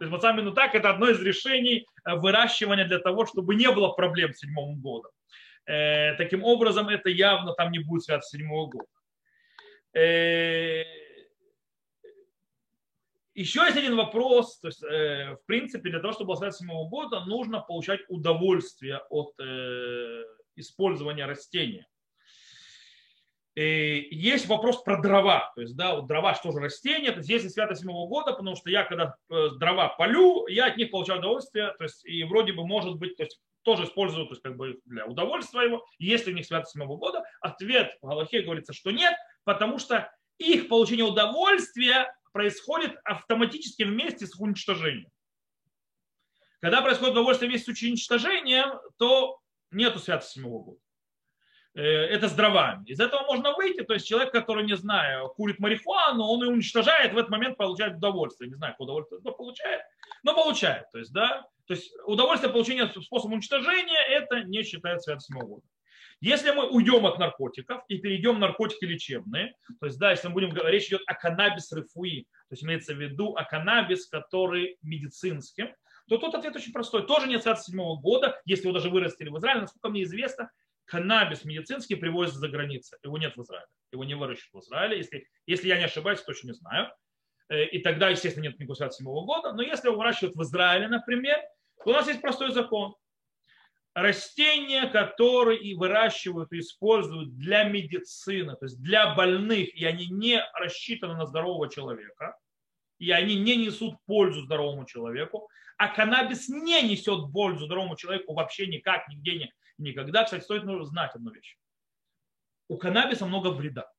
есть 0.00 0.10
мацаминутак– 0.10 0.74
это 0.76 0.88
одно 0.88 1.10
из 1.10 1.20
решений 1.20 1.86
э, 2.06 2.14
выращивания 2.14 2.86
для 2.86 3.00
того, 3.00 3.26
чтобы 3.26 3.54
не 3.54 3.70
было 3.70 3.88
проблем 3.88 4.32
с 4.32 4.38
седьмым 4.38 4.80
годом. 4.80 5.10
Э, 5.66 6.14
таким 6.16 6.42
образом, 6.44 6.88
это 6.88 7.08
явно 7.08 7.52
там 7.52 7.70
не 7.70 7.78
будет 7.78 8.02
свято 8.04 8.22
седьмого 8.22 8.66
года. 8.66 8.86
Э, 9.94 10.84
еще 13.34 13.60
есть 13.60 13.76
один 13.76 13.96
вопрос. 13.96 14.58
То 14.58 14.68
есть, 14.68 14.82
э, 14.82 15.36
в 15.36 15.46
принципе, 15.46 15.90
для 15.90 16.00
того, 16.00 16.12
чтобы 16.12 16.28
было 16.28 16.36
свято 16.36 16.56
седьмого 16.56 16.88
года, 16.88 17.20
нужно 17.20 17.60
получать 17.60 18.00
удовольствие 18.08 19.00
от 19.08 19.34
использования 20.56 21.24
растения. 21.24 21.86
И 23.54 24.08
есть 24.10 24.46
вопрос 24.46 24.82
про 24.82 25.00
дрова. 25.00 25.52
То 25.54 25.60
есть, 25.60 25.76
да, 25.76 25.94
вот 25.94 26.06
дрова 26.06 26.34
что 26.34 26.52
же 26.52 26.58
растение, 26.58 27.12
то 27.12 27.18
есть 27.18 27.28
если 27.28 27.48
свято 27.48 27.74
седьмого 27.74 28.08
года, 28.08 28.32
потому 28.32 28.56
что 28.56 28.70
я 28.70 28.82
когда 28.84 29.14
дрова 29.28 29.88
полю, 29.90 30.46
я 30.48 30.66
от 30.66 30.78
них 30.78 30.90
получаю 30.90 31.20
удовольствие, 31.20 31.74
то 31.76 31.84
есть 31.84 32.04
и 32.06 32.24
вроде 32.24 32.54
бы 32.54 32.66
может 32.66 32.96
быть, 32.96 33.16
то 33.16 33.24
есть 33.24 33.40
тоже 33.62 33.84
используют 33.84 34.28
то 34.28 34.34
есть, 34.34 34.42
как 34.42 34.56
бы 34.56 34.80
для 34.84 35.06
удовольствия 35.06 35.62
его, 35.62 35.84
если 35.98 36.32
у 36.32 36.34
них 36.34 36.46
святость 36.46 36.72
самого 36.72 36.96
года. 36.96 37.24
Ответ 37.40 37.96
в 38.00 38.06
Галахе 38.06 38.42
говорится, 38.42 38.72
что 38.72 38.90
нет, 38.90 39.14
потому 39.44 39.78
что 39.78 40.10
их 40.38 40.68
получение 40.68 41.04
удовольствия 41.04 42.12
происходит 42.32 42.96
автоматически 43.04 43.82
вместе 43.82 44.26
с 44.26 44.38
уничтожением. 44.38 45.10
Когда 46.60 46.80
происходит 46.80 47.12
удовольствие 47.12 47.50
вместе 47.50 47.74
с 47.74 47.82
уничтожением, 47.82 48.78
то 48.98 49.40
нету 49.70 49.98
святости 49.98 50.38
самого 50.38 50.62
года. 50.62 50.80
Э, 51.74 51.80
это 51.82 52.28
с 52.28 52.32
дровами. 52.34 52.84
Из 52.86 53.00
этого 53.00 53.22
можно 53.22 53.54
выйти, 53.54 53.82
то 53.82 53.94
есть 53.94 54.06
человек, 54.06 54.32
который, 54.32 54.64
не 54.64 54.76
знаю, 54.76 55.28
курит 55.30 55.58
марихуану, 55.58 56.24
он 56.24 56.44
и 56.44 56.48
уничтожает, 56.48 57.14
в 57.14 57.18
этот 57.18 57.30
момент 57.30 57.56
получает 57.56 57.96
удовольствие. 57.96 58.50
Не 58.50 58.56
знаю, 58.56 58.74
какое 58.74 58.86
удовольствие 58.86 59.20
но 59.24 59.32
получает, 59.32 59.82
но 60.22 60.34
получает. 60.34 60.90
То 60.92 60.98
есть, 60.98 61.12
да, 61.12 61.46
то 61.66 61.74
есть 61.74 61.92
удовольствие 62.06 62.52
получения 62.52 62.92
способом 63.00 63.34
уничтожения 63.34 64.00
это 64.08 64.44
не 64.44 64.62
считается 64.62 65.10
святостью 65.10 65.38
года. 65.38 65.66
Если 66.20 66.52
мы 66.52 66.68
уйдем 66.68 67.04
от 67.06 67.18
наркотиков 67.18 67.82
и 67.88 67.98
перейдем 67.98 68.36
в 68.36 68.38
наркотики 68.38 68.84
лечебные, 68.84 69.54
то 69.80 69.86
есть, 69.86 69.98
да, 69.98 70.12
если 70.12 70.28
мы 70.28 70.34
будем 70.34 70.50
говорить, 70.50 70.82
речь 70.82 70.88
идет 70.88 71.02
о 71.06 71.14
каннабис 71.14 71.72
рефуи, 71.72 72.22
то 72.22 72.52
есть 72.52 72.62
имеется 72.62 72.94
в 72.94 73.00
виду 73.00 73.34
о 73.34 73.44
каннабис, 73.44 74.06
который 74.06 74.78
медицинским, 74.82 75.74
то 76.08 76.18
тот 76.18 76.34
ответ 76.34 76.54
очень 76.54 76.72
простой. 76.72 77.06
Тоже 77.06 77.26
нет 77.26 77.42
святости 77.42 77.70
седьмого 77.70 78.00
года, 78.00 78.40
если 78.44 78.64
его 78.64 78.72
даже 78.72 78.88
вырастили 78.88 79.30
в 79.30 79.38
Израиле, 79.38 79.62
насколько 79.62 79.88
мне 79.88 80.04
известно, 80.04 80.50
каннабис 80.84 81.44
медицинский 81.44 81.96
привозится 81.96 82.38
за 82.38 82.48
границей. 82.48 82.98
Его 83.02 83.18
нет 83.18 83.36
в 83.36 83.42
Израиле. 83.42 83.66
Его 83.90 84.04
не 84.04 84.14
выращивают 84.14 84.64
в 84.64 84.66
Израиле. 84.68 84.98
Если, 84.98 85.26
если 85.46 85.68
я 85.68 85.78
не 85.78 85.84
ошибаюсь, 85.84 86.22
точно 86.22 86.48
не 86.48 86.54
знаю. 86.54 86.92
Э, 87.52 87.66
и 87.66 87.80
тогда, 87.80 88.08
естественно, 88.08 88.44
нет 88.44 88.58
никакого 88.58 88.76
57 88.76 89.04
года. 89.04 89.52
Но 89.52 89.62
если 89.62 89.88
его 89.88 89.98
выращивают 89.98 90.34
в 90.34 90.42
Израиле, 90.42 90.88
например, 90.88 91.38
то 91.84 91.90
у 91.90 91.92
нас 91.92 92.08
есть 92.08 92.22
простой 92.22 92.50
закон. 92.52 92.94
Растения, 93.94 94.86
которые 94.86 95.76
выращивают 95.76 96.50
и 96.52 96.60
используют 96.60 97.36
для 97.36 97.64
медицины, 97.64 98.56
то 98.56 98.64
есть 98.64 98.80
для 98.80 99.14
больных, 99.14 99.68
и 99.74 99.84
они 99.84 100.06
не 100.06 100.42
рассчитаны 100.54 101.14
на 101.14 101.26
здорового 101.26 101.68
человека, 101.68 102.38
и 102.98 103.10
они 103.10 103.36
не 103.36 103.56
несут 103.56 103.96
пользу 104.06 104.42
здоровому 104.42 104.86
человеку, 104.86 105.46
а 105.76 105.88
каннабис 105.88 106.48
не 106.48 106.80
несет 106.82 107.30
пользу 107.32 107.66
здоровому 107.66 107.96
человеку 107.96 108.32
вообще 108.32 108.66
никак, 108.66 109.06
нигде, 109.08 109.52
никогда. 109.76 110.24
Кстати, 110.24 110.42
стоит 110.42 110.64
нужно 110.64 110.86
знать 110.86 111.14
одну 111.14 111.30
вещь. 111.30 111.58
У 112.68 112.78
каннабиса 112.78 113.26
много 113.26 113.48
вреда. 113.48 113.92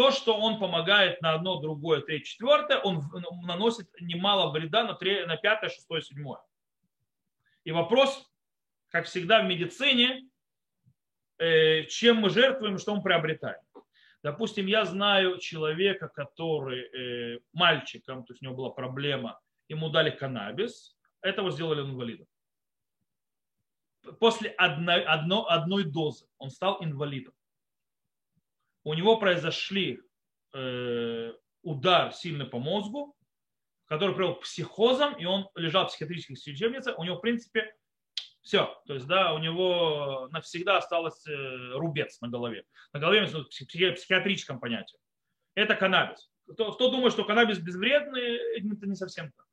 То, 0.00 0.12
что 0.12 0.34
он 0.34 0.58
помогает 0.58 1.20
на 1.20 1.34
одно, 1.34 1.60
другое, 1.60 2.00
третье, 2.00 2.24
четвертое, 2.24 2.78
он 2.78 3.02
наносит 3.42 3.86
немало 4.00 4.50
вреда 4.50 4.82
на, 4.84 4.94
три, 4.94 5.26
на 5.26 5.36
пятое, 5.36 5.68
шестое, 5.68 6.00
седьмое. 6.00 6.40
И 7.64 7.70
вопрос, 7.70 8.26
как 8.88 9.04
всегда 9.04 9.42
в 9.42 9.44
медицине, 9.44 10.26
э, 11.36 11.84
чем 11.84 12.16
мы 12.16 12.30
жертвуем, 12.30 12.78
что 12.78 12.96
мы 12.96 13.02
приобретаем. 13.02 13.60
Допустим, 14.22 14.64
я 14.68 14.86
знаю 14.86 15.36
человека, 15.36 16.08
который 16.08 16.80
э, 16.80 17.40
мальчиком, 17.52 18.24
то 18.24 18.32
есть 18.32 18.40
у 18.40 18.46
него 18.46 18.56
была 18.56 18.70
проблема, 18.70 19.38
ему 19.68 19.90
дали 19.90 20.08
каннабис, 20.08 20.96
этого 21.20 21.50
сделали 21.50 21.82
инвалидом. 21.82 22.26
После 24.18 24.48
одной, 24.48 25.04
одно, 25.04 25.46
одной 25.46 25.84
дозы 25.84 26.24
он 26.38 26.48
стал 26.48 26.82
инвалидом. 26.82 27.34
У 28.84 28.94
него 28.94 29.18
произошли 29.18 30.00
э, 30.54 31.32
удар 31.62 32.12
сильный 32.12 32.46
по 32.46 32.58
мозгу, 32.58 33.16
который 33.86 34.14
привел 34.14 34.36
к 34.36 34.42
психозам, 34.42 35.14
и 35.14 35.24
он 35.24 35.48
лежал 35.54 35.86
в 35.86 35.88
психиатрических 35.88 36.46
лечебницах. 36.46 36.98
У 36.98 37.04
него, 37.04 37.16
в 37.16 37.20
принципе, 37.20 37.74
все. 38.42 38.80
То 38.86 38.94
есть, 38.94 39.06
да, 39.06 39.34
у 39.34 39.38
него 39.38 40.28
навсегда 40.30 40.78
осталось 40.78 41.26
э, 41.26 41.72
рубец 41.74 42.20
на 42.20 42.28
голове. 42.28 42.64
На 42.92 43.00
голове 43.00 43.26
в 43.26 43.48
психиатрическом 43.48 44.60
понятии. 44.60 44.98
Это 45.54 45.74
каннабис. 45.74 46.30
Кто, 46.52 46.72
кто 46.72 46.90
думает, 46.90 47.12
что 47.12 47.24
каннабис 47.24 47.58
безвредный, 47.58 48.36
это 48.58 48.86
не 48.86 48.94
совсем 48.94 49.30
так. 49.32 49.46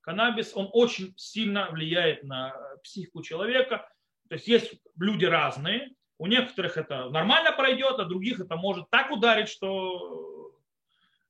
Каннабис, 0.00 0.52
он 0.54 0.68
очень 0.72 1.14
сильно 1.16 1.68
влияет 1.70 2.24
на 2.24 2.54
психику 2.82 3.22
человека. 3.22 3.88
То 4.28 4.34
есть 4.34 4.46
есть 4.46 4.74
люди 4.98 5.24
разные. 5.24 5.95
У 6.18 6.26
некоторых 6.26 6.76
это 6.76 7.10
нормально 7.10 7.52
пройдет, 7.52 7.98
а 7.98 8.04
других 8.04 8.40
это 8.40 8.56
может 8.56 8.88
так 8.90 9.10
ударить, 9.10 9.48
что 9.48 10.52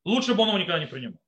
лучше 0.05 0.35
бы 0.35 0.43
он 0.43 0.49
его 0.49 0.59
никогда 0.59 0.79
не 0.79 0.87
принимал 0.87 1.21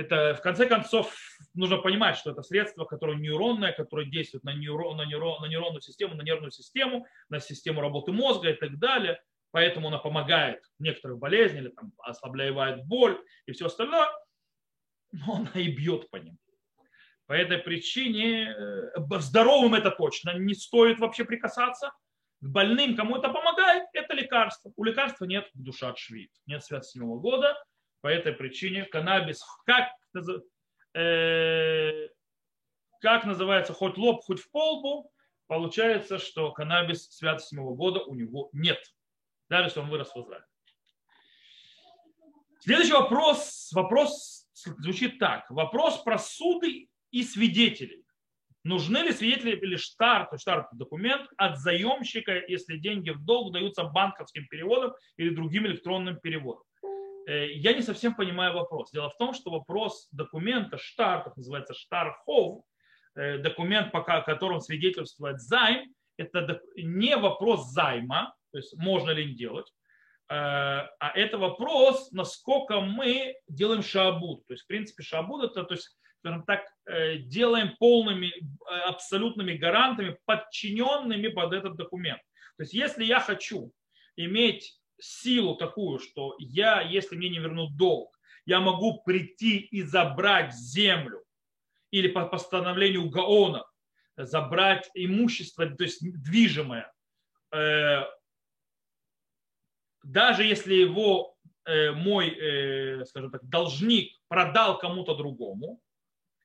это 0.00 0.34
в 0.34 0.42
конце 0.42 0.66
концов 0.66 1.14
нужно 1.54 1.78
понимать, 1.78 2.16
что 2.16 2.30
это 2.30 2.42
средство, 2.42 2.84
которое 2.84 3.16
нейронное, 3.16 3.72
которое 3.72 4.06
действует 4.06 4.44
на, 4.44 4.54
нейрон, 4.54 4.96
на, 4.96 5.04
нейрон, 5.04 5.42
на 5.42 5.46
нейронную 5.46 5.82
систему, 5.82 6.14
на 6.14 6.22
нервную 6.22 6.50
систему, 6.50 7.06
на 7.28 7.40
систему 7.40 7.80
работы 7.80 8.12
мозга 8.12 8.50
и 8.50 8.54
так 8.54 8.78
далее. 8.78 9.20
Поэтому 9.52 9.88
она 9.88 9.98
помогает 9.98 10.62
в 10.78 10.82
некоторых 10.82 11.18
болезнях, 11.18 11.62
или 11.62 11.68
там 11.70 11.92
ослабляет 11.98 12.84
боль 12.86 13.20
и 13.46 13.52
все 13.52 13.66
остальное, 13.66 14.08
но 15.12 15.36
она 15.36 15.50
и 15.54 15.68
бьет 15.68 16.08
по 16.10 16.16
ним. 16.16 16.38
По 17.26 17.32
этой 17.32 17.58
причине 17.58 18.50
э, 18.50 19.18
здоровым 19.18 19.74
это 19.74 19.90
точно 19.90 20.36
не 20.38 20.54
стоит 20.54 20.98
вообще 20.98 21.24
прикасаться. 21.24 21.92
Больным, 22.40 22.96
кому 22.96 23.16
это 23.16 23.28
помогает, 23.28 23.84
это 23.92 24.14
лекарство. 24.14 24.72
У 24.76 24.84
лекарства 24.84 25.26
нет 25.26 25.48
душа 25.52 25.90
от 25.90 25.98
швид, 25.98 26.30
нет 26.46 26.64
свят 26.64 26.86
седьмого 26.86 27.20
года, 27.20 27.62
по 28.00 28.08
этой 28.08 28.32
причине 28.32 28.84
каннабис, 28.84 29.44
как, 29.66 29.90
э, 30.94 32.08
как 33.00 33.24
называется, 33.24 33.74
хоть 33.74 33.98
лоб, 33.98 34.22
хоть 34.24 34.40
в 34.40 34.50
полбу, 34.50 35.12
получается, 35.48 36.18
что 36.18 36.52
каннабис 36.52 37.10
свят 37.10 37.42
седьмого 37.42 37.74
года 37.74 38.00
у 38.00 38.14
него 38.14 38.48
нет, 38.52 38.82
даже 39.50 39.66
если 39.68 39.80
он 39.80 39.90
вырос 39.90 40.14
в 40.14 40.20
Израиле. 40.20 40.46
Следующий 42.60 42.92
вопрос, 42.92 43.70
вопрос 43.72 44.46
звучит 44.54 45.18
так. 45.18 45.50
Вопрос 45.50 46.02
про 46.02 46.18
суды 46.18 46.88
и 47.10 47.22
свидетелей. 47.22 48.04
Нужны 48.62 48.98
ли 48.98 49.12
свидетели 49.12 49.56
или 49.56 49.76
штар, 49.76 50.26
то 50.26 50.34
есть 50.34 50.42
штар 50.42 50.68
документ 50.72 51.28
от 51.36 51.58
заемщика, 51.58 52.32
если 52.46 52.76
деньги 52.76 53.10
в 53.10 53.24
долг 53.24 53.52
даются 53.52 53.84
банковским 53.84 54.46
переводом 54.48 54.92
или 55.16 55.30
другим 55.30 55.66
электронным 55.66 56.18
переводом? 56.20 56.64
Э, 57.26 57.50
я 57.52 57.72
не 57.72 57.82
совсем 57.82 58.14
понимаю 58.14 58.54
вопрос. 58.54 58.90
Дело 58.90 59.08
в 59.08 59.16
том, 59.16 59.32
что 59.32 59.50
вопрос 59.50 60.08
документа, 60.12 60.76
штар, 60.78 61.24
как 61.24 61.36
называется 61.36 61.74
штархов, 61.74 62.64
э, 63.14 63.38
документ, 63.38 63.92
по 63.92 64.02
которому 64.02 64.60
свидетельствует 64.60 65.40
займ, 65.40 65.94
это 66.18 66.60
не 66.76 67.16
вопрос 67.16 67.70
займа, 67.72 68.34
то 68.52 68.58
есть 68.58 68.76
можно 68.76 69.10
ли 69.10 69.32
делать, 69.32 69.72
э, 70.28 70.34
а 70.34 71.12
это 71.14 71.38
вопрос, 71.38 72.10
насколько 72.12 72.80
мы 72.80 73.34
делаем 73.48 73.82
шабуд. 73.82 74.46
То 74.46 74.54
есть, 74.54 74.64
в 74.64 74.66
принципе, 74.66 75.02
шабуд 75.02 75.44
это, 75.44 75.64
то 75.64 75.74
есть, 75.74 75.96
скажем 76.20 76.44
так, 76.44 76.62
делаем 77.26 77.76
полными, 77.78 78.32
абсолютными 78.86 79.54
гарантами, 79.54 80.18
подчиненными 80.24 81.28
под 81.28 81.52
этот 81.52 81.76
документ. 81.76 82.20
То 82.56 82.62
есть, 82.62 82.74
если 82.74 83.04
я 83.04 83.20
хочу 83.20 83.72
иметь 84.16 84.78
силу 85.00 85.56
такую, 85.56 85.98
что 85.98 86.34
я, 86.38 86.82
если 86.82 87.16
мне 87.16 87.30
не 87.30 87.38
вернут 87.38 87.76
долг, 87.76 88.18
я 88.44 88.60
могу 88.60 89.02
прийти 89.02 89.58
и 89.58 89.82
забрать 89.82 90.54
землю 90.54 91.24
или 91.90 92.08
по 92.08 92.26
постановлению 92.26 93.08
Гаона 93.08 93.64
забрать 94.16 94.90
имущество, 94.94 95.66
то 95.66 95.84
есть 95.84 96.00
движимое, 96.22 96.92
э, 97.52 98.02
даже 100.02 100.44
если 100.44 100.74
его 100.74 101.36
э, 101.64 101.92
мой, 101.92 102.30
э, 102.30 103.04
скажем 103.06 103.30
так, 103.30 103.44
должник 103.48 104.12
продал 104.28 104.78
кому-то 104.78 105.14
другому, 105.14 105.80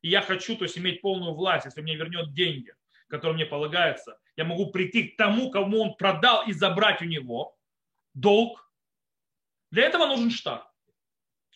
и 0.06 0.10
я 0.10 0.22
хочу, 0.22 0.56
то 0.56 0.66
есть 0.66 0.78
иметь 0.78 1.02
полную 1.02 1.34
власть, 1.34 1.66
если 1.66 1.82
мне 1.82 1.96
вернет 1.96 2.32
деньги, 2.32 2.76
которые 3.08 3.34
мне 3.34 3.46
полагаются, 3.48 4.20
я 4.36 4.46
могу 4.46 4.70
прийти 4.70 5.08
к 5.08 5.18
тому, 5.18 5.50
кому 5.50 5.82
он 5.82 5.96
продал 5.96 6.46
и 6.46 6.54
забрать 6.54 7.02
у 7.02 7.06
него, 7.06 7.58
долг. 8.14 8.72
Для 9.72 9.86
этого 9.86 10.06
нужен 10.06 10.30
штар, 10.30 10.64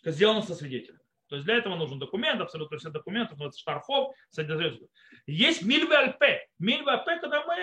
сделано 0.03 0.41
со 0.41 0.55
свидетелем. 0.55 0.99
То 1.27 1.35
есть 1.35 1.45
для 1.45 1.57
этого 1.57 1.75
нужен 1.75 1.99
документ, 1.99 2.41
абсолютно 2.41 2.79
все 2.79 2.89
документы, 2.89 3.35
но 3.37 3.49
это 3.49 3.55
штархов, 3.55 4.15
Есть 5.27 5.61
мильвы 5.61 5.95
альпе. 5.95 6.47
Мильвы 6.57 6.91
альпе, 6.91 7.19
когда 7.19 7.45
мы 7.45 7.55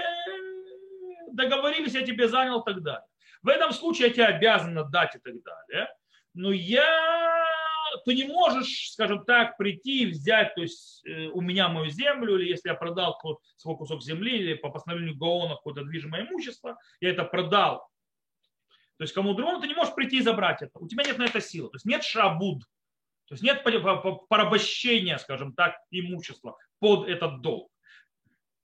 договорились, 1.32 1.94
я 1.94 2.06
тебе 2.06 2.28
занял 2.28 2.60
и 2.60 2.64
так 2.64 2.80
далее. 2.84 3.08
В 3.42 3.48
этом 3.48 3.72
случае 3.72 4.06
я 4.06 4.14
тебе 4.14 4.26
обязан 4.26 4.78
отдать 4.78 5.16
и 5.16 5.18
так 5.18 5.34
далее. 5.42 5.88
Но 6.32 6.52
я, 6.52 6.84
ты 8.04 8.14
не 8.14 8.24
можешь, 8.24 8.90
скажем 8.92 9.24
так, 9.24 9.56
прийти 9.56 10.02
и 10.02 10.06
взять, 10.06 10.54
то 10.54 10.62
есть 10.62 11.04
э, 11.06 11.26
у 11.28 11.40
меня 11.40 11.68
мою 11.68 11.88
землю, 11.88 12.36
или 12.36 12.48
если 12.48 12.68
я 12.68 12.74
продал 12.74 13.20
свой 13.56 13.76
кусок 13.76 14.02
земли, 14.02 14.38
или 14.38 14.54
по 14.54 14.70
постановлению 14.70 15.16
ГООНа 15.16 15.56
какое-то 15.56 15.84
движимое 15.84 16.26
имущество, 16.26 16.78
я 17.00 17.10
это 17.10 17.24
продал 17.24 17.88
то 18.98 19.04
есть 19.04 19.12
кому 19.12 19.34
другому 19.34 19.60
ты 19.60 19.68
не 19.68 19.74
можешь 19.74 19.94
прийти 19.94 20.18
и 20.18 20.22
забрать 20.22 20.62
это. 20.62 20.78
У 20.78 20.88
тебя 20.88 21.04
нет 21.04 21.18
на 21.18 21.24
это 21.24 21.40
силы. 21.40 21.68
То 21.68 21.76
есть 21.76 21.84
нет 21.84 22.02
шабуд. 22.02 22.62
То 23.28 23.34
есть 23.34 23.42
нет 23.42 23.62
порабощения, 24.28 25.18
скажем 25.18 25.52
так, 25.52 25.76
имущества 25.90 26.56
под 26.78 27.08
этот 27.08 27.40
долг. 27.42 27.70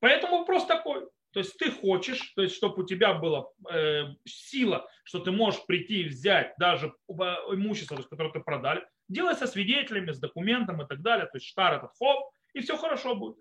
Поэтому 0.00 0.38
вопрос 0.38 0.66
такой. 0.66 1.06
То 1.32 1.40
есть 1.40 1.56
ты 1.58 1.70
хочешь, 1.70 2.32
то 2.34 2.42
есть 2.42 2.54
чтобы 2.54 2.82
у 2.82 2.86
тебя 2.86 3.14
была 3.14 3.46
э, 3.70 4.04
сила, 4.24 4.88
что 5.04 5.18
ты 5.18 5.32
можешь 5.32 5.64
прийти 5.66 6.02
и 6.02 6.08
взять 6.08 6.54
даже 6.58 6.94
имущество, 7.08 7.96
то 7.96 8.02
есть, 8.02 8.10
которое 8.10 8.32
ты 8.32 8.40
продали, 8.40 8.86
делай 9.12 9.34
со 9.34 9.46
свидетелями, 9.46 10.12
с 10.12 10.18
документом 10.18 10.82
и 10.82 10.86
так 10.86 11.02
далее, 11.02 11.26
то 11.26 11.36
есть 11.36 11.46
штар 11.46 11.74
этот 11.74 11.90
хоп, 11.98 12.30
и 12.54 12.60
все 12.60 12.76
хорошо 12.76 13.14
будет. 13.14 13.38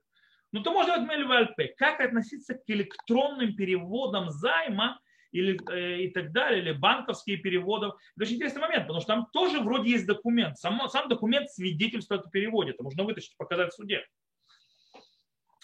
Но 0.51 0.61
ты 0.61 0.69
можешь 0.69 0.93
делать 0.93 1.09
мельвальпе. 1.09 1.73
Как 1.77 2.01
относиться 2.01 2.55
к 2.55 2.63
электронным 2.67 3.55
переводам 3.55 4.29
займа, 4.29 4.99
или, 5.31 5.59
э, 5.71 6.01
и 6.01 6.09
так 6.09 6.31
далее, 6.31 6.61
или 6.61 6.71
банковские 6.73 7.37
переводы. 7.37 7.87
Это 7.87 8.25
очень 8.25 8.35
интересный 8.35 8.61
момент, 8.61 8.83
потому 8.83 8.99
что 8.99 9.13
там 9.13 9.27
тоже 9.31 9.59
вроде 9.61 9.91
есть 9.91 10.05
документ. 10.05 10.57
Сам, 10.57 10.81
сам 10.89 11.07
документ 11.09 11.49
свидетельствует 11.49 12.25
о 12.25 12.29
переводе. 12.29 12.71
Это 12.71 12.83
можно 12.83 13.03
вытащить, 13.03 13.35
показать 13.37 13.71
в 13.71 13.75
суде. 13.75 14.05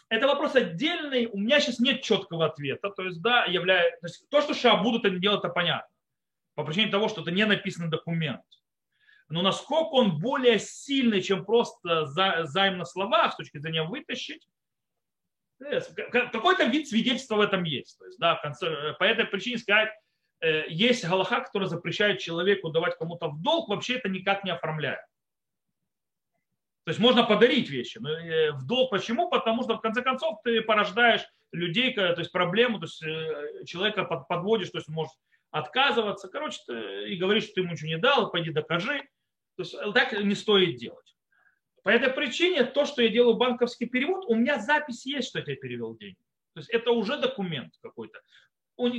Это 0.10 0.28
вопрос 0.28 0.56
отдельный. 0.56 1.26
У 1.28 1.38
меня 1.38 1.60
сейчас 1.60 1.80
нет 1.80 2.02
четкого 2.02 2.46
ответа. 2.46 2.90
То 2.92 3.04
есть, 3.04 3.22
да, 3.22 3.44
являя... 3.44 3.92
то, 4.00 4.08
есть, 4.08 4.30
то, 4.30 4.42
что 4.42 4.54
Шабуд 4.54 5.04
это 5.04 5.14
не 5.14 5.20
делает, 5.20 5.44
это 5.44 5.50
понятно. 5.50 5.90
По 6.56 6.64
причине 6.64 6.90
того, 6.90 7.10
что 7.10 7.22
это 7.22 7.32
не 7.32 7.46
написанный 7.46 7.90
документ. 7.90 8.42
Но 9.30 9.42
насколько 9.42 9.90
он 9.90 10.20
более 10.20 10.58
сильный, 10.60 11.22
чем 11.22 11.46
просто 11.46 12.06
займ 12.06 12.78
на 12.78 12.86
словах, 12.86 13.34
с 13.34 13.38
точки 13.38 13.58
зрения 13.58 13.84
вытащить, 13.84 14.48
какой-то 15.60 16.66
вид 16.66 16.88
свидетельства 16.88 17.36
в 17.36 17.42
этом 17.42 17.64
есть. 17.64 17.98
То 17.98 18.06
есть, 18.06 18.20
да, 18.20 18.36
конце, 18.36 18.68
э, 18.68 18.94
по 18.94 19.04
этой 19.04 19.26
причине 19.26 19.58
сказать, 19.58 19.90
э, 20.40 20.66
есть 20.70 21.06
галаха, 21.08 21.42
который 21.42 21.68
запрещает 21.68 22.20
человеку 22.20 22.70
давать 22.70 22.98
кому-то 22.98 23.30
в 23.30 23.42
долг, 23.42 23.70
вообще 23.70 23.96
это 23.96 24.10
никак 24.10 24.44
не 24.44 24.52
оформляет. 24.52 25.02
То 26.86 26.92
есть 26.92 27.00
можно 27.00 27.24
подарить 27.24 27.70
вещи. 27.70 27.98
Но 27.98 28.10
э, 28.10 28.52
в 28.52 28.66
долг 28.66 28.92
почему? 28.92 29.30
Потому 29.30 29.64
что 29.64 29.76
в 29.76 29.82
конце 29.82 30.02
концов 30.02 30.40
ты 30.44 30.62
порождаешь 30.62 31.26
людей, 31.52 31.94
то 31.94 32.14
есть 32.18 32.32
проблему, 32.32 32.80
то 32.80 32.86
есть 32.86 33.70
человека 33.70 34.04
подводишь, 34.04 34.70
то 34.70 34.78
есть 34.78 34.90
может 34.90 35.14
отказываться, 35.50 36.28
короче, 36.28 36.60
и 37.08 37.16
говоришь, 37.16 37.46
что 37.46 37.56
ты 37.56 37.62
ему 37.62 37.72
ничего 37.72 37.88
не 37.88 37.98
дал, 37.98 38.30
пойди 38.30 38.52
докажи. 38.52 39.08
То 39.58 39.64
есть 39.64 39.76
так 39.94 40.14
не 40.14 40.36
стоит 40.36 40.78
делать. 40.78 41.16
По 41.84 41.90
этой 41.90 42.10
причине 42.10 42.64
то, 42.64 42.86
что 42.86 43.02
я 43.02 43.10
делаю 43.10 43.36
банковский 43.36 43.86
перевод, 43.86 44.26
у 44.28 44.36
меня 44.36 44.60
запись 44.60 45.06
есть, 45.06 45.30
что 45.30 45.40
я 45.40 45.46
перевел 45.56 45.98
деньги. 45.98 46.18
То 46.54 46.60
есть 46.60 46.70
это 46.70 46.92
уже 46.92 47.18
документ 47.18 47.74
какой-то. 47.82 48.20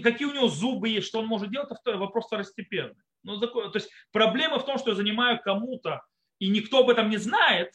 Какие 0.03 0.27
у 0.27 0.35
него 0.35 0.49
зубы 0.49 0.89
есть, 0.89 1.07
что 1.07 1.21
он 1.21 1.27
может 1.27 1.51
делать, 1.51 1.71
это 1.71 1.97
вопрос 1.97 2.27
второстепенный. 2.27 3.03
Ну, 3.23 3.39
то 3.39 3.71
есть 3.75 3.91
проблема 4.11 4.59
в 4.59 4.67
том, 4.67 4.79
что 4.79 4.91
я 4.91 4.97
занимаю 4.97 5.41
кому-то, 5.41 6.03
и 6.39 6.49
никто 6.49 6.79
об 6.79 6.91
этом 6.91 7.11
не 7.11 7.19
знает, 7.19 7.73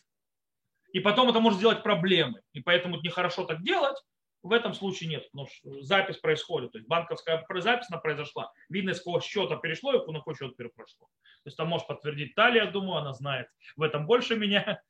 и 0.92 1.00
потом 1.00 1.30
это 1.30 1.40
может 1.40 1.60
сделать 1.60 1.84
проблемы. 1.84 2.42
И 2.54 2.62
поэтому 2.62 2.96
это 2.96 3.06
нехорошо 3.06 3.46
так 3.46 3.64
делать. 3.64 3.98
В 4.44 4.52
этом 4.52 4.74
случае 4.74 5.10
нет, 5.10 5.24
потому 5.32 5.48
что 5.48 5.82
запись 5.84 6.18
происходит. 6.18 6.74
То 6.74 6.78
есть 6.78 6.88
банковская 6.88 7.46
запись 7.62 7.88
она 7.90 8.00
произошла. 8.00 8.52
Видно, 8.68 8.90
из 8.90 8.98
какого 8.98 9.22
счета 9.22 9.56
перешло 9.56 9.94
и 9.94 10.12
на 10.12 10.20
какой 10.20 10.36
счет 10.36 10.58
перепрошло. 10.58 11.08
То 11.44 11.48
есть 11.48 11.56
там 11.58 11.70
может 11.70 11.88
подтвердить 11.88 12.36
Талия, 12.36 12.70
думаю, 12.70 12.98
она 12.98 13.14
знает 13.14 13.48
в 13.78 13.82
этом 13.82 14.06
больше 14.06 14.36
меня. 14.36 14.82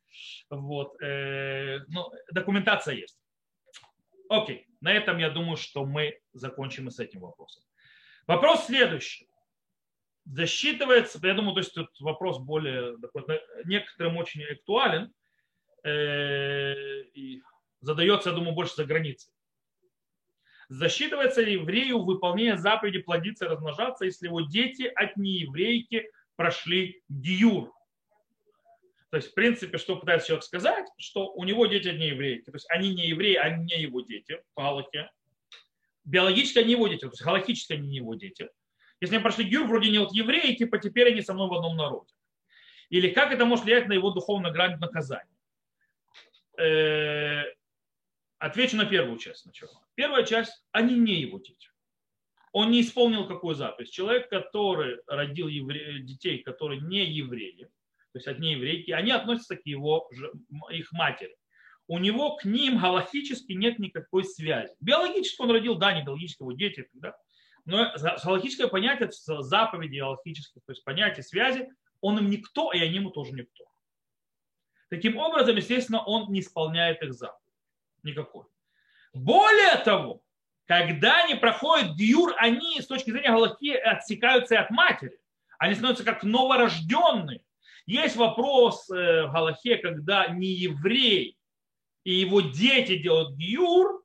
Вот. 0.49 0.99
Э, 1.01 1.79
ну, 1.87 2.11
документация 2.31 2.95
есть. 2.95 3.19
Окей, 4.29 4.67
на 4.81 4.91
этом 4.91 5.19
я 5.19 5.29
думаю, 5.29 5.57
что 5.57 5.85
мы 5.85 6.19
закончим 6.33 6.87
и 6.87 6.91
с 6.91 6.99
этим 6.99 7.21
вопросом. 7.21 7.63
Вопрос 8.25 8.65
следующий. 8.65 9.27
Засчитывается, 10.25 11.19
я 11.21 11.33
думаю, 11.33 11.53
то 11.53 11.59
есть 11.59 11.73
тут 11.73 11.89
вопрос 11.99 12.39
более, 12.39 12.95
некоторым 13.65 14.17
очень 14.17 14.43
актуален, 14.43 15.13
э, 15.83 17.01
и 17.13 17.41
задается, 17.81 18.29
я 18.29 18.35
думаю, 18.35 18.55
больше 18.55 18.75
за 18.75 18.85
границей. 18.85 19.32
Засчитывается 20.73 21.43
ли 21.43 21.53
еврею 21.53 21.99
выполнение 21.99 22.57
заповеди 22.57 22.97
плодиться 22.97 23.45
и 23.45 23.47
размножаться, 23.47 24.05
если 24.05 24.25
его 24.25 24.41
дети 24.41 24.91
от 24.95 25.17
нееврейки 25.17 26.09
прошли 26.35 27.03
гиюр? 27.09 27.71
То 29.11 29.17
есть, 29.17 29.29
в 29.29 29.33
принципе, 29.35 29.77
что 29.77 29.97
пытается 29.97 30.29
человек 30.29 30.43
сказать, 30.43 30.87
что 30.97 31.31
у 31.31 31.43
него 31.43 31.67
дети 31.67 31.89
от 31.89 31.97
нееврейки. 31.97 32.45
То 32.45 32.55
есть 32.55 32.65
они 32.71 32.91
не 32.91 33.05
евреи, 33.07 33.35
они 33.35 33.65
не 33.65 33.83
его 33.83 34.01
дети 34.01 34.41
по 34.55 34.63
Галахе. 34.63 35.11
Биологически 36.05 36.57
они 36.57 36.71
его 36.71 36.87
дети, 36.87 37.01
то 37.01 37.09
есть 37.09 37.21
галактически 37.21 37.73
они 37.73 37.89
не 37.89 37.97
его 37.97 38.15
дети. 38.15 38.49
Если 38.99 39.13
они 39.13 39.21
прошли 39.21 39.45
гюр, 39.45 39.67
вроде 39.67 39.91
не 39.91 39.99
от 39.99 40.11
евреи, 40.11 40.55
типа 40.55 40.79
теперь 40.79 41.09
они 41.09 41.21
со 41.21 41.35
мной 41.35 41.49
в 41.49 41.53
одном 41.53 41.77
народе. 41.77 42.11
Или 42.89 43.09
как 43.09 43.31
это 43.31 43.45
может 43.45 43.65
влиять 43.65 43.87
на 43.87 43.93
его 43.93 44.09
духовное 44.09 44.51
грань 44.51 44.79
наказания? 44.79 45.29
Отвечу 48.43 48.75
на 48.75 48.83
первую 48.83 49.17
часть 49.19 49.43
сначала. 49.43 49.71
Первая 49.95 50.25
часть, 50.25 50.65
они 50.73 50.99
не 50.99 51.13
его 51.13 51.39
дети. 51.39 51.69
Он 52.51 52.71
не 52.71 52.81
исполнил 52.81 53.25
какую 53.25 53.55
запись. 53.55 53.89
Человек, 53.89 54.29
который 54.29 54.97
родил 55.07 55.47
евре... 55.47 56.01
детей, 56.01 56.39
которые 56.39 56.81
не 56.81 57.05
евреи, 57.05 57.71
то 58.11 58.17
есть 58.17 58.27
от 58.27 58.39
нееврейки, 58.39 58.91
они 58.91 59.11
относятся 59.11 59.55
к 59.55 59.65
его, 59.65 60.11
их 60.71 60.91
матери. 60.91 61.33
У 61.87 61.99
него 61.99 62.35
к 62.35 62.43
ним 62.43 62.79
галактически 62.79 63.53
нет 63.53 63.79
никакой 63.79 64.25
связи. 64.25 64.75
Биологически 64.81 65.41
он 65.41 65.51
родил, 65.51 65.75
да, 65.75 65.93
не 65.93 66.03
биологически 66.03 66.41
его 66.41 66.51
дети, 66.51 66.89
да? 66.95 67.15
но 67.63 67.93
галактическое 68.25 68.67
понятие 68.67 69.09
заповеди 69.39 69.99
галактических, 69.99 70.61
то 70.65 70.73
есть 70.73 70.83
понятие 70.83 71.23
связи, 71.23 71.69
он 72.01 72.17
им 72.17 72.29
никто, 72.29 72.73
и 72.73 72.79
они 72.79 72.95
ему 72.95 73.11
тоже 73.11 73.31
никто. 73.31 73.63
Таким 74.89 75.15
образом, 75.15 75.55
естественно, 75.55 76.03
он 76.03 76.29
не 76.29 76.41
исполняет 76.41 77.01
их 77.01 77.13
заповедь. 77.13 77.42
Никакой. 78.03 78.45
Более 79.13 79.77
того, 79.83 80.21
когда 80.65 81.23
они 81.23 81.35
проходят 81.35 81.95
гиюр, 81.95 82.33
они 82.37 82.81
с 82.81 82.87
точки 82.87 83.11
зрения 83.11 83.31
Галахи 83.31 83.73
отсекаются 83.73 84.59
от 84.59 84.69
матери. 84.69 85.17
Они 85.59 85.75
становятся 85.75 86.03
как 86.03 86.23
новорожденные. 86.23 87.43
Есть 87.85 88.15
вопрос 88.15 88.89
э, 88.89 89.27
в 89.27 89.31
Галахе, 89.31 89.77
когда 89.77 90.27
не 90.27 90.47
еврей 90.47 91.37
и 92.03 92.13
его 92.13 92.41
дети 92.41 92.97
делают 92.97 93.35
гиюр, 93.35 94.03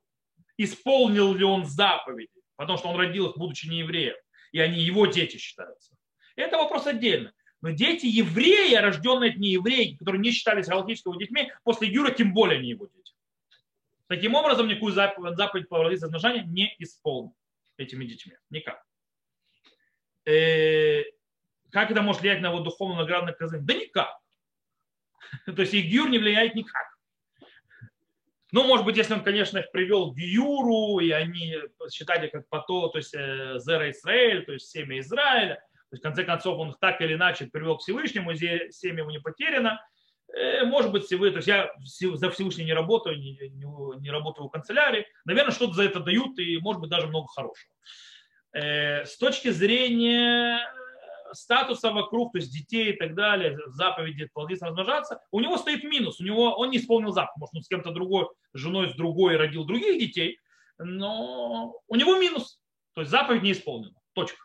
исполнил 0.57 1.33
ли 1.33 1.43
он 1.43 1.65
заповеди, 1.65 2.29
потому 2.55 2.77
что 2.77 2.89
он 2.89 2.97
родил 2.97 3.29
их, 3.29 3.37
будучи 3.37 3.67
не 3.67 3.79
евреем, 3.79 4.15
и 4.51 4.59
они 4.59 4.81
его 4.81 5.05
дети 5.05 5.37
считаются. 5.37 5.95
Это 6.35 6.57
вопрос 6.57 6.87
отдельно. 6.87 7.33
Но 7.61 7.71
дети 7.71 8.05
еврея, 8.05 8.81
рожденные 8.81 9.31
от 9.31 9.37
неевреев, 9.37 9.97
которые 9.97 10.21
не 10.21 10.31
считались 10.31 10.67
галактическими 10.67 11.17
детьми, 11.17 11.51
после 11.63 11.89
Юра 11.89 12.11
тем 12.11 12.33
более 12.33 12.61
не 12.61 12.69
его 12.69 12.85
дети. 12.85 13.13
Таким 14.09 14.33
образом, 14.33 14.67
никакую 14.67 14.91
заповедь, 14.91 15.69
по 15.69 15.83
размножения 15.83 16.43
не 16.43 16.75
исполнил 16.79 17.35
этими 17.77 18.05
детьми. 18.05 18.33
Никак. 18.49 18.83
Э, 20.25 21.03
как 21.71 21.91
это 21.91 22.01
может 22.01 22.21
влиять 22.21 22.41
на 22.41 22.47
его 22.47 22.59
духовную 22.61 22.97
наградную 22.97 23.33
наказание? 23.33 23.67
Да 23.67 23.73
никак. 23.75 24.17
То 25.45 25.61
есть 25.61 25.75
их 25.75 25.93
гюр 25.93 26.09
не 26.09 26.17
влияет 26.17 26.55
никак. 26.55 26.97
Ну, 28.51 28.63
может 28.63 28.83
быть, 28.83 28.97
если 28.97 29.13
он, 29.13 29.23
конечно, 29.23 29.59
их 29.59 29.71
привел 29.71 30.11
к 30.11 30.15
Гиюру, 30.15 30.99
и 30.99 31.11
они 31.11 31.57
считали 31.93 32.29
как 32.29 32.49
пото, 32.49 32.89
то 32.89 32.97
есть 32.97 33.13
э, 33.13 33.59
Зера 33.59 33.91
Израиль, 33.91 34.43
то 34.43 34.53
есть 34.53 34.71
семя 34.71 34.97
Израиля, 34.97 35.55
то 35.55 35.93
есть, 35.93 36.01
в 36.01 36.03
конце 36.03 36.23
концов, 36.23 36.57
он 36.57 36.71
их 36.71 36.79
так 36.79 36.99
или 37.01 37.13
иначе 37.13 37.45
привел 37.45 37.77
к 37.77 37.81
Всевышнему, 37.81 38.33
семя 38.33 39.01
ему 39.01 39.11
не 39.11 39.19
потеряно, 39.19 39.79
может 40.65 40.91
быть, 40.91 41.11
вы, 41.11 41.31
то 41.31 41.37
есть 41.37 41.47
я 41.47 41.71
за 42.15 42.29
Всевышний 42.29 42.65
не 42.65 42.73
работаю, 42.73 43.17
не, 43.17 43.37
не, 43.49 43.99
не 43.99 44.09
работаю 44.11 44.47
в 44.47 44.51
канцелярии, 44.51 45.07
наверное, 45.25 45.51
что-то 45.51 45.73
за 45.73 45.83
это 45.83 45.99
дают 45.99 46.37
и, 46.39 46.57
может 46.59 46.81
быть, 46.81 46.89
даже 46.89 47.07
много 47.07 47.27
хорошего. 47.27 47.73
Э, 48.51 49.05
с 49.05 49.17
точки 49.17 49.49
зрения 49.49 50.59
статуса 51.33 51.91
вокруг, 51.91 52.31
то 52.31 52.39
есть 52.39 52.51
детей 52.51 52.93
и 52.93 52.97
так 52.97 53.13
далее, 53.13 53.57
заповеди 53.67 54.27
плодиться, 54.33 54.65
размножаться, 54.65 55.21
у 55.31 55.39
него 55.39 55.57
стоит 55.57 55.83
минус, 55.83 56.19
у 56.19 56.23
него, 56.23 56.55
он 56.55 56.71
не 56.71 56.77
исполнил 56.77 57.11
заповедь, 57.11 57.37
может, 57.37 57.55
он 57.55 57.63
с 57.63 57.67
кем-то 57.67 57.91
другой, 57.91 58.27
женой 58.53 58.89
с 58.89 58.95
другой 58.95 59.37
родил 59.37 59.65
других 59.65 59.99
детей, 59.99 60.39
но 60.79 61.75
у 61.87 61.95
него 61.95 62.17
минус, 62.17 62.59
то 62.93 63.01
есть 63.01 63.11
заповедь 63.11 63.43
не 63.43 63.51
исполнена, 63.51 63.95
точка. 64.13 64.43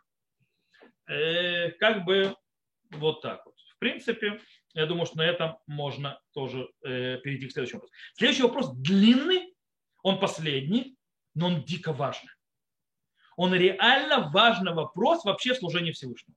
Э, 1.07 1.71
как 1.73 2.05
бы 2.05 2.37
вот 2.91 3.23
так 3.23 3.45
вот. 3.47 3.55
В 3.75 3.79
принципе, 3.79 4.41
я 4.75 4.87
думаю, 4.87 5.07
что 5.07 5.19
на 5.19 5.23
этом 5.23 5.57
можно 5.67 6.21
тоже 6.33 6.69
э, 6.83 7.19
перейти 7.19 7.47
к 7.49 7.53
следующему 7.53 7.81
вопросу. 7.81 7.95
Следующий 8.15 8.43
вопрос 8.43 8.73
длинный, 8.75 9.55
он 10.03 10.19
последний, 10.19 10.97
но 11.35 11.47
он 11.47 11.65
дико 11.65 11.93
важный. 11.93 12.33
Он 13.37 13.55
реально 13.55 14.31
важный 14.33 14.73
вопрос 14.73 15.25
вообще 15.25 15.55
служения 15.55 15.93
Всевышнему. 15.93 16.37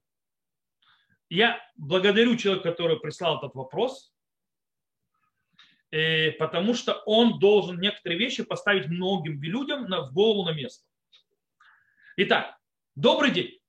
Я 1.29 1.59
благодарю 1.75 2.37
человека, 2.37 2.71
который 2.71 2.99
прислал 2.99 3.39
этот 3.39 3.55
вопрос, 3.55 4.13
э, 5.91 6.31
потому 6.33 6.75
что 6.75 6.93
он 7.05 7.39
должен 7.39 7.79
некоторые 7.79 8.19
вещи 8.19 8.43
поставить 8.43 8.87
многим 8.87 9.41
людям 9.41 9.85
в 9.85 10.13
голову 10.13 10.45
на 10.45 10.53
место. 10.53 10.85
Итак, 12.17 12.55
добрый 12.95 13.31
день. 13.31 13.59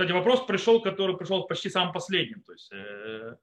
Кстати, 0.00 0.12
вопрос 0.12 0.46
пришел, 0.46 0.80
который 0.80 1.14
пришел 1.18 1.46
почти 1.46 1.68
самым 1.68 1.92
последним. 1.92 2.40
То 2.40 2.54
есть, 2.54 2.72
э, 2.72 3.36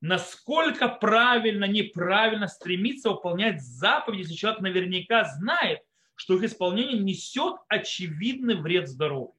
насколько 0.00 0.88
правильно, 0.88 1.64
неправильно 1.66 2.48
стремиться 2.48 3.10
выполнять 3.10 3.62
заповеди, 3.62 4.22
если 4.22 4.34
человек 4.34 4.62
наверняка 4.62 5.22
знает, 5.36 5.78
что 6.16 6.34
их 6.34 6.42
исполнение 6.42 6.98
несет 6.98 7.54
очевидный 7.68 8.56
вред 8.56 8.88
здоровью. 8.88 9.36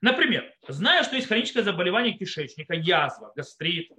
Например, 0.00 0.52
зная, 0.66 1.04
что 1.04 1.14
есть 1.14 1.28
хроническое 1.28 1.62
заболевание 1.62 2.18
кишечника, 2.18 2.74
язва, 2.74 3.32
гастрит, 3.36 3.92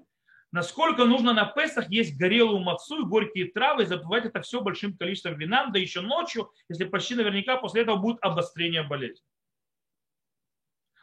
насколько 0.52 1.06
нужно 1.06 1.32
на 1.32 1.46
Песах 1.46 1.90
есть 1.90 2.18
горелую 2.18 2.60
мацу 2.60 3.04
и 3.04 3.08
горькие 3.08 3.46
травы, 3.54 3.84
и 3.84 3.86
забывать 3.86 4.26
это 4.26 4.42
все 4.42 4.60
большим 4.60 4.98
количеством 4.98 5.38
вина, 5.38 5.68
да 5.68 5.80
еще 5.80 6.02
ночью, 6.02 6.52
если 6.68 6.84
почти 6.84 7.16
наверняка 7.16 7.56
после 7.56 7.84
этого 7.84 7.96
будет 7.96 8.18
обострение 8.20 8.84
болезни 8.84 9.24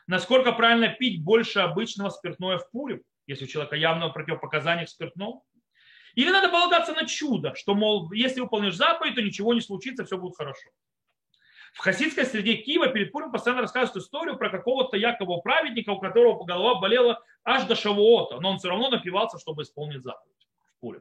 насколько 0.07 0.53
правильно 0.53 0.89
пить 0.89 1.23
больше 1.23 1.61
обычного 1.61 2.11
спиртное 2.11 2.59
в 2.59 2.71
пуре, 2.71 3.03
если 3.27 3.45
у 3.45 3.49
человека 3.49 3.77
явного 3.77 4.11
противопоказания 4.11 4.85
к 4.85 4.89
спиртному. 4.89 5.45
Или 6.15 6.31
надо 6.31 6.49
полагаться 6.49 6.93
на 6.93 7.07
чудо, 7.07 7.55
что, 7.57 7.75
мол, 7.75 8.13
если 8.13 8.41
выполнишь 8.41 8.77
заповедь, 8.77 9.17
то 9.17 9.23
ничего 9.23 9.53
не 9.55 9.61
случится, 9.61 10.05
все 10.05 10.17
будет 10.17 10.37
хорошо. 10.37 10.71
В 11.73 11.81
хасидской 11.81 12.25
среде 12.25 12.55
Киева 12.55 12.87
перед 12.87 13.11
Пуром 13.11 13.33
постоянно 13.33 13.63
рассказывают 13.63 14.05
историю 14.05 14.39
про 14.39 14.49
какого-то 14.49 14.97
якобы 14.97 15.43
праведника, 15.43 15.91
у 15.91 15.99
которого 15.99 16.45
голова 16.45 16.81
болела 16.81 17.21
аж 17.43 17.65
до 17.65 17.75
Шавуота, 17.75 18.39
но 18.39 18.51
он 18.51 18.59
все 18.59 18.69
равно 18.69 18.91
напивался, 18.91 19.41
чтобы 19.41 19.63
исполнить 19.63 20.03
заповедь 20.03 20.49
в 20.77 20.81
Пуре. 20.81 21.01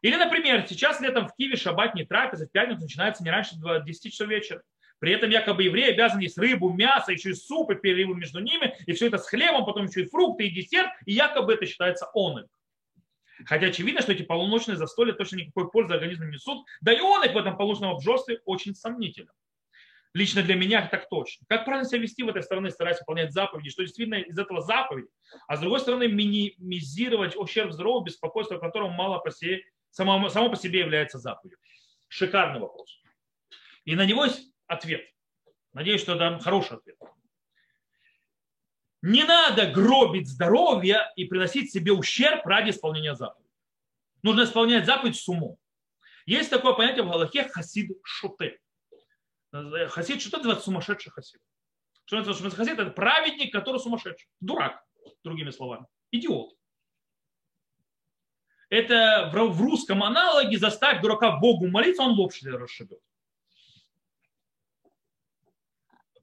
Или, 0.00 0.16
например, 0.16 0.66
сейчас 0.66 1.00
летом 1.00 1.28
в 1.28 1.34
Киеве 1.34 1.56
шаббат 1.56 1.94
не 1.94 2.04
трапеза, 2.04 2.46
в 2.46 2.50
пятницу 2.50 2.80
начинается 2.80 3.22
не 3.22 3.30
раньше 3.30 3.56
10 3.56 4.12
часов 4.12 4.28
вечера. 4.28 4.62
При 4.98 5.12
этом 5.12 5.30
якобы 5.30 5.64
евреи 5.64 5.92
обязаны 5.92 6.22
есть 6.22 6.38
рыбу, 6.38 6.72
мясо, 6.72 7.12
еще 7.12 7.30
и 7.30 7.34
суп, 7.34 7.70
и 7.70 7.74
перерывы 7.74 8.16
между 8.16 8.40
ними, 8.40 8.76
и 8.86 8.92
все 8.92 9.08
это 9.08 9.18
с 9.18 9.26
хлебом, 9.26 9.64
потом 9.64 9.86
еще 9.86 10.02
и 10.02 10.08
фрукты, 10.08 10.46
и 10.46 10.50
десерт, 10.50 10.90
и 11.04 11.12
якобы 11.12 11.54
это 11.54 11.66
считается 11.66 12.08
он 12.14 12.46
Хотя 13.46 13.66
очевидно, 13.66 14.00
что 14.00 14.12
эти 14.12 14.22
полуночные 14.22 14.76
застолья 14.76 15.12
точно 15.12 15.36
никакой 15.36 15.70
пользы 15.70 15.94
организму 15.94 16.24
не 16.26 16.34
несут, 16.34 16.64
да 16.80 16.92
и 16.92 17.00
он 17.00 17.20
в 17.20 17.36
этом 17.36 17.56
полуночном 17.56 17.90
обжорстве 17.90 18.40
очень 18.44 18.74
сомнителен. 18.74 19.30
Лично 20.14 20.42
для 20.42 20.54
меня 20.54 20.86
так 20.86 21.08
точно. 21.08 21.44
Как 21.48 21.64
правильно 21.64 21.88
себя 21.88 22.00
вести 22.00 22.22
в 22.22 22.28
этой 22.28 22.44
стороне, 22.44 22.70
стараясь 22.70 23.00
выполнять 23.00 23.32
заповеди, 23.32 23.70
что 23.70 23.82
действительно 23.82 24.20
из 24.20 24.38
этого 24.38 24.60
заповедь, 24.60 25.08
а 25.48 25.56
с 25.56 25.60
другой 25.60 25.80
стороны 25.80 26.06
минимизировать 26.06 27.34
ущерб 27.36 27.72
здоровью, 27.72 28.04
беспокойство, 28.04 28.58
которого 28.58 28.90
мало 28.90 29.18
по 29.18 29.32
себе, 29.32 29.64
само, 29.90 30.28
само 30.28 30.50
по 30.50 30.56
себе 30.56 30.80
является 30.80 31.18
заповедью. 31.18 31.58
Шикарный 32.06 32.60
вопрос. 32.60 33.02
И 33.84 33.96
на 33.96 34.06
него 34.06 34.24
есть 34.24 34.53
ответ. 34.66 35.02
Надеюсь, 35.72 36.00
что 36.00 36.16
дам 36.16 36.38
хороший 36.38 36.78
ответ. 36.78 36.96
Не 39.02 39.24
надо 39.24 39.66
гробить 39.70 40.28
здоровье 40.28 41.12
и 41.16 41.26
приносить 41.26 41.70
себе 41.70 41.92
ущерб 41.92 42.46
ради 42.46 42.70
исполнения 42.70 43.14
заповеди. 43.14 43.50
Нужно 44.22 44.44
исполнять 44.44 44.86
заповедь 44.86 45.16
с 45.16 45.28
умом. 45.28 45.58
Есть 46.24 46.48
такое 46.48 46.72
понятие 46.72 47.02
в 47.02 47.10
Галахе 47.10 47.48
хасид 47.48 47.90
шуте. 48.02 48.58
Хасид 49.52 50.22
шуте 50.22 50.38
называется 50.38 50.64
сумасшедший 50.64 51.12
хасид. 51.12 51.40
Что 52.06 52.18
это 52.18 52.32
хасид? 52.32 52.78
Это 52.78 52.90
праведник, 52.90 53.52
который 53.52 53.78
сумасшедший. 53.78 54.28
Дурак, 54.40 54.82
другими 55.22 55.50
словами. 55.50 55.86
Идиот. 56.10 56.54
Это 58.70 59.30
в 59.32 59.60
русском 59.60 60.02
аналоге 60.02 60.58
заставь 60.58 61.02
дурака 61.02 61.38
Богу 61.38 61.68
молиться, 61.68 62.02
он 62.02 62.12
лоб 62.12 62.32
расшибет. 62.42 63.00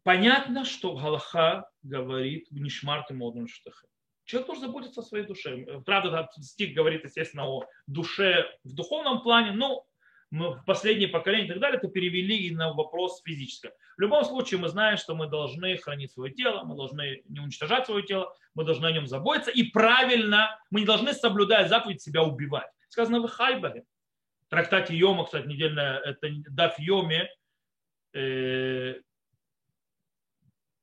Понятно, 0.04 0.66
что 0.66 0.96
Галаха 0.96 1.70
говорит 1.84 2.48
в 2.50 2.60
Нишмарте 2.60 3.14
Модун 3.14 3.48
Штахе. 3.48 3.88
Человек 4.26 4.48
должен 4.48 4.66
заботиться 4.68 5.02
о 5.02 5.04
своей 5.04 5.26
душе. 5.26 5.66
Правда, 5.86 6.28
стих 6.40 6.74
говорит, 6.74 7.04
естественно, 7.04 7.46
о 7.48 7.66
душе 7.86 8.46
в 8.64 8.74
духовном 8.74 9.22
плане, 9.22 9.52
но 9.52 9.86
мы 10.32 10.52
в 10.52 10.64
последние 10.66 11.10
поколения 11.10 11.46
и 11.46 11.50
так 11.50 11.60
далее 11.60 11.78
это 11.78 11.90
перевели 11.90 12.48
и 12.48 12.56
на 12.56 12.74
вопрос 12.74 13.22
физическое. 13.24 13.74
В 13.98 14.02
любом 14.02 14.24
случае 14.24 14.60
мы 14.60 14.70
знаем, 14.70 14.98
что 14.98 15.14
мы 15.14 15.28
должны 15.28 15.76
хранить 15.78 16.14
свое 16.14 16.34
тело, 16.34 16.64
мы 16.64 16.76
должны 16.76 17.22
не 17.28 17.42
уничтожать 17.42 17.86
свое 17.86 18.04
тело, 18.04 18.34
мы 18.56 18.64
должны 18.64 18.86
о 18.86 18.92
нем 18.92 19.08
заботиться. 19.08 19.52
И 19.52 19.64
правильно, 19.64 20.58
мы 20.70 20.80
не 20.80 20.86
должны, 20.86 21.14
соблюдая 21.14 21.68
заповедь, 21.68 22.02
себя 22.02 22.24
убивать. 22.24 22.70
Сказано 22.88 23.20
в 23.20 23.30
Хайбаре. 23.30 23.84
Трактате 24.48 24.96
Йома, 24.96 25.26
кстати, 25.26 25.48
недельная, 25.48 26.00
это 26.00 26.30
Даф 26.50 26.80
Йоме, 26.80 27.30
э, 28.14 28.96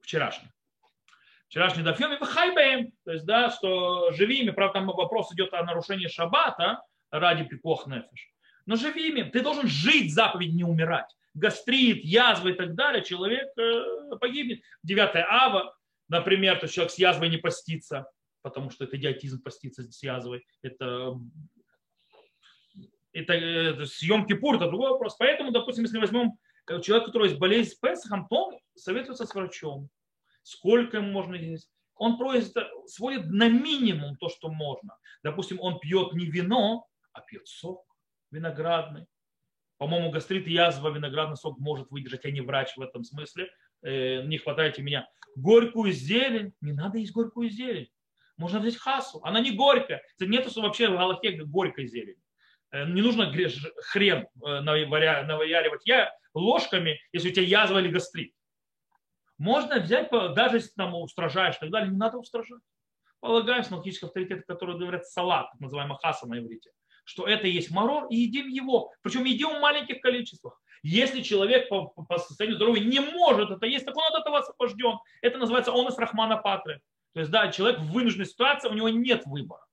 вчерашний. 0.09 0.49
Вчерашний 1.49 1.83
Даф 1.83 2.01
Йоме 2.01 2.17
в 2.17 2.25
Хайбаем, 2.25 2.93
то 3.05 3.13
есть, 3.13 3.27
да, 3.27 3.51
что 3.51 4.11
живи 4.13 4.41
ими, 4.41 4.51
правда, 4.51 4.81
там 4.81 4.87
вопрос 4.87 5.33
идет 5.33 5.53
о 5.53 5.63
нарушении 5.63 6.09
шаббата 6.09 6.83
ради 7.11 7.45
пикох 7.45 7.87
нефиш. 7.87 8.33
Но 8.67 8.77
живи 8.77 9.11
ими, 9.11 9.23
ты 9.23 9.43
должен 9.43 9.67
жить 9.67 10.15
заповедь, 10.15 10.55
не 10.55 10.65
умирать. 10.65 11.15
Гастрит, 11.35 12.05
язва 12.05 12.49
и 12.49 12.53
так 12.55 12.75
далее, 12.75 13.05
человек 13.05 13.49
э, 13.59 14.17
погибнет. 14.19 14.63
9 14.83 15.11
ава, 15.29 15.77
например, 16.09 16.59
то 16.59 16.69
человек 16.69 16.93
с 16.93 16.99
язвой 16.99 17.29
не 17.29 17.37
постится, 17.37 18.11
потому 18.43 18.71
что 18.71 18.85
это 18.85 18.97
идиотизм 18.97 19.43
поститься 19.43 19.83
с 19.83 20.03
язвой. 20.03 20.47
Это 20.63 21.19
это, 23.13 23.85
съем 23.87 24.27
Кипур, 24.27 24.57
это 24.57 24.69
другой 24.69 24.91
вопрос. 24.91 25.17
Поэтому, 25.19 25.51
допустим, 25.51 25.85
если 25.85 25.99
возьмем 25.99 26.39
э, 26.67 26.81
человека, 26.81 27.05
у 27.05 27.07
которого 27.07 27.27
есть 27.27 27.39
болезнь 27.39 27.71
с 27.71 27.75
Песохом, 27.75 28.27
то 28.29 28.47
он 28.47 28.59
советуется 28.75 29.27
с 29.27 29.35
врачом. 29.35 29.91
Сколько 30.49 30.97
ему 30.97 31.11
можно 31.11 31.35
есть? 31.35 31.71
Он 31.95 32.17
просит, 32.17 32.57
сводит 32.87 33.27
на 33.27 33.51
минимум 33.51 34.17
то, 34.17 34.31
что 34.31 34.49
можно. 34.49 34.97
Допустим, 35.23 35.61
он 35.61 35.79
пьет 35.79 36.15
не 36.15 36.25
вино, 36.25 36.87
а 37.13 37.21
пьет 37.21 37.47
сок 37.47 37.85
виноградный. 38.31 39.05
По-моему, 39.77 40.11
гастрит 40.11 40.47
и 40.47 40.53
язва 40.53 40.89
виноградный 40.89 41.37
сок 41.37 41.59
может 41.59 41.91
выдержать. 41.91 42.25
Я 42.25 42.31
не 42.31 42.41
врач 42.41 42.75
в 42.77 42.81
этом 42.81 43.05
смысле. 43.05 43.51
Э, 43.83 44.23
не 44.23 44.39
хватайте 44.39 44.81
меня. 44.81 45.07
Горькую 45.37 45.93
зелень. 45.93 46.55
Не 46.63 46.73
надо 46.73 46.97
есть 46.97 47.13
горькую 47.13 47.51
зелень. 47.51 47.91
Можно 48.39 48.61
взять 48.61 48.79
хасу. 48.79 49.21
Она 49.25 49.41
не 49.41 49.51
горькая. 49.51 50.03
Нет 50.19 50.51
вообще 50.57 50.89
в 50.89 50.93
Галахе 50.93 51.43
горькой 51.45 51.89
зелени. 51.89 52.23
Э, 52.71 52.87
не 52.87 53.03
нужно 53.03 53.31
хрен 53.91 54.27
э, 54.47 54.61
наваяривать 54.61 55.83
я 55.85 56.11
ложками, 56.33 56.99
если 57.13 57.29
у 57.29 57.33
тебя 57.33 57.45
язва 57.45 57.81
или 57.81 57.89
гастрит. 57.89 58.33
Можно 59.39 59.81
взять, 59.81 60.11
даже 60.11 60.57
если 60.57 60.71
там 60.71 60.95
устражаешь 60.95 61.57
и 61.57 61.61
так 61.61 61.71
далее, 61.71 61.91
не 61.91 61.97
надо 61.97 62.19
устражать. 62.19 62.61
Полагаемся 63.21 63.73
на 63.73 63.79
логические 63.79 64.09
авторитеты, 64.09 64.43
которые 64.47 64.79
говорят 64.79 65.07
салат, 65.07 65.51
так 65.53 65.61
называемый 65.61 65.99
хаса 65.99 66.27
на 66.27 66.39
иврите 66.39 66.71
что 67.09 67.27
это 67.27 67.47
есть 67.47 67.71
марор, 67.71 68.07
и 68.11 68.17
едим 68.17 68.49
его. 68.49 68.93
Причем 69.01 69.25
едим 69.25 69.49
в 69.49 69.61
маленьких 69.61 70.03
количествах. 70.03 70.61
Если 70.83 71.23
человек 71.23 71.71
по, 71.71 71.87
по 71.87 72.19
состоянию 72.19 72.57
здоровья 72.57 72.85
не 72.85 73.01
может 73.01 73.51
это 73.51 73.65
есть, 73.65 73.87
так 73.87 73.97
он 73.97 74.05
от 74.13 74.21
этого 74.21 74.41
освобожден. 74.41 74.99
Это 75.23 75.39
называется 75.39 75.73
он 75.73 75.89
из 75.89 75.97
рахмана 75.97 76.37
патры. 76.37 76.83
То 77.15 77.21
есть, 77.21 77.33
да, 77.33 77.51
человек 77.51 77.81
в 77.81 77.93
вынужденной 77.93 78.27
ситуации, 78.27 78.69
у 78.69 78.75
него 78.75 78.91
нет 78.91 79.23
выбора. 79.25 79.65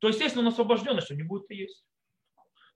То 0.00 0.08
есть, 0.08 0.20
если 0.20 0.40
он 0.40 0.48
освобожден, 0.48 1.00
что 1.00 1.14
не 1.14 1.22
будет 1.22 1.50
есть. 1.50 1.82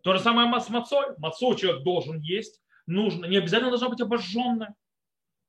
То 0.03 0.15
же 0.15 0.19
самое 0.19 0.49
с 0.59 0.69
мацой. 0.71 1.15
Мацу 1.19 1.55
человек 1.55 1.83
должен 1.85 2.21
есть. 2.21 2.63
Нужно, 2.87 3.27
не 3.27 3.37
обязательно 3.37 3.71
должна 3.71 3.91
быть 3.91 4.01
обожженная. 4.01 4.75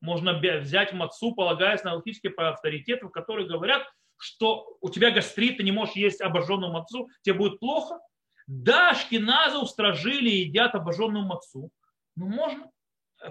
Можно 0.01 0.39
взять 0.39 0.93
мацу, 0.93 1.33
полагаясь 1.33 1.83
на 1.83 1.95
логические 1.95 2.33
авторитеты, 2.33 3.07
которые 3.09 3.47
говорят, 3.47 3.87
что 4.17 4.77
у 4.81 4.89
тебя 4.89 5.11
гастрит, 5.11 5.57
ты 5.57 5.63
не 5.63 5.71
можешь 5.71 5.95
есть 5.95 6.21
обожженную 6.21 6.71
мацу, 6.71 7.09
тебе 7.21 7.35
будет 7.35 7.59
плохо. 7.59 7.99
Да, 8.47 8.93
шкиназы 8.93 9.57
устражили 9.57 10.29
и 10.29 10.41
едят 10.45 10.75
обожженную 10.75 11.25
мацу, 11.25 11.71
но 12.15 12.27
можно 12.27 12.69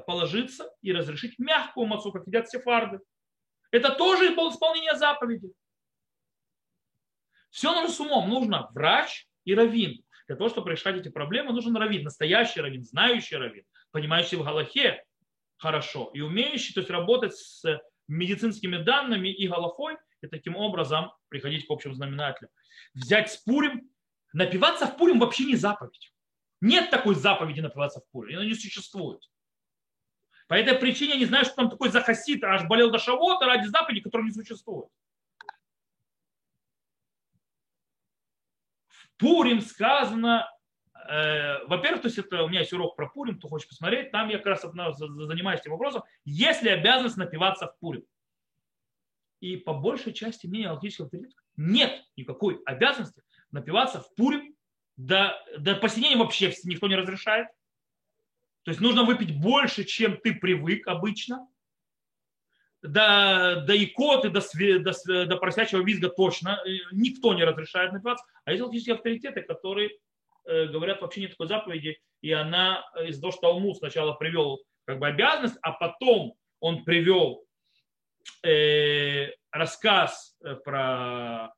положиться 0.07 0.71
и 0.83 0.93
разрешить 0.93 1.39
мягкую 1.39 1.87
мацу, 1.87 2.11
как 2.11 2.27
едят 2.27 2.49
сефарды. 2.49 2.99
Это 3.71 3.91
тоже 3.95 4.27
исполнение 4.27 4.97
заповеди. 4.97 5.53
Все 7.51 7.73
нужно 7.73 7.89
с 7.89 8.01
умом. 8.01 8.29
Нужно 8.29 8.69
врач 8.73 9.29
и 9.45 9.55
раввин. 9.55 10.03
Для 10.27 10.37
того, 10.37 10.49
чтобы 10.49 10.71
решать 10.71 10.97
эти 10.97 11.09
проблемы, 11.09 11.53
нужен 11.53 11.77
раввин, 11.77 12.03
настоящий 12.03 12.61
раввин, 12.61 12.83
знающий 12.83 13.37
раввин, 13.37 13.65
понимающий 13.91 14.39
в 14.39 14.43
Галахе 14.43 15.05
хорошо 15.57 16.11
и 16.15 16.21
умеющий 16.21 16.75
то 16.75 16.81
есть, 16.81 16.91
работать 16.91 17.35
с 17.35 17.65
медицинскими 18.09 18.77
данными 18.77 19.29
и 19.29 19.49
Галахой, 19.49 19.97
и 20.21 20.27
таким 20.27 20.57
образом 20.57 21.13
приходить 21.29 21.67
к 21.67 21.71
общим 21.71 21.95
знаменателям. 21.95 22.51
Взять 22.95 23.31
спурим 23.33 23.91
Напиваться 24.35 24.87
в 24.89 24.97
Пурим 24.97 25.21
вообще 25.21 25.45
не 25.45 25.55
заповедь. 25.55 26.13
Нет 26.61 26.91
такой 26.91 27.15
заповеди 27.15 27.61
напиваться 27.61 28.01
в 28.01 28.11
Пурим. 28.11 28.37
Она 28.37 28.45
не 28.45 28.55
существует. 28.55 29.23
По 30.49 30.55
этой 30.55 30.75
причине 30.75 31.13
я 31.13 31.19
не 31.21 31.25
знаю, 31.25 31.45
что 31.45 31.55
там 31.55 31.71
такой 31.71 31.89
захасит, 31.91 32.43
аж 32.43 32.67
болел 32.67 32.91
до 32.91 32.99
шавота 32.99 33.47
ради 33.47 33.69
заповеди, 33.69 34.01
которая 34.01 34.27
не 34.27 34.35
существует. 34.35 34.91
В 38.89 39.17
Пурим 39.19 39.61
сказано, 39.61 40.51
во-первых, 41.07 42.03
то 42.03 42.09
есть 42.09 42.19
это 42.19 42.45
у 42.45 42.49
меня 42.49 42.61
есть 42.61 42.73
урок 42.73 42.97
про 42.97 43.09
Пурим, 43.09 43.39
кто 43.39 43.49
хочет 43.49 43.69
посмотреть, 43.69 44.11
там 44.11 44.29
я 44.29 44.39
как 44.39 44.47
раз 44.47 44.63
занимаюсь 44.63 45.61
этим 45.61 45.73
вопросом, 45.73 46.03
есть 46.25 46.63
ли 46.63 46.71
обязанность 46.71 47.17
напиваться 47.17 47.67
в 47.67 47.79
Пурим. 47.79 48.05
И 49.41 49.57
по 49.59 49.75
большей 49.75 50.15
части 50.15 50.47
мнения 50.47 50.71
логического 50.71 51.07
авторитета 51.07 51.37
нет 51.57 52.03
никакой 52.17 52.63
обязанности 52.65 53.23
напиваться 53.51 54.01
в 54.01 54.15
Пурим. 54.15 54.55
До, 54.97 55.35
до 55.59 55.75
посинения 55.75 56.17
вообще 56.17 56.55
никто 56.65 56.87
не 56.87 56.97
разрешает. 56.97 57.49
То 58.63 58.71
есть 58.71 58.81
нужно 58.81 59.05
выпить 59.05 59.39
больше, 59.39 59.85
чем 59.85 60.17
ты 60.17 60.35
привык 60.35 60.87
обычно. 60.89 61.47
До, 62.81 63.65
до 63.67 63.83
икоты, 63.83 64.31
до, 64.31 64.41
до, 64.79 65.27
до 65.27 65.37
просячего 65.37 65.83
визга 65.83 66.09
точно 66.11 66.61
э, 66.67 66.77
никто 66.93 67.35
не 67.35 67.45
разрешает 67.45 67.93
напиваться. 67.93 68.25
А 68.45 68.53
есть 68.53 68.63
логические 68.63 68.95
авторитеты, 68.95 69.43
которые 69.43 69.91
э, 69.91 69.95
говорят, 70.47 71.01
вообще 71.01 71.23
нет 71.23 71.31
такой 71.31 71.49
заповеди. 71.49 71.99
И 72.25 72.33
она 72.33 72.83
э, 72.97 73.09
из-за 73.09 73.21
того, 73.21 73.33
что 73.33 73.41
Талмуд 73.43 73.77
сначала 73.77 74.15
привел 74.15 74.63
как 74.87 74.99
бы 74.99 75.07
обязанность, 75.07 75.59
а 75.61 75.73
потом 75.73 76.35
он 76.59 76.83
привел 76.85 77.45
э, 78.43 79.31
рассказ 79.51 80.35
э, 80.43 80.57
про 80.57 81.53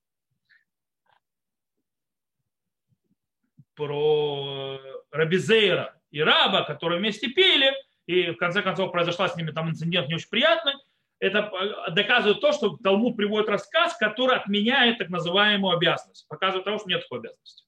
про 3.77 4.81
Рабизейра 5.13 6.01
и 6.11 6.21
Раба, 6.21 6.65
которые 6.65 6.99
вместе 6.99 7.29
пили, 7.29 7.73
и 8.07 8.31
в 8.31 8.37
конце 8.37 8.63
концов 8.63 8.91
произошла 8.91 9.29
с 9.29 9.37
ними 9.37 9.53
там 9.53 9.69
инцидент 9.69 10.09
не 10.09 10.15
очень 10.15 10.31
приятный, 10.31 10.73
это 11.21 11.51
доказывает 11.93 12.41
то, 12.41 12.53
что 12.53 12.77
Талмуд 12.79 13.17
приводит 13.17 13.49
рассказ, 13.49 13.97
который 13.97 14.37
отменяет 14.37 14.99
так 14.99 15.11
называемую 15.11 15.77
обязанность, 15.77 16.27
показывает 16.27 16.65
того, 16.65 16.79
что 16.79 16.89
нет 16.89 17.03
такой 17.03 17.21
обязанности. 17.21 17.65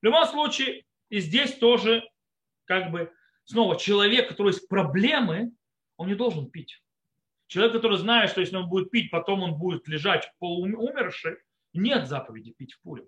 В 0.00 0.04
любом 0.04 0.26
случае, 0.26 0.84
и 1.08 1.20
здесь 1.20 1.54
тоже, 1.54 2.08
как 2.64 2.90
бы, 2.90 3.12
снова, 3.44 3.78
человек, 3.78 4.26
у 4.26 4.28
которого 4.30 4.50
есть 4.50 4.68
проблемы, 4.68 5.52
он 5.96 6.08
не 6.08 6.14
должен 6.14 6.50
пить. 6.50 6.82
Человек, 7.46 7.74
который 7.74 7.98
знает, 7.98 8.30
что 8.30 8.40
если 8.40 8.56
он 8.56 8.68
будет 8.68 8.90
пить, 8.90 9.10
потом 9.10 9.42
он 9.42 9.54
будет 9.54 9.86
лежать 9.88 10.30
полуумерший, 10.38 11.38
нет 11.72 12.08
заповеди 12.08 12.52
пить 12.52 12.74
в 12.74 12.80
пуле. 12.80 13.06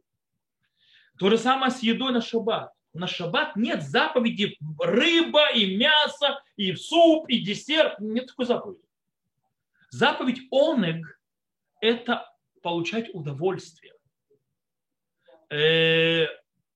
То 1.18 1.30
же 1.30 1.38
самое 1.38 1.72
с 1.72 1.82
едой 1.82 2.12
на 2.12 2.20
шаббат. 2.20 2.72
на 2.92 3.06
шаббат 3.06 3.56
нет 3.56 3.82
заповеди 3.82 4.56
рыба 4.78 5.50
и 5.52 5.76
мясо, 5.76 6.40
и 6.56 6.74
суп, 6.74 7.28
и 7.28 7.40
десерт. 7.40 7.98
Нет 7.98 8.26
такой 8.28 8.46
заповеди. 8.46 8.82
Заповедь 9.90 10.46
онег– 10.52 11.20
это 11.80 12.30
получать 12.62 13.12
удовольствие. 13.14 13.94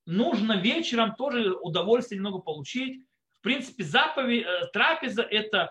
Э, 0.07 0.11
нужно 0.11 0.61
вечером 0.61 1.15
тоже 1.15 1.53
удовольствие 1.53 2.19
немного 2.19 2.39
получить. 2.39 3.05
В 3.41 3.43
принципе, 3.43 3.85
заповедь, 3.85 4.45
э, 4.47 4.67
трапеза– 4.73 5.23
это 5.31 5.71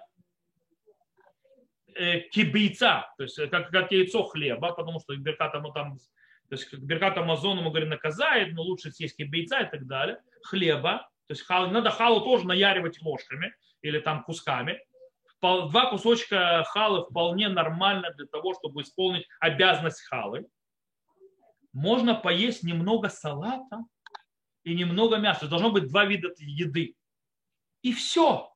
э, 1.96 2.20
кибейца, 2.30 3.12
то 3.18 3.24
есть 3.24 3.38
как, 3.50 3.70
как 3.70 3.92
яйцо 3.92 4.24
хлеба, 4.24 4.74
потому 4.74 5.00
что 5.00 5.16
беркат, 5.16 5.54
ну, 5.62 5.72
там, 5.72 5.98
то 6.50 6.56
есть 6.56 6.74
беркат 6.74 7.18
Амазона, 7.18 7.62
мы 7.62 7.70
говорим, 7.70 7.90
наказает, 7.90 8.54
но 8.54 8.62
лучше 8.64 8.92
съесть 8.92 9.18
кибейца 9.18 9.60
и 9.60 9.70
так 9.70 9.88
далее, 9.88 10.22
хлеба, 10.44 11.10
то 11.28 11.34
есть 11.34 11.44
хал, 11.44 11.70
надо 11.70 11.92
халу 11.92 12.22
тоже 12.22 12.46
наяривать 12.46 13.02
ложками 13.02 13.54
или 13.82 14.00
там 14.00 14.24
кусками, 14.24 14.80
два 15.42 15.90
кусочка 15.90 16.64
халы 16.68 17.04
вполне 17.06 17.50
нормально 17.50 18.12
для 18.16 18.28
того, 18.28 18.54
чтобы 18.54 18.82
исполнить 18.82 19.28
обязанность 19.40 20.02
халы. 20.04 20.48
Можно 21.74 22.14
поесть 22.16 22.64
немного 22.64 23.10
салата 23.10 23.80
и 24.64 24.76
немного 24.76 25.18
мяса. 25.18 25.47
Должно 25.47 25.72
быть 25.72 25.88
два 25.88 26.05
вида 26.05 26.30
еды. 26.38 26.95
И 27.82 27.93
все. 27.93 28.53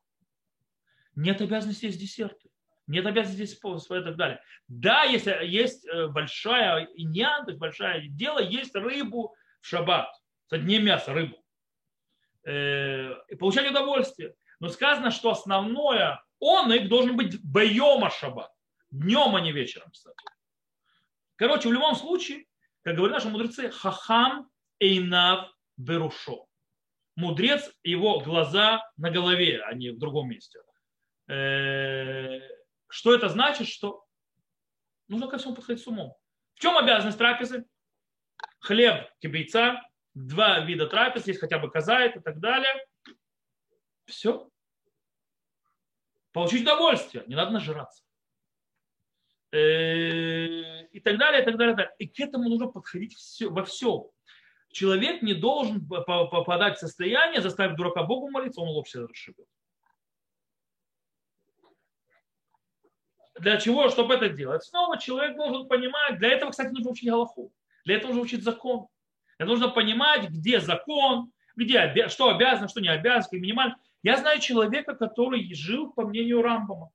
Нет 1.14 1.40
обязанности 1.40 1.86
есть 1.86 2.00
десерты. 2.00 2.50
Нет 2.86 3.04
обязанности 3.06 3.40
есть 3.40 3.56
и 3.56 4.04
так 4.04 4.16
далее. 4.16 4.40
Да, 4.68 5.02
если 5.02 5.44
есть 5.44 5.86
э, 5.86 6.06
большая 6.08 6.84
иньян, 6.94 7.44
то 7.44 7.50
есть 7.50 7.60
большое 7.60 8.08
дело, 8.08 8.38
есть 8.38 8.74
рыбу 8.74 9.34
в 9.60 9.66
шаббат. 9.66 10.08
Это 10.48 10.62
не 10.62 10.78
мясо, 10.78 11.12
рыбу. 11.12 11.36
Э, 12.44 13.12
и 13.28 13.34
получать 13.34 13.68
удовольствие. 13.68 14.34
Но 14.60 14.68
сказано, 14.68 15.10
что 15.10 15.30
основное 15.30 16.22
он 16.38 16.72
их 16.72 16.88
должен 16.88 17.16
быть 17.16 17.42
байома 17.42 18.10
шаббат. 18.10 18.50
Днем, 18.90 19.34
а 19.34 19.40
не 19.40 19.52
вечером, 19.52 19.90
кстати. 19.90 20.16
Короче, 21.34 21.68
в 21.68 21.72
любом 21.72 21.96
случае, 21.96 22.46
как 22.82 22.96
говорят 22.96 23.16
наши 23.16 23.28
мудрецы, 23.28 23.70
хахам 23.70 24.48
эйнав 24.78 25.55
берушо. 25.76 26.46
Мудрец, 27.14 27.70
его 27.82 28.20
глаза 28.20 28.82
на 28.96 29.10
голове, 29.10 29.62
а 29.62 29.74
не 29.74 29.90
в 29.90 29.98
другом 29.98 30.28
месте. 30.28 30.60
Э, 31.28 32.40
что 32.88 33.14
это 33.14 33.28
значит? 33.28 33.68
Что 33.68 34.04
нужно 35.08 35.28
ко 35.28 35.38
всему 35.38 35.54
подходить 35.54 35.82
с 35.82 35.86
умом. 35.86 36.14
В 36.54 36.60
чем 36.60 36.76
обязанность 36.76 37.18
трапезы? 37.18 37.64
Хлеб 38.60 39.08
кибейца, 39.20 39.80
два 40.14 40.60
вида 40.60 40.86
трапез, 40.86 41.26
есть 41.26 41.40
хотя 41.40 41.58
бы 41.58 41.70
казает 41.70 42.16
и 42.16 42.20
так 42.20 42.38
далее. 42.38 42.74
Все 44.04 44.50
получить 46.36 46.64
удовольствие, 46.64 47.24
не 47.28 47.34
надо 47.34 47.52
нажираться. 47.52 48.04
Э, 49.52 50.84
и 50.88 51.00
так 51.00 51.16
далее, 51.16 51.40
и 51.40 51.44
так 51.46 51.56
далее. 51.56 51.90
И 51.98 52.06
к 52.06 52.20
этому 52.20 52.50
нужно 52.50 52.66
подходить 52.66 53.14
все, 53.14 53.48
во 53.48 53.64
всем. 53.64 54.10
Человек 54.68 55.22
не 55.22 55.34
должен 55.34 55.86
попадать 55.86 56.76
в 56.76 56.80
состояние, 56.80 57.40
заставить 57.40 57.76
дурака 57.76 58.02
Богу 58.02 58.30
молиться, 58.30 58.60
он 58.60 58.68
лоб 58.68 58.88
себе 58.88 59.06
расшибет. 59.06 59.46
Для 63.38 63.58
чего, 63.58 63.88
чтобы 63.90 64.14
это 64.14 64.28
делать? 64.28 64.64
Снова 64.64 64.98
человек 64.98 65.36
должен 65.36 65.68
понимать, 65.68 66.18
для 66.18 66.30
этого, 66.30 66.50
кстати, 66.50 66.72
нужно 66.72 66.90
учить 66.90 67.08
Галаху. 67.08 67.52
Для 67.84 67.96
этого 67.96 68.08
нужно 68.08 68.24
учить 68.24 68.42
закон. 68.42 68.86
Для 69.38 69.46
нужно 69.46 69.68
понимать, 69.68 70.30
где 70.30 70.60
закон, 70.60 71.32
где, 71.54 72.08
что 72.08 72.28
обязано, 72.28 72.68
что 72.68 72.80
не 72.80 72.88
обязано, 72.88 73.38
минимально. 73.38 73.76
Я 74.02 74.16
знаю 74.16 74.40
человека, 74.40 74.94
который 74.94 75.52
жил 75.54 75.92
по 75.92 76.06
мнению 76.06 76.42
Рамбама, 76.42 76.90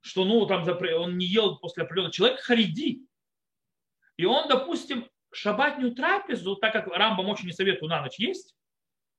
что 0.00 0.24
ну, 0.24 0.44
там, 0.46 0.66
он 0.98 1.16
не 1.16 1.26
ел 1.26 1.58
после 1.58 1.84
определенного. 1.84 2.12
Человек 2.12 2.40
хариди. 2.40 3.06
И 4.16 4.24
он, 4.24 4.48
допустим, 4.48 5.08
шабатнюю 5.36 5.94
трапезу, 5.94 6.56
так 6.56 6.72
как 6.72 6.88
Рамбам 6.88 7.28
очень 7.28 7.46
не 7.46 7.52
советует 7.52 7.90
на 7.90 8.02
ночь 8.02 8.18
есть, 8.18 8.56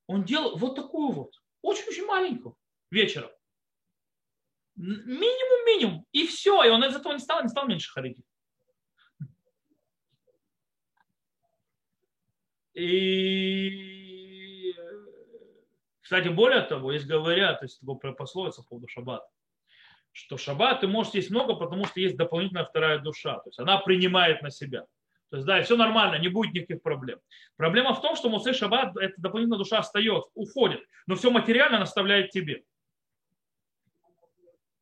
он 0.08 0.24
делал 0.24 0.58
вот 0.58 0.76
такую 0.76 1.12
вот, 1.12 1.34
очень-очень 1.62 2.06
маленькую, 2.06 2.56
вечером. 2.92 3.30
Минимум-минимум. 4.76 6.06
И 6.12 6.28
все. 6.28 6.64
И 6.64 6.70
он 6.70 6.84
из 6.84 6.96
этого 6.96 7.14
не 7.14 7.20
стал, 7.20 7.42
не 7.42 7.50
стал 7.50 7.68
меньше 7.68 7.92
хариди. 7.92 8.24
И 12.74 13.28
кстати, 16.00 16.30
более 16.30 16.62
того, 16.62 16.92
есть 16.94 17.08
говорят, 17.08 17.60
то 17.60 17.66
есть 17.66 17.82
про 18.00 18.14
пословица 18.14 18.62
по 18.62 18.70
поводу 18.70 18.88
шаббата, 18.88 19.28
что 20.12 20.38
шаббат 20.38 20.82
ты 20.82 20.88
можешь 20.88 21.14
есть 21.16 21.32
много, 21.32 21.56
потому 21.56 21.86
что 21.86 22.00
есть 22.00 22.16
дополнительная 22.16 22.66
вторая 22.66 23.00
душа. 23.00 23.40
То 23.40 23.50
есть 23.50 23.60
она 23.60 23.80
принимает 23.80 24.42
на 24.42 24.52
себя. 24.52 24.86
То 25.30 25.38
есть, 25.38 25.48
да, 25.48 25.62
все 25.62 25.76
нормально, 25.76 26.20
не 26.20 26.30
будет 26.30 26.54
никаких 26.54 26.82
проблем. 26.82 27.20
Проблема 27.58 27.94
в 27.94 28.02
том, 28.02 28.16
что 28.16 28.30
Мусы 28.30 28.54
Шаббат, 28.54 28.96
эта 28.98 29.14
дополнительная 29.18 29.58
душа 29.58 29.80
остается, 29.80 30.30
уходит, 30.34 30.82
но 31.06 31.16
все 31.16 31.32
материально 31.32 31.80
наставляет 31.80 32.32
тебе. 32.32 32.64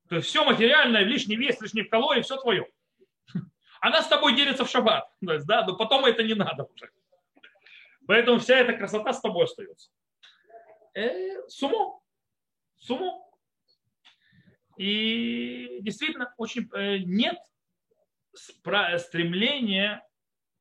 То 0.07 0.17
есть 0.17 0.27
все 0.27 0.45
материальное, 0.45 1.01
лишний 1.01 1.35
вес, 1.35 1.59
лишние 1.61 1.85
калории, 1.85 2.21
все 2.21 2.37
твое. 2.37 2.67
Она 3.81 4.03
с 4.03 4.07
тобой 4.07 4.35
делится 4.35 4.65
в 4.65 4.69
шаббат. 4.69 5.09
То 5.25 5.33
есть, 5.33 5.47
да, 5.47 5.65
но 5.65 5.75
потом 5.75 6.05
это 6.05 6.21
не 6.23 6.35
надо 6.35 6.63
уже. 6.63 6.91
Поэтому 8.07 8.37
вся 8.37 8.57
эта 8.57 8.73
красота 8.73 9.13
с 9.13 9.21
тобой 9.21 9.45
остается 9.45 9.89
э, 10.95 11.47
с 11.47 11.61
умом. 11.61 11.99
С 12.79 12.89
умом. 12.89 13.23
И 14.77 15.79
действительно, 15.81 16.33
очень 16.37 16.69
э, 16.73 16.97
нет 16.99 17.37
стремления 18.33 20.05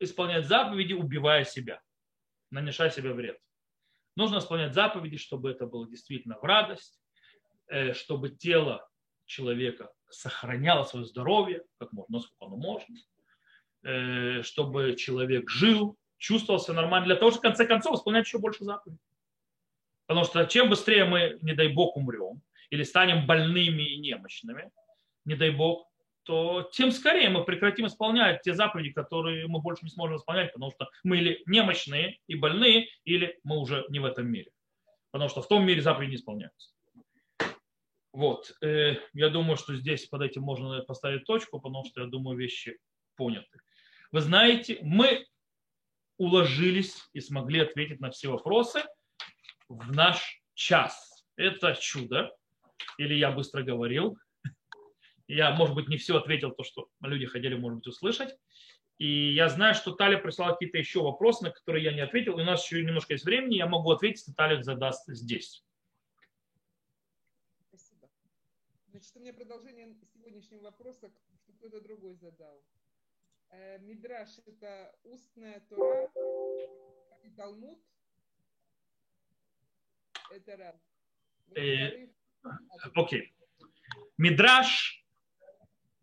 исполнять 0.04 0.46
заповеди, 0.46 0.92
убивая 0.92 1.44
себя, 1.44 1.80
нанося 2.50 2.90
себе 2.90 3.12
вред. 3.12 3.38
Нужно 4.16 4.38
исполнять 4.38 4.74
заповеди, 4.74 5.16
чтобы 5.16 5.50
это 5.50 5.66
было 5.66 5.88
действительно 5.88 6.38
в 6.38 6.44
радость, 6.44 7.00
э, 7.68 7.92
чтобы 7.92 8.30
тело 8.30 8.88
человека 9.26 9.90
сохраняло 10.08 10.84
свое 10.84 11.04
здоровье, 11.04 11.64
как 11.78 11.92
можно, 11.92 12.18
насколько 12.18 12.44
оно 12.46 12.56
можно, 12.56 12.96
э, 13.82 14.42
чтобы 14.42 14.94
человек 14.96 15.50
жил, 15.50 15.98
чувствовал 16.18 16.60
себя 16.60 16.74
нормально, 16.74 17.06
для 17.06 17.16
того, 17.16 17.30
чтобы 17.30 17.40
в 17.40 17.48
конце 17.48 17.66
концов 17.66 17.96
исполнять 17.96 18.26
еще 18.26 18.38
больше 18.38 18.64
заповедей. 18.64 19.00
Потому 20.06 20.24
что 20.24 20.44
чем 20.46 20.68
быстрее 20.70 21.04
мы, 21.06 21.38
не 21.42 21.54
дай 21.54 21.68
бог, 21.68 21.96
умрем, 21.96 22.42
или 22.70 22.82
станем 22.82 23.26
больными 23.26 23.82
и 23.82 23.98
немощными, 23.98 24.70
не 25.24 25.34
дай 25.34 25.50
бог, 25.50 25.88
то 26.24 26.68
тем 26.72 26.90
скорее 26.90 27.28
мы 27.28 27.44
прекратим 27.44 27.86
исполнять 27.86 28.42
те 28.42 28.54
заповеди, 28.54 28.92
которые 28.92 29.46
мы 29.46 29.60
больше 29.60 29.84
не 29.84 29.90
сможем 29.90 30.16
исполнять, 30.16 30.52
потому 30.52 30.72
что 30.72 30.88
мы 31.02 31.18
или 31.18 31.42
немощные 31.46 32.18
и 32.26 32.34
больные, 32.34 32.88
или 33.04 33.38
мы 33.44 33.58
уже 33.58 33.84
не 33.88 34.00
в 34.00 34.04
этом 34.04 34.26
мире. 34.26 34.50
Потому 35.10 35.30
что 35.30 35.42
в 35.42 35.48
том 35.48 35.64
мире 35.64 35.82
заповеди 35.82 36.10
не 36.10 36.16
исполняются. 36.16 36.74
Вот. 38.12 38.52
Э, 38.62 38.96
я 39.12 39.28
думаю, 39.28 39.56
что 39.56 39.74
здесь 39.74 40.06
под 40.06 40.22
этим 40.22 40.42
можно 40.42 40.80
поставить 40.82 41.24
точку, 41.24 41.60
потому 41.60 41.84
что, 41.84 42.02
я 42.02 42.06
думаю, 42.06 42.38
вещи 42.38 42.78
поняты. 43.16 43.60
Вы 44.12 44.20
знаете, 44.20 44.78
мы 44.82 45.26
уложились 46.16 47.08
и 47.12 47.20
смогли 47.20 47.60
ответить 47.60 48.00
на 48.00 48.10
все 48.10 48.28
вопросы 48.28 48.82
в 49.68 49.92
наш 49.92 50.40
час. 50.54 51.26
Это 51.36 51.74
чудо. 51.74 52.30
Или 52.98 53.14
я 53.14 53.32
быстро 53.32 53.62
говорил. 53.62 54.16
Я, 55.26 55.52
может 55.52 55.74
быть, 55.74 55.88
не 55.88 55.96
все 55.96 56.16
ответил 56.16 56.50
то, 56.50 56.62
что 56.64 56.88
люди 57.00 57.26
хотели, 57.26 57.54
может 57.54 57.78
быть, 57.78 57.86
услышать. 57.86 58.36
И 58.98 59.32
я 59.32 59.48
знаю, 59.48 59.74
что 59.74 59.92
Таля 59.92 60.18
прислала 60.18 60.52
какие-то 60.52 60.78
еще 60.78 61.02
вопросы, 61.02 61.44
на 61.44 61.50
которые 61.50 61.84
я 61.84 61.92
не 61.92 62.00
ответил. 62.00 62.38
И 62.38 62.42
у 62.42 62.44
нас 62.44 62.64
еще 62.64 62.84
немножко 62.84 63.14
есть 63.14 63.24
времени. 63.24 63.56
Я 63.56 63.66
могу 63.66 63.90
ответить, 63.90 64.20
если 64.20 64.32
Таля 64.32 64.62
задаст 64.62 65.04
здесь. 65.08 65.64
Спасибо. 67.68 68.08
Значит, 68.88 69.16
у 69.16 69.20
меня 69.20 69.32
продолжение 69.32 69.94
сегодняшнего 70.12 70.62
вопроса, 70.62 71.10
что 71.42 71.52
кто-то 71.54 71.80
другой 71.80 72.14
задал. 72.14 72.62
Э, 73.50 73.78
Мидраш– 73.80 74.28
это 74.46 74.94
устная 75.02 75.60
Тора 75.68 76.10
и 77.24 77.30
Талмуд– 77.30 77.78
это 80.30 80.56
раз. 80.56 80.76
Э, 81.56 82.08
окей. 82.94 83.34
Мидраш, 84.18 85.03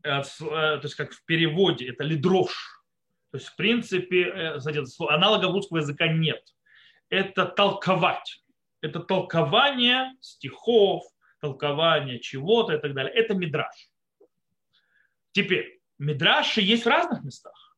то 0.03 0.79
есть 0.83 0.95
как 0.95 1.11
в 1.13 1.23
переводе, 1.25 1.89
это 1.89 2.03
лидрош. 2.03 2.83
То 3.31 3.37
есть, 3.37 3.47
в 3.47 3.55
принципе, 3.55 4.57
аналога 5.09 5.47
русского 5.47 5.77
языка 5.77 6.07
нет. 6.07 6.43
Это 7.09 7.45
толковать. 7.45 8.43
Это 8.81 8.99
толкование 8.99 10.11
стихов, 10.21 11.03
толкование 11.39 12.19
чего-то 12.19 12.73
и 12.73 12.79
так 12.79 12.93
далее. 12.93 13.13
Это 13.13 13.33
мидраш. 13.33 13.89
Теперь, 15.31 15.79
мидраши 15.97 16.61
есть 16.61 16.83
в 16.83 16.89
разных 16.89 17.23
местах. 17.23 17.77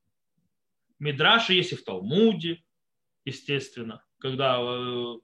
Мидраши 0.99 1.53
есть 1.53 1.73
и 1.73 1.75
в 1.75 1.83
Талмуде, 1.83 2.63
естественно 3.25 4.03
когда 4.23 4.57
э, 4.57 5.15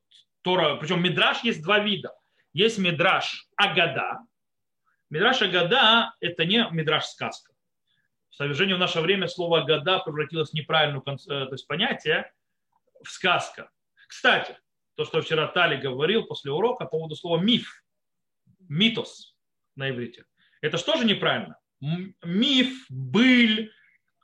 Тора, 0.41 0.75
причем 0.75 1.01
Мидраш 1.01 1.41
есть 1.45 1.63
два 1.63 1.79
вида. 1.79 2.13
Есть 2.51 2.77
Мидраш 2.77 3.47
Агада. 3.55 4.19
Мидраш 5.09 5.41
Агада– 5.41 6.13
это 6.19 6.45
не 6.45 6.67
Мидраш 6.71 7.05
сказка. 7.05 7.53
В 8.29 8.35
сожалению, 8.35 8.77
в 8.77 8.79
наше 8.79 9.01
время 9.01 9.27
слово 9.27 9.61
Агада 9.61 9.99
превратилось 9.99 10.51
в 10.51 10.53
неправильное 10.53 11.01
э, 11.01 11.15
то 11.25 11.51
есть 11.51 11.67
понятие 11.67 12.31
в 13.03 13.09
сказка. 13.09 13.71
Кстати, 14.07 14.57
то, 14.95 15.05
что 15.05 15.21
вчера 15.21 15.47
Тали 15.47 15.77
говорил 15.77 16.25
после 16.25 16.51
урока 16.51 16.85
по 16.85 16.91
поводу 16.91 17.15
слова 17.15 17.39
миф, 17.39 17.83
митос 18.67 19.35
на 19.75 19.89
иврите. 19.89 20.25
Это 20.61 20.77
что 20.77 20.95
же 20.97 21.05
неправильно? 21.05 21.57
Миф, 21.79 22.85
быль, 22.89 23.71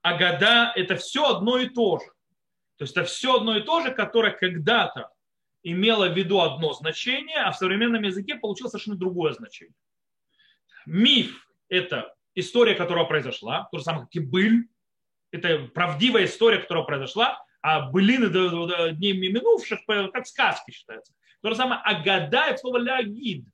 агада– 0.01 0.71
это 0.75 0.97
все 0.97 1.29
одно 1.29 1.57
и 1.57 1.69
то 1.69 1.99
же. 1.99 2.05
То 2.77 2.83
есть 2.83 2.95
это 2.95 3.05
все 3.05 3.37
одно 3.37 3.57
и 3.57 3.63
то 3.63 3.81
же, 3.81 3.91
которое 3.91 4.31
когда-то 4.31 5.11
имело 5.63 6.09
в 6.09 6.15
виду 6.15 6.41
одно 6.41 6.73
значение, 6.73 7.37
а 7.37 7.51
в 7.51 7.57
современном 7.57 8.03
языке 8.03 8.35
получило 8.35 8.67
совершенно 8.67 8.97
другое 8.97 9.33
значение. 9.33 9.73
Миф– 10.85 11.47
это 11.69 12.13
история, 12.35 12.75
которая 12.75 13.05
произошла, 13.05 13.67
то 13.71 13.77
же 13.77 13.83
самое, 13.83 14.05
как 14.05 14.15
и 14.15 14.19
быль. 14.19 14.67
Это 15.31 15.67
правдивая 15.73 16.25
история, 16.25 16.59
которая 16.59 16.85
произошла, 16.85 17.43
а 17.61 17.89
былины 17.89 18.29
дней 18.93 19.13
минувших, 19.13 19.79
как 19.85 20.27
сказки 20.27 20.71
считается. 20.71 21.13
То 21.41 21.49
же 21.49 21.55
самое 21.55 21.81
агада– 21.83 22.45
это 22.47 22.57
слово 22.57 22.77
лягид. 22.77 23.45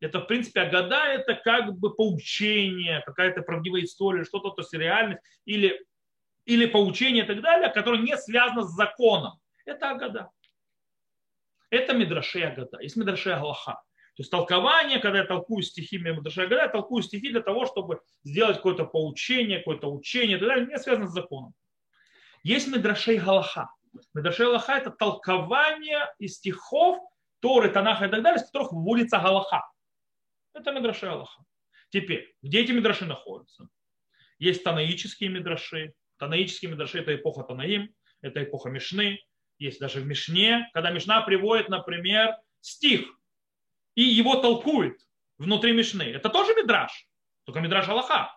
Это, 0.00 0.20
в 0.20 0.26
принципе, 0.26 0.62
агада– 0.62 1.04
это 1.06 1.34
как 1.34 1.78
бы 1.78 1.94
поучение, 1.94 3.02
какая-то 3.06 3.42
правдивая 3.42 3.82
история, 3.82 4.24
что-то, 4.24 4.50
то 4.50 4.62
есть 4.62 4.72
реальность, 4.74 5.22
или, 5.44 5.84
или 6.44 6.66
поучение 6.66 7.24
и 7.24 7.26
так 7.26 7.40
далее, 7.40 7.70
которое 7.70 8.02
не 8.02 8.16
связано 8.16 8.62
с 8.64 8.74
законом. 8.74 9.34
Это 9.64 9.90
агада. 9.90 10.30
Это 11.70 11.94
Мидрашей 11.94 12.44
Агада. 12.44 12.80
Есть 12.80 12.96
Мидрашей 12.96 13.34
Аллаха. 13.34 13.80
То 14.14 14.20
есть 14.20 14.30
толкование, 14.30 14.98
когда 14.98 15.20
я 15.20 15.24
толкую 15.24 15.62
стихи 15.62 15.96
Мидрашей 15.96 16.44
Агада, 16.44 16.62
я 16.62 16.68
толкую 16.68 17.02
стихи 17.02 17.30
для 17.30 17.40
того, 17.40 17.66
чтобы 17.66 18.00
сделать 18.24 18.56
какое-то 18.56 18.84
поучение, 18.84 19.58
какое-то 19.58 19.90
учение 19.90 20.36
и 20.36 20.40
так 20.40 20.48
далее, 20.48 20.66
не 20.66 20.78
связано 20.78 21.08
с 21.08 21.12
законом. 21.12 21.54
Есть 22.42 22.68
Мидрашей 22.68 23.18
Галаха. 23.18 23.70
Мидрашей 24.12 24.46
Галаха– 24.46 24.72
это 24.76 24.90
толкование 24.90 26.12
из 26.18 26.36
стихов 26.36 26.98
Торы, 27.40 27.70
Танаха 27.70 28.06
и 28.06 28.10
так 28.10 28.22
далее, 28.22 28.40
из 28.40 28.46
которых 28.46 28.72
вводится 28.72 29.18
Галаха. 29.18 29.66
Это 30.52 30.72
Мидрашей 30.72 31.08
Галаха. 31.08 31.42
Теперь, 31.88 32.34
где 32.42 32.60
эти 32.60 32.72
Мидраши 32.72 33.06
находятся? 33.06 33.68
Есть 34.38 34.62
танаические 34.62 35.30
Мидраши. 35.30 35.94
Танаические 36.18 36.70
Мидраши– 36.70 36.98
это 37.00 37.14
эпоха 37.14 37.44
Танаим, 37.44 37.94
это 38.20 38.44
эпоха 38.44 38.68
Мишны, 38.68 39.18
есть 39.58 39.80
даже 39.80 40.00
в 40.00 40.06
Мишне, 40.06 40.68
когда 40.74 40.90
Мишна 40.90 41.22
приводит, 41.22 41.68
например, 41.68 42.36
стих 42.60 43.06
и 43.94 44.02
его 44.02 44.36
толкует 44.36 45.00
внутри 45.38 45.72
Мишны. 45.72 46.04
Это 46.04 46.28
тоже 46.28 46.54
Мидраш, 46.54 47.06
только 47.44 47.60
Мидраш 47.60 47.88
Аллаха. 47.88 48.32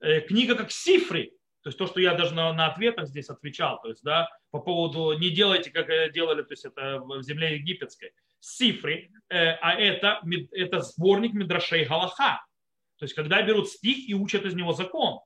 Э, 0.00 0.20
книга 0.20 0.54
как 0.54 0.70
Сифри, 0.72 1.32
то 1.62 1.68
есть 1.68 1.78
то, 1.78 1.86
что 1.86 2.00
я 2.00 2.14
даже 2.14 2.34
на, 2.34 2.52
на 2.52 2.66
ответах 2.66 3.06
здесь 3.06 3.28
отвечал, 3.28 3.80
то 3.80 3.88
есть, 3.88 4.02
да, 4.02 4.28
по 4.50 4.58
поводу 4.58 5.16
не 5.18 5.30
делайте, 5.30 5.70
как 5.70 6.12
делали, 6.12 6.42
то 6.42 6.52
есть 6.52 6.64
это 6.64 7.00
в 7.00 7.22
земле 7.22 7.56
египетской. 7.56 8.12
Сифри, 8.40 9.12
э, 9.28 9.52
а 9.60 9.74
это, 9.74 10.20
это 10.50 10.80
сборник 10.80 11.32
Мидрашей 11.34 11.84
Галаха. 11.84 12.44
То 12.98 13.04
есть 13.04 13.14
когда 13.14 13.42
берут 13.42 13.68
стих 13.68 14.08
и 14.08 14.14
учат 14.14 14.44
из 14.44 14.54
него 14.54 14.72
закон. 14.72 15.20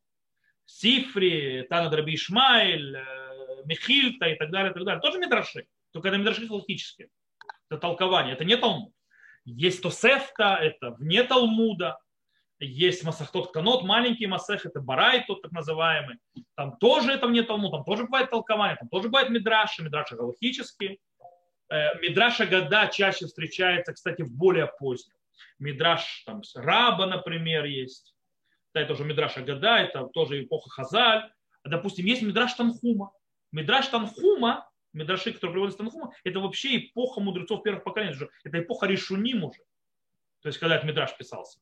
Сифри, 0.66 1.66
Танад 1.70 1.94
Раби 1.94 2.14
Ишмаэль, 2.14 2.96
э, 2.96 3.64
и 3.68 4.36
так 4.36 4.50
далее, 4.50 4.70
и 4.70 4.74
так 4.74 4.84
далее. 4.84 5.00
Тоже 5.00 5.18
мидраши, 5.18 5.66
только 5.92 6.09
это 6.09 6.18
мидраши 6.18 6.46
галактические. 6.46 7.09
Это 7.70 7.80
толкование, 7.80 8.34
это 8.34 8.44
не 8.44 8.57
Талмуд. 8.57 8.92
Есть 9.47 9.82
Тосефта, 9.82 10.59
это 10.61 10.90
вне 10.90 11.22
Талмуда. 11.22 11.99
Есть 12.59 13.05
Масахтот 13.05 13.53
Канот, 13.53 13.84
маленький 13.84 14.26
Масех, 14.26 14.66
это 14.66 14.80
Барай, 14.80 15.24
тот 15.26 15.42
так 15.42 15.53
называемый. 15.53 16.18
Там 16.55 16.76
тоже 16.78 17.12
это 17.12 17.26
вне 17.26 17.42
Талмуд, 17.42 17.70
там 17.70 17.84
тоже 17.84 18.05
бывает 18.05 18.30
толкование, 18.30 18.76
там 18.76 18.88
тоже 18.88 19.09
бывает 19.09 19.30
мидраши, 19.30 19.82
мидраши 19.82 20.16
галактические. 20.16 20.99
Э, 21.68 21.99
Мидраша 22.01 22.47
года 22.47 22.88
чаще 22.92 23.26
встречается, 23.26 23.92
кстати, 23.92 24.22
в 24.22 24.30
более 24.30 24.66
позднем. 24.66 25.16
Мидраш 25.59 26.22
там 26.24 26.42
Раба, 26.55 27.07
например, 27.07 27.64
есть. 27.64 28.14
Да, 28.74 28.80
это 28.80 28.92
уже 28.92 29.05
Мидраша 29.05 29.42
года, 29.42 29.78
это 29.78 30.07
тоже 30.07 30.42
эпоха 30.44 30.70
Хазаль. 30.70 31.30
Допустим, 31.64 32.07
есть 32.07 32.22
Мидраш 32.22 32.55
Танхума. 32.55 33.12
Мидраш 33.53 33.88
Танхума, 33.88 34.68
Мидраши, 34.97 35.32
который 35.32 35.53
приводится 35.53 35.78
Танхума, 35.78 36.12
это 36.24 36.40
вообще 36.40 36.78
эпоха 36.78 37.20
мудрецов 37.20 37.62
первых 37.62 37.84
поколений. 37.84 38.16
Это 38.44 38.59
эпоха 38.59 38.86
Решуним 38.86 39.44
уже. 39.44 39.61
То 40.40 40.49
есть, 40.49 40.59
когда 40.59 40.76
этот 40.76 40.88
Мидраш 40.88 41.16
писался. 41.16 41.61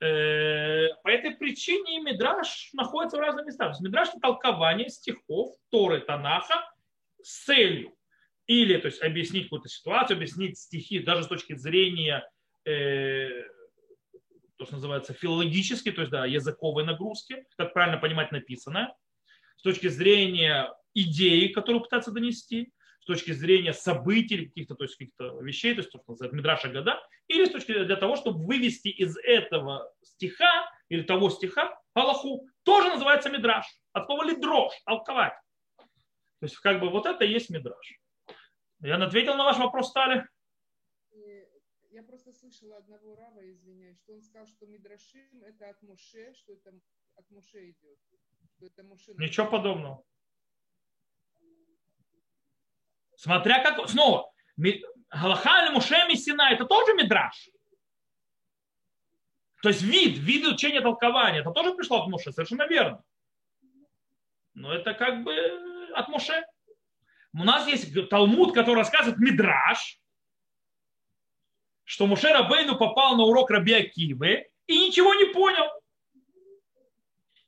Э, 0.00 0.88
по 1.02 1.08
этой 1.08 1.32
причине 1.36 2.00
Мидраш 2.00 2.70
находится 2.74 3.16
в 3.16 3.20
разных 3.20 3.46
местах. 3.46 3.68
То 3.68 3.72
есть 3.72 3.80
Мидраш 3.80 4.08
это 4.08 4.20
толкование 4.20 4.90
стихов 4.90 5.56
Торы 5.70 6.00
Танаха 6.00 6.70
с 7.22 7.44
целью 7.44 7.96
или 8.46 8.76
то 8.76 8.86
есть, 8.86 9.02
объяснить 9.02 9.44
какую-то 9.44 9.68
ситуацию, 9.68 10.16
объяснить 10.16 10.58
стихи 10.58 11.00
даже 11.00 11.24
с 11.24 11.26
точки 11.26 11.56
зрения 11.56 12.28
э, 12.64 13.42
то, 14.56 14.64
что 14.64 14.74
называется 14.74 15.14
филологически, 15.14 15.90
то 15.92 16.02
есть 16.02 16.12
да, 16.12 16.26
языковой 16.26 16.84
нагрузки, 16.84 17.44
как 17.56 17.72
правильно 17.72 17.98
понимать 17.98 18.32
написанное, 18.32 18.94
с 19.56 19.62
точки 19.62 19.88
зрения 19.88 20.72
идеи, 20.94 21.48
которую 21.48 21.82
пытаться 21.82 22.12
донести, 22.12 22.72
с 23.00 23.04
точки 23.06 23.32
зрения 23.32 23.72
событий, 23.72 24.46
каких-то, 24.46 24.74
то 24.74 24.84
есть 24.84 24.96
каких-то 24.96 25.40
вещей, 25.40 25.74
то 25.74 25.80
есть, 25.80 25.90
то, 25.92 25.98
что 25.98 26.12
называется, 26.12 26.36
Мидраша 26.36 26.68
года, 26.68 27.00
или 27.28 27.44
с 27.44 27.50
точки 27.50 27.72
для 27.72 27.96
того, 27.96 28.16
чтобы 28.16 28.44
вывести 28.44 28.88
из 28.88 29.16
этого 29.18 29.92
стиха 30.02 30.68
или 30.88 31.02
того 31.02 31.30
стиха 31.30 31.78
Аллаху, 31.94 32.48
тоже 32.62 32.88
называется 32.88 33.30
Мидраш. 33.30 33.64
От 33.92 34.06
слова 34.06 34.24
лидрош, 34.24 34.72
толковать. 34.84 35.34
То 35.76 36.42
есть, 36.42 36.56
как 36.56 36.80
бы 36.80 36.90
вот 36.90 37.06
это 37.06 37.24
и 37.24 37.30
есть 37.30 37.48
Мидраш. 37.50 38.00
Я 38.80 38.96
ответил 38.96 39.34
на 39.34 39.44
ваш 39.44 39.56
вопрос, 39.58 39.88
Стали? 39.90 40.26
Я 41.90 42.02
просто 42.02 42.32
слышала 42.32 42.76
одного 42.76 43.16
рава, 43.16 43.40
извиняюсь, 43.50 43.98
что 43.98 44.12
он 44.12 44.20
сказал, 44.20 44.46
что 44.46 44.66
Мидрашим 44.66 45.42
это 45.42 45.70
от 45.70 45.80
Моше, 45.82 46.34
что 46.34 46.52
это 46.52 46.78
от 47.14 47.30
Моше 47.30 47.70
идет. 47.70 47.98
Ничего 49.18 49.46
подобного. 49.46 50.02
Смотря 53.16 53.62
как... 53.62 53.88
Снова, 53.88 54.30
Галаха 55.10 55.64
или 55.64 55.72
Муше 55.72 55.96
Сина 56.16 56.50
это 56.52 56.64
тоже 56.64 56.94
мидраш. 56.94 57.48
То 59.62 59.70
есть 59.70 59.82
вид, 59.82 60.18
вид 60.18 60.46
учения 60.46 60.80
толкования, 60.80 61.40
это 61.40 61.50
тоже 61.50 61.74
пришло 61.74 62.02
от 62.02 62.08
Муше, 62.08 62.32
совершенно 62.32 62.66
верно. 62.66 63.02
Но 64.54 64.72
это 64.72 64.94
как 64.94 65.24
бы 65.24 65.34
от 65.94 66.08
Муше. 66.08 66.44
У 67.32 67.44
нас 67.44 67.66
есть 67.66 68.08
Талмуд, 68.08 68.54
который 68.54 68.78
рассказывает 68.78 69.18
мидраш, 69.18 70.00
что 71.84 72.06
Муше 72.06 72.28
Рабейну 72.28 72.78
попал 72.78 73.16
на 73.16 73.24
урок 73.24 73.50
Раби 73.50 73.74
Акивы 73.74 74.48
и 74.66 74.86
ничего 74.86 75.14
не 75.14 75.32
понял. 75.32 75.66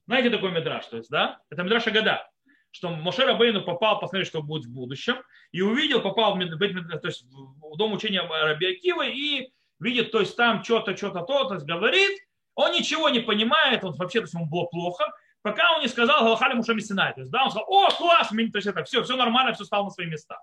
Знаете 0.08 0.30
такой 0.30 0.52
мидраж, 0.52 0.86
то 0.86 0.96
есть, 0.96 1.10
да? 1.10 1.38
Это 1.50 1.62
мидраж 1.62 1.86
Агада, 1.86 2.26
что 2.70 2.88
Моше 2.88 3.26
Рабейну 3.26 3.62
попал 3.62 4.00
посмотреть, 4.00 4.28
что 4.28 4.42
будет 4.42 4.64
в 4.64 4.72
будущем, 4.72 5.22
и 5.52 5.60
увидел, 5.60 6.00
попал 6.00 6.34
в, 6.34 6.38
то 6.38 7.06
есть, 7.08 7.26
в 7.30 7.76
дом 7.76 7.92
учения 7.92 8.22
Раби 8.22 8.72
Акива 8.72 9.06
и 9.06 9.52
видит, 9.78 10.10
то 10.10 10.20
есть 10.20 10.34
там 10.34 10.64
что-то, 10.64 10.96
что-то, 10.96 11.20
то, 11.20 11.44
то 11.44 11.54
есть 11.56 11.66
говорит, 11.66 12.18
он 12.54 12.72
ничего 12.72 13.10
не 13.10 13.20
понимает, 13.20 13.84
он 13.84 13.92
вообще, 13.92 14.20
то 14.20 14.24
есть 14.24 14.32
ему 14.32 14.46
было 14.46 14.64
плохо, 14.64 15.04
пока 15.42 15.76
он 15.76 15.82
не 15.82 15.88
сказал 15.88 16.24
Галахали 16.24 16.54
Муше 16.54 16.72
Мессинай. 16.72 17.12
То 17.12 17.20
есть, 17.20 17.30
да, 17.30 17.44
он 17.44 17.50
сказал, 17.50 17.66
о, 17.68 17.90
класс, 17.90 18.28
то 18.30 18.36
есть 18.36 18.66
это 18.66 18.84
все, 18.84 19.02
все 19.02 19.14
нормально, 19.14 19.52
все 19.52 19.64
стало 19.64 19.84
на 19.84 19.90
свои 19.90 20.06
места. 20.06 20.40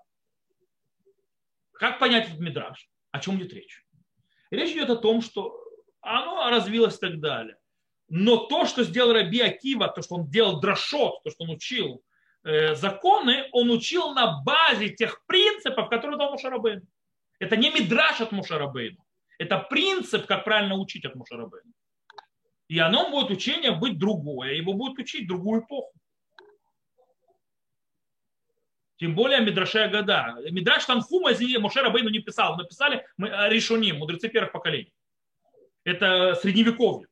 Как 1.72 1.98
понять 1.98 2.28
этот 2.28 2.38
мидраж? 2.38 2.88
О 3.10 3.18
чем 3.18 3.36
идет 3.38 3.52
речь? 3.52 3.84
Речь 4.52 4.70
идет 4.70 4.90
о 4.90 4.96
том, 4.96 5.22
что 5.22 5.60
оно 6.02 6.48
развилось 6.50 6.98
и 6.98 7.00
так 7.00 7.18
далее. 7.18 7.56
Но 8.08 8.36
то, 8.46 8.66
что 8.66 8.84
сделал 8.84 9.12
Раби 9.12 9.40
Акива, 9.40 9.88
то, 9.88 10.02
что 10.02 10.14
он 10.14 10.30
делал 10.30 10.60
дрошот, 10.60 11.22
то, 11.24 11.30
что 11.30 11.44
он 11.44 11.50
учил 11.50 12.02
э, 12.44 12.74
законы, 12.76 13.48
он 13.52 13.70
учил 13.70 14.12
на 14.14 14.42
базе 14.42 14.90
тех 14.90 15.24
принципов, 15.26 15.88
которые 15.88 16.16
дал 16.16 16.30
Мушарабейн. 16.30 16.86
Это 17.40 17.56
не 17.56 17.70
мидраш 17.70 18.20
от 18.20 18.32
Мушарабейна. 18.32 18.98
Это 19.38 19.58
принцип, 19.58 20.26
как 20.26 20.44
правильно 20.44 20.76
учить 20.76 21.04
от 21.04 21.14
Мушарабейна. 21.16 21.72
И 22.68 22.78
оно 22.78 23.10
будет 23.10 23.30
учение 23.30 23.72
быть 23.72 23.98
другое. 23.98 24.54
Его 24.54 24.72
будет 24.72 24.98
учить 24.98 25.28
другую 25.28 25.62
эпоху. 25.62 25.92
Тем 28.98 29.14
более 29.14 29.40
Мидрашея 29.40 29.88
года. 29.88 30.36
Мидраш 30.50 30.86
Танхума, 30.86 31.32
извините, 31.32 31.58
Моше 31.58 31.82
Рабейну 31.82 32.08
не 32.08 32.20
писал. 32.20 32.56
Написали 32.56 33.04
мы 33.16 33.28
э, 33.28 33.50
Ришуним, 33.50 33.98
мудрецы 33.98 34.28
первых 34.28 34.52
поколений. 34.52 34.92
Это 35.84 36.34
средневековье. 36.36 37.06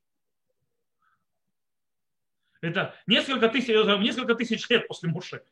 Это 2.64 2.94
несколько 3.06 3.50
тысяч, 3.50 3.68
несколько 3.68 4.34
тысяч 4.34 4.66
лет 4.70 4.88
после 4.88 5.10
Муше. 5.10 5.44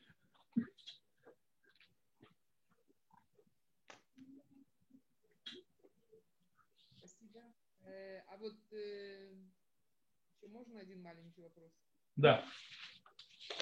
А 8.27 8.37
вот 8.37 8.55
э, 8.71 9.31
еще 10.41 10.47
можно 10.47 10.79
один 10.79 11.03
маленький 11.03 11.43
вопрос? 11.43 11.71
Да. 12.15 12.43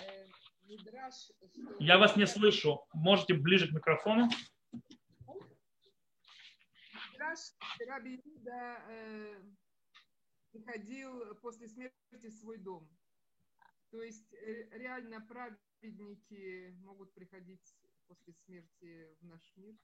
Э, 0.02 0.28
я 1.80 1.98
вас 1.98 2.16
не 2.16 2.26
слышу. 2.26 2.88
Можете 2.94 3.34
ближе 3.34 3.68
к 3.68 3.74
микрофону? 3.74 4.30
Мидраш 7.12 7.40
Раби 7.86 8.22
Иуда 8.24 8.82
э, 8.88 9.42
приходил 10.54 11.36
после 11.42 11.68
смерти 11.68 12.30
в 12.30 12.40
свой 12.40 12.58
дом. 12.58 12.90
То 13.92 14.02
есть 14.02 14.34
э, 14.34 14.70
реально 14.78 15.20
праведники 15.22 16.74
могут 16.80 17.14
приходить 17.14 17.76
после 18.08 18.34
смерти 18.34 19.16
в 19.20 19.26
наш 19.26 19.42
мир. 19.58 19.76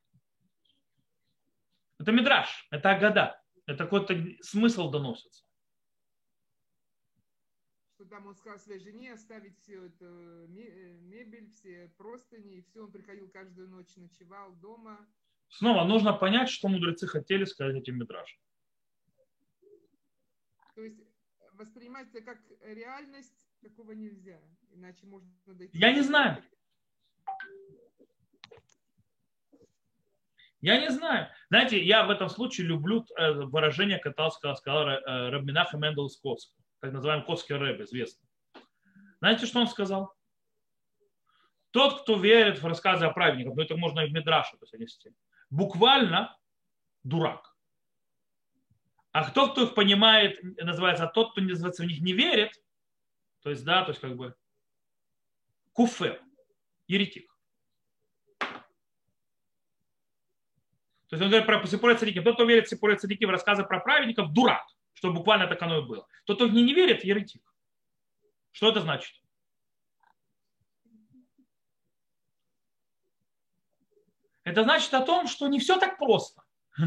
Это 1.99 2.11
мидраж, 2.13 2.67
это 2.71 2.91
агада. 2.91 3.43
Это 3.65 3.83
какой-то 3.83 4.15
смысл 4.41 4.89
доносится. 4.89 5.43
Что 7.95 8.05
там 8.05 8.27
он 8.27 8.35
сказал 8.35 8.59
своей 8.59 8.79
жене 8.79 9.11
оставить 9.11 9.59
все 9.59 9.87
это 9.87 10.05
э, 10.05 10.47
мебель, 10.47 11.49
все 11.49 11.91
простыни, 11.97 12.59
и 12.59 12.61
все, 12.61 12.83
он 12.83 12.91
приходил 12.91 13.27
каждую 13.29 13.67
ночь, 13.67 13.93
ночевал 13.97 14.55
дома. 14.55 15.05
Снова 15.49 15.83
нужно 15.83 16.13
понять, 16.13 16.49
что 16.49 16.69
мудрецы 16.69 17.07
хотели 17.07 17.43
сказать 17.43 17.75
этим 17.75 17.97
мидрашем. 17.97 18.39
То 20.75 20.83
есть 20.83 21.01
воспринимать 21.53 22.07
это 22.13 22.21
как 22.21 22.39
реальность 22.61 23.46
такого 23.61 23.91
нельзя, 23.91 24.39
иначе 24.71 25.05
можно 25.05 25.29
дойти. 25.45 25.77
Я 25.77 25.91
не 25.91 26.01
знаю. 26.01 26.43
Я 30.61 30.81
не 30.81 30.89
знаю. 30.89 31.29
Знаете, 31.49 31.83
я 31.83 32.03
в 32.05 32.09
этом 32.09 32.29
случае 32.29 32.67
люблю 32.67 33.05
э, 33.15 33.31
выражение, 33.31 33.99
которое 33.99 34.31
сказал, 34.31 34.57
сказал 34.57 34.87
э, 34.87 35.29
Рабинаха 35.29 35.77
Мендел 35.77 36.09
Скотский, 36.09 36.63
так 36.79 36.91
называемый 36.93 37.25
Котский 37.25 37.55
Рэб, 37.55 37.81
известный. 37.81 38.27
Знаете, 39.19 39.45
что 39.45 39.59
он 39.59 39.67
сказал? 39.67 40.13
Тот, 41.71 42.01
кто 42.01 42.17
верит 42.17 42.61
в 42.61 42.65
рассказы 42.65 43.05
о 43.05 43.11
праведниках, 43.11 43.55
но 43.55 43.61
это 43.61 43.77
можно 43.77 43.99
и 43.99 44.09
в 44.09 44.13
Мидраше 44.13 44.57
нести, 44.73 45.13
буквально 45.49 46.35
дурак. 47.03 47.55
А 49.11 49.29
кто, 49.29 49.51
кто 49.51 49.63
их 49.63 49.75
понимает, 49.75 50.39
называется, 50.61 51.05
а 51.05 51.07
тот, 51.07 51.31
кто 51.31 51.41
называется, 51.41 51.83
в 51.83 51.87
них 51.87 52.01
не 52.01 52.13
верит, 52.13 52.51
то 53.47 53.51
есть, 53.51 53.63
да, 53.63 53.81
то 53.85 53.91
есть 53.91 54.01
как 54.01 54.17
бы 54.17 54.35
куфер, 55.71 56.21
еретик. 56.85 57.33
То 58.41 58.49
есть 61.11 61.23
он 61.23 61.29
говорит 61.29 61.45
про 61.45 61.65
Сипуре 61.65 61.95
Цадики. 61.95 62.19
Тот, 62.19 62.33
кто 62.33 62.43
верит 62.43 62.67
в 62.67 62.69
Сипуре 62.69 62.97
в 62.97 63.29
рассказы 63.29 63.63
про 63.63 63.79
праведников, 63.79 64.33
дурак. 64.33 64.67
Что 64.95 65.13
буквально 65.13 65.47
так 65.47 65.61
оно 65.61 65.77
и 65.77 65.81
было. 65.81 66.05
Тот, 66.25 66.35
кто 66.35 66.47
не, 66.49 66.61
не 66.61 66.73
верит, 66.73 67.05
еретик. 67.05 67.41
Что 68.51 68.67
это 68.67 68.81
значит? 68.81 69.15
Это 74.43 74.63
значит 74.63 74.93
о 74.93 75.05
том, 75.05 75.25
что 75.25 75.47
не 75.47 75.61
все 75.61 75.79
так 75.79 75.97
просто. 75.97 76.43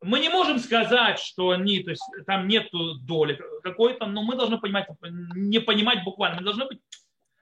Мы 0.00 0.20
не 0.20 0.28
можем 0.28 0.58
сказать, 0.58 1.18
что 1.18 1.50
они, 1.50 1.82
то 1.82 1.90
есть 1.90 2.04
там 2.26 2.46
нет 2.46 2.68
доли 3.00 3.40
какой-то, 3.62 4.06
но 4.06 4.22
мы 4.22 4.36
должны 4.36 4.58
понимать, 4.58 4.86
не 5.02 5.58
понимать 5.58 6.04
буквально. 6.04 6.38
Мы 6.38 6.44
должны 6.44 6.66
быть... 6.66 6.80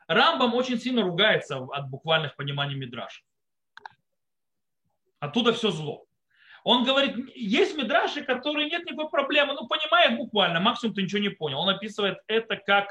Рамбам 0.08 0.54
очень 0.54 0.78
сильно 0.78 1.02
ругается 1.02 1.58
от 1.58 1.90
буквальных 1.90 2.36
пониманий 2.36 2.76
Мидраша. 2.76 3.22
Оттуда 5.18 5.52
все 5.52 5.70
зло. 5.70 6.06
Он 6.64 6.84
говорит, 6.84 7.14
есть 7.36 7.76
мидраши, 7.76 8.22
которые 8.22 8.68
нет 8.68 8.84
никакой 8.86 9.08
проблемы, 9.08 9.54
ну 9.54 9.68
понимает 9.68 10.16
буквально, 10.16 10.58
максимум 10.58 10.96
ты 10.96 11.02
ничего 11.02 11.20
не 11.20 11.28
понял. 11.28 11.60
Он 11.60 11.68
описывает 11.68 12.18
это 12.26 12.56
как 12.56 12.88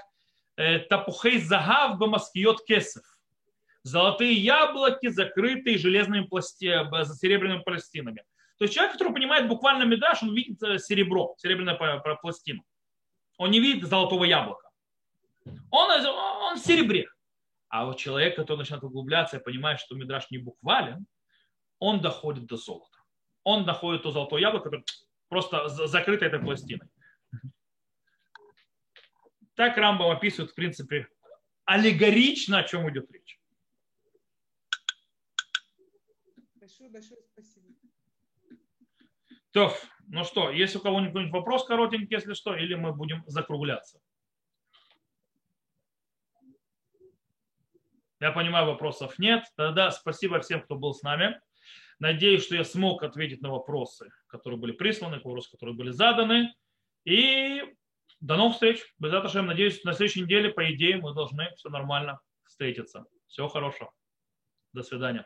э, 0.56 0.80
тапухей 0.80 1.40
загав 1.40 1.98
бамаскиот 1.98 2.64
кесов. 2.66 3.04
Золотые 3.84 4.34
яблоки, 4.34 5.10
закрытые 5.10 5.78
железными 5.78 6.26
пласти... 6.26 6.72
серебряными 7.18 7.64
пластинами. 7.64 8.24
То 8.58 8.64
есть 8.66 8.74
человек, 8.74 8.94
который 8.94 9.14
понимает 9.14 9.48
буквально 9.48 9.84
мидраш, 9.84 10.24
он 10.24 10.34
видит 10.34 10.60
серебро, 10.82 11.36
серебряную 11.38 11.78
пластину. 12.22 12.64
Он 13.38 13.52
не 13.52 13.60
видит 13.60 13.88
золотого 13.88 14.24
яблока. 14.24 14.70
Он, 15.72 15.92
он 15.92 16.58
в 16.58 16.60
серебре. 16.60 17.08
А 17.68 17.86
вот 17.86 17.98
человек, 17.98 18.38
который 18.38 18.60
начинает 18.60 18.84
углубляться 18.84 19.38
и 19.38 19.44
понимает, 19.44 19.80
что 19.80 19.96
мидраш 19.96 20.32
не 20.32 20.38
буквален, 20.38 21.06
он 21.80 22.00
доходит 22.00 22.46
до 22.46 22.56
золота. 22.56 22.98
Он 23.44 23.66
доходит 23.66 24.04
до 24.04 24.12
золотого 24.12 24.40
яблока, 24.40 24.66
которое 24.66 24.86
просто 25.28 25.68
закрыто 25.68 26.26
этой 26.26 26.40
пластиной. 26.40 26.88
Так 29.56 29.78
Рамбам 29.78 30.12
описывает, 30.12 30.52
в 30.52 30.56
принципе, 30.56 31.08
аллегорично, 31.66 32.60
о 32.60 32.64
чем 32.64 32.90
идет 32.90 33.12
речь. 33.12 33.40
Большое, 36.56 36.90
большое 36.90 37.25
спасибо. 37.25 37.25
То, 39.56 39.74
ну 40.10 40.26
что, 40.26 40.52
есть 40.52 40.76
у 40.76 40.82
кого-нибудь 40.82 41.32
вопрос 41.32 41.64
коротенький, 41.64 42.18
если 42.18 42.34
что, 42.34 42.58
или 42.58 42.76
мы 42.76 42.92
будем 42.92 43.24
закругляться? 43.26 44.02
Я 48.20 48.34
понимаю, 48.34 48.66
вопросов 48.66 49.18
нет. 49.18 49.46
Тогда 49.56 49.92
спасибо 49.92 50.42
всем, 50.42 50.62
кто 50.62 50.76
был 50.76 50.94
с 50.94 51.04
нами. 51.04 51.40
Надеюсь, 52.00 52.44
что 52.44 52.56
я 52.56 52.66
смог 52.66 53.02
ответить 53.04 53.42
на 53.42 53.50
вопросы, 53.50 54.12
которые 54.28 54.60
были 54.60 54.74
присланы, 54.74 55.22
вопросы, 55.24 55.52
которые 55.52 55.74
были 55.74 55.92
заданы. 55.92 56.54
И 57.06 57.64
до 58.20 58.36
новых 58.36 58.56
встреч. 58.56 58.84
Без 59.00 59.14
этого, 59.14 59.42
надеюсь, 59.42 59.82
на 59.86 59.94
следующей 59.94 60.24
неделе, 60.24 60.50
по 60.50 60.70
идее, 60.70 60.98
мы 60.98 61.14
должны 61.14 61.48
все 61.56 61.70
нормально 61.70 62.20
встретиться. 62.44 63.06
Всего 63.28 63.48
хорошего. 63.48 63.94
До 64.74 64.84
свидания. 64.84 65.26